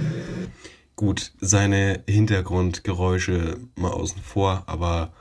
[0.97, 5.13] Gut, seine Hintergrundgeräusche mal außen vor, aber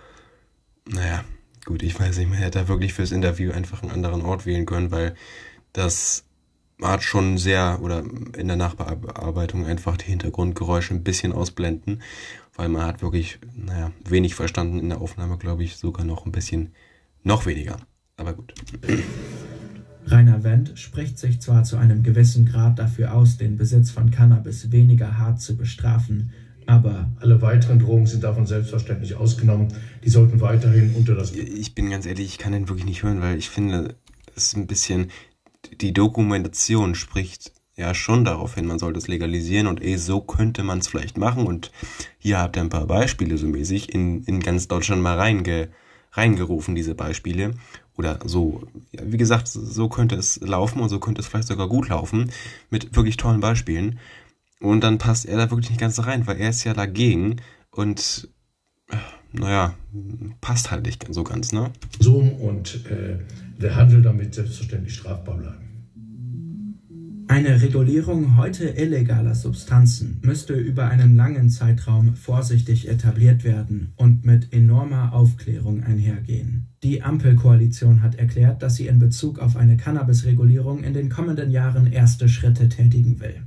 [0.88, 1.24] naja,
[1.66, 4.66] gut, ich weiß nicht, man hätte da wirklich fürs Interview einfach einen anderen Ort wählen
[4.66, 5.16] können, weil
[5.72, 6.26] das
[6.82, 8.04] hat schon sehr, oder
[8.38, 12.02] in der Nachbearbeitung einfach die Hintergrundgeräusche ein bisschen ausblenden
[12.56, 16.32] weil man hat wirklich, naja, wenig verstanden in der Aufnahme, glaube ich, sogar noch ein
[16.32, 16.70] bisschen,
[17.24, 17.78] noch weniger.
[18.18, 18.54] Aber gut.
[20.06, 24.72] Rainer Wendt spricht sich zwar zu einem gewissen Grad dafür aus, den Besitz von Cannabis
[24.72, 26.32] weniger hart zu bestrafen,
[26.66, 29.70] aber alle weiteren Drogen sind davon selbstverständlich ausgenommen.
[30.04, 31.34] Die sollten weiterhin unter das.
[31.34, 33.96] Ich bin ganz ehrlich, ich kann den wirklich nicht hören, weil ich finde,
[34.36, 35.10] es ist ein bisschen
[35.82, 40.64] die Dokumentation spricht ja schon darauf hin, man sollte es legalisieren und eh so könnte
[40.64, 41.72] man es vielleicht machen und
[42.20, 45.70] hier habt ihr ein paar Beispiele so mäßig in, in ganz Deutschland mal reinge,
[46.12, 47.56] reingerufen, diese Beispiele
[47.98, 51.68] oder so, ja, wie gesagt, so könnte es laufen und so könnte es vielleicht sogar
[51.68, 52.32] gut laufen
[52.70, 54.00] mit wirklich tollen Beispielen
[54.60, 57.38] und dann passt er da wirklich nicht ganz rein, weil er ist ja dagegen
[57.72, 58.30] und
[59.32, 59.74] naja,
[60.42, 61.72] passt halt nicht so ganz, ne?
[62.00, 63.18] So und äh,
[63.60, 65.63] der Handel damit selbstverständlich strafbar bleiben.
[67.34, 74.54] Eine Regulierung heute illegaler Substanzen müsste über einen langen Zeitraum vorsichtig etabliert werden und mit
[74.54, 76.68] enormer Aufklärung einhergehen.
[76.84, 81.92] Die Ampelkoalition hat erklärt, dass sie in Bezug auf eine Cannabis-Regulierung in den kommenden Jahren
[81.92, 83.42] erste Schritte tätigen will.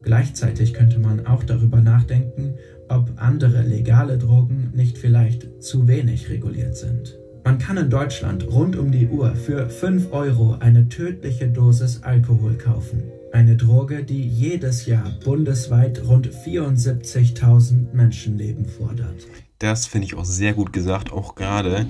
[0.00, 2.54] Gleichzeitig könnte man auch darüber nachdenken,
[2.88, 7.19] ob andere legale Drogen nicht vielleicht zu wenig reguliert sind.
[7.42, 12.58] Man kann in Deutschland rund um die Uhr für 5 Euro eine tödliche Dosis Alkohol
[12.58, 13.02] kaufen.
[13.32, 19.26] Eine Droge, die jedes Jahr bundesweit rund 74.000 Menschenleben fordert.
[19.58, 21.86] Das finde ich auch sehr gut gesagt, auch gerade.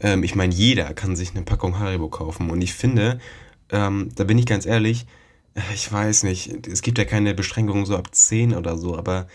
[0.00, 2.50] Ähm, ich meine, jeder kann sich eine Packung Haribo kaufen.
[2.50, 3.18] Und ich finde,
[3.70, 5.06] ähm, da bin ich ganz ehrlich,
[5.54, 9.28] äh, ich weiß nicht, es gibt ja keine Beschränkungen so ab 10 oder so, aber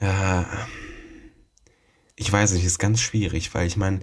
[0.00, 0.42] äh,
[2.16, 4.00] ich weiß nicht, ist ganz schwierig, weil ich meine,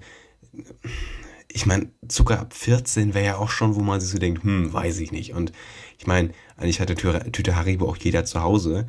[1.47, 4.71] ich meine, Zucker ab 14 wäre ja auch schon, wo man sich so denkt, hm,
[4.71, 5.33] weiß ich nicht.
[5.33, 5.51] Und
[5.97, 8.87] ich meine, eigentlich hatte Tüte Haribo auch jeder zu Hause.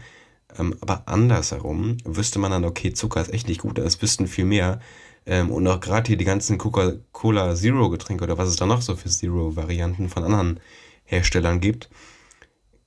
[0.59, 4.45] Ähm, aber andersherum wüsste man dann, okay, Zucker ist echt nicht gut, das wüssten viel
[4.45, 4.81] mehr.
[5.27, 8.97] Ähm, und auch gerade hier die ganzen Coca-Cola Zero-Getränke oder was es da noch so
[8.97, 10.61] für Zero-Varianten von anderen
[11.05, 11.91] Herstellern gibt.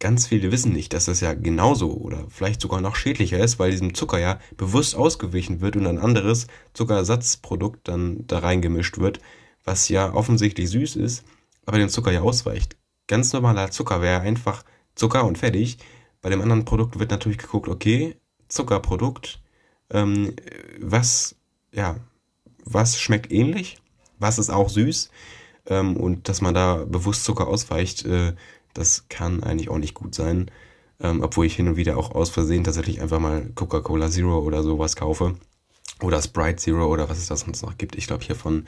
[0.01, 3.69] Ganz viele wissen nicht, dass das ja genauso oder vielleicht sogar noch schädlicher ist, weil
[3.69, 9.19] diesem Zucker ja bewusst ausgewichen wird und ein anderes Zuckerersatzprodukt dann da reingemischt wird,
[9.63, 11.23] was ja offensichtlich süß ist,
[11.67, 12.77] aber dem Zucker ja ausweicht.
[13.05, 14.63] Ganz normaler Zucker wäre einfach
[14.95, 15.77] Zucker und fertig.
[16.23, 18.15] Bei dem anderen Produkt wird natürlich geguckt, okay,
[18.47, 19.39] Zuckerprodukt,
[19.91, 20.35] ähm,
[20.79, 21.35] was,
[21.71, 21.97] ja,
[22.65, 23.77] was schmeckt ähnlich,
[24.17, 25.11] was ist auch süß
[25.67, 28.33] ähm, und dass man da bewusst Zucker ausweicht, äh,
[28.73, 30.51] das kann eigentlich auch nicht gut sein.
[30.99, 34.63] Ähm, obwohl ich hin und wieder auch aus Versehen tatsächlich einfach mal Coca-Cola Zero oder
[34.63, 35.35] sowas kaufe.
[36.01, 37.95] Oder Sprite Zero oder was es da sonst noch gibt.
[37.95, 38.65] Ich glaube hier von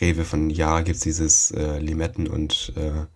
[0.00, 3.06] Rewe von Ja gibt's dieses äh, Limetten und äh,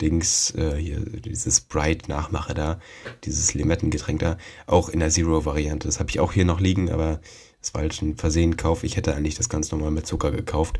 [0.00, 2.80] Dings, äh, hier, dieses Sprite-Nachmache da,
[3.24, 5.86] dieses Limettengetränk da, auch in der Zero-Variante.
[5.86, 7.20] Das habe ich auch hier noch liegen, aber
[7.62, 8.84] es war halt ein Versehen-Kauf.
[8.84, 10.78] Ich hätte eigentlich das ganz normal mit Zucker gekauft,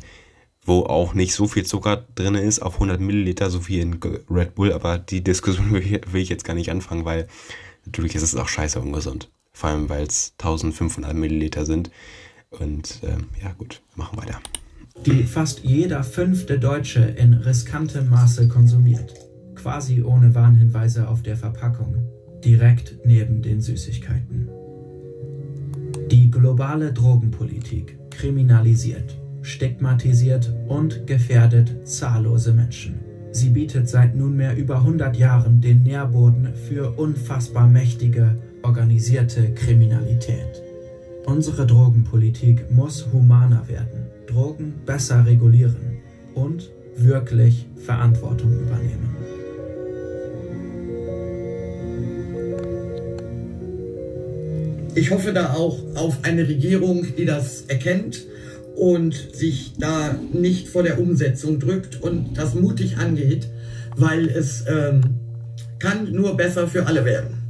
[0.65, 4.55] wo auch nicht so viel Zucker drin ist, auf 100 Milliliter, so wie in Red
[4.55, 7.27] Bull, aber die Diskussion will ich jetzt gar nicht anfangen, weil
[7.85, 9.29] natürlich ist es auch scheiße ungesund.
[9.53, 11.89] Vor allem, weil es 1500 Milliliter sind.
[12.49, 14.41] Und ähm, ja gut, machen weiter
[15.03, 19.13] die fast jeder fünfte Deutsche in riskantem Maße konsumiert,
[19.55, 21.95] quasi ohne Warnhinweise auf der Verpackung,
[22.43, 24.49] direkt neben den Süßigkeiten.
[26.09, 32.95] Die globale Drogenpolitik kriminalisiert, stigmatisiert und gefährdet zahllose Menschen.
[33.31, 40.63] Sie bietet seit nunmehr über 100 Jahren den Nährboden für unfassbar mächtige, organisierte Kriminalität.
[41.25, 45.97] Unsere Drogenpolitik muss humaner werden, Drogen besser regulieren
[46.33, 49.15] und wirklich Verantwortung übernehmen.
[54.95, 58.25] Ich hoffe da auch auf eine Regierung, die das erkennt
[58.75, 63.49] und sich da nicht vor der Umsetzung drückt und das mutig angeht,
[63.95, 65.01] weil es ähm,
[65.79, 67.41] kann nur besser für alle werden.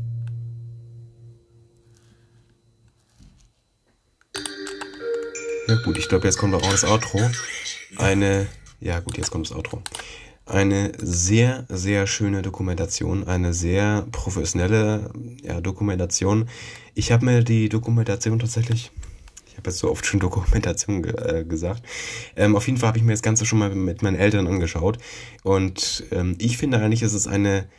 [5.68, 7.20] Na gut, ich glaube, jetzt kommt auch das Outro.
[7.98, 8.46] Eine,
[8.80, 9.82] ja gut, jetzt kommt das Outro.
[10.46, 15.10] Eine sehr, sehr schöne Dokumentation, eine sehr professionelle
[15.42, 16.48] ja, Dokumentation.
[16.94, 18.92] Ich habe mir die Dokumentation tatsächlich,
[19.56, 21.82] ich habe jetzt so oft schon Dokumentation ge äh, gesagt,
[22.36, 24.98] ähm, auf jeden Fall habe ich mir das Ganze schon mal mit meinen Eltern angeschaut.
[25.44, 27.70] Und ähm, ich finde eigentlich, es ist eine,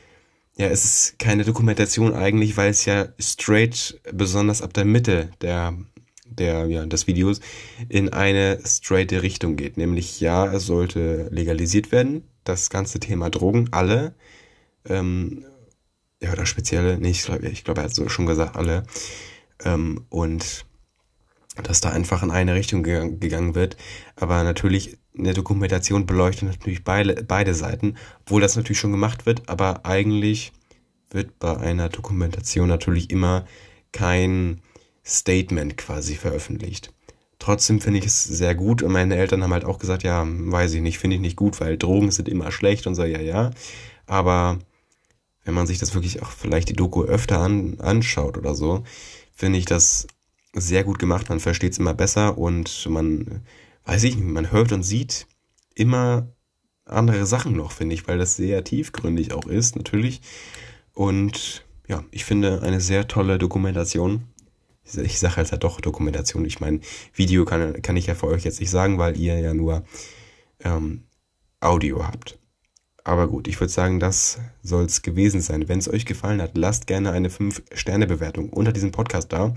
[0.57, 5.77] ja, es ist keine Dokumentation eigentlich, weil es ja straight, besonders ab der Mitte der
[6.24, 7.40] der, ja, des Videos
[7.89, 9.77] in eine straighte Richtung geht.
[9.77, 14.15] Nämlich, ja, es sollte legalisiert werden, das ganze Thema Drogen, alle,
[14.89, 15.44] ähm,
[16.20, 18.82] ja, oder spezielle, nee, ich glaube, ich glaub, er hat so schon gesagt, alle,
[19.65, 20.66] ähm, und
[21.62, 23.77] dass da einfach in eine Richtung gegangen wird.
[24.16, 29.49] Aber natürlich, eine Dokumentation beleuchtet natürlich beide, beide Seiten, obwohl das natürlich schon gemacht wird,
[29.49, 30.53] aber eigentlich
[31.11, 33.47] wird bei einer Dokumentation natürlich immer
[33.93, 34.61] kein
[35.05, 36.93] Statement quasi veröffentlicht.
[37.39, 40.74] Trotzdem finde ich es sehr gut und meine Eltern haben halt auch gesagt, ja, weiß
[40.74, 43.51] ich nicht, finde ich nicht gut, weil Drogen sind immer schlecht und so, ja, ja.
[44.07, 44.59] Aber
[45.45, 48.85] wenn man sich das wirklich auch vielleicht die Doku öfter an, anschaut oder so,
[49.35, 50.07] finde ich das
[50.57, 51.28] sehr gut gemacht.
[51.28, 53.43] Man versteht es immer besser und man,
[53.85, 55.27] weiß ich nicht, man hört und sieht
[55.74, 56.28] immer
[56.85, 60.20] andere Sachen noch, finde ich, weil das sehr tiefgründig auch ist, natürlich.
[60.93, 64.24] Und ja, ich finde eine sehr tolle Dokumentation
[64.95, 66.45] ich sage halt, halt doch Dokumentation.
[66.45, 66.81] Ich meine,
[67.15, 69.85] Video kann, kann ich ja für euch jetzt nicht sagen, weil ihr ja nur
[70.61, 71.05] ähm,
[71.61, 72.39] Audio habt.
[73.05, 75.69] Aber gut, ich würde sagen, das soll es gewesen sein.
[75.69, 79.55] Wenn es euch gefallen hat, lasst gerne eine 5-Sterne-Bewertung unter diesem Podcast da.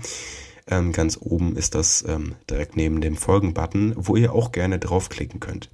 [0.70, 5.40] Ähm, ganz oben ist das ähm, direkt neben dem Folgen-Button, wo ihr auch gerne draufklicken
[5.40, 5.68] könnt.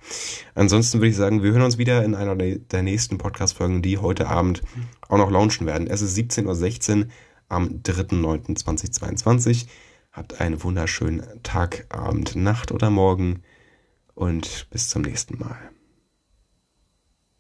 [0.55, 4.29] Ansonsten würde ich sagen, wir hören uns wieder in einer der nächsten Podcast-Folgen, die heute
[4.29, 4.63] Abend
[5.09, 5.87] auch noch launchen werden.
[5.87, 7.07] Es ist 17.16 Uhr
[7.49, 9.67] am 3.9.2022.
[10.13, 13.43] Habt einen wunderschönen Tag, Abend, Nacht oder Morgen
[14.15, 15.76] und bis zum nächsten Mal.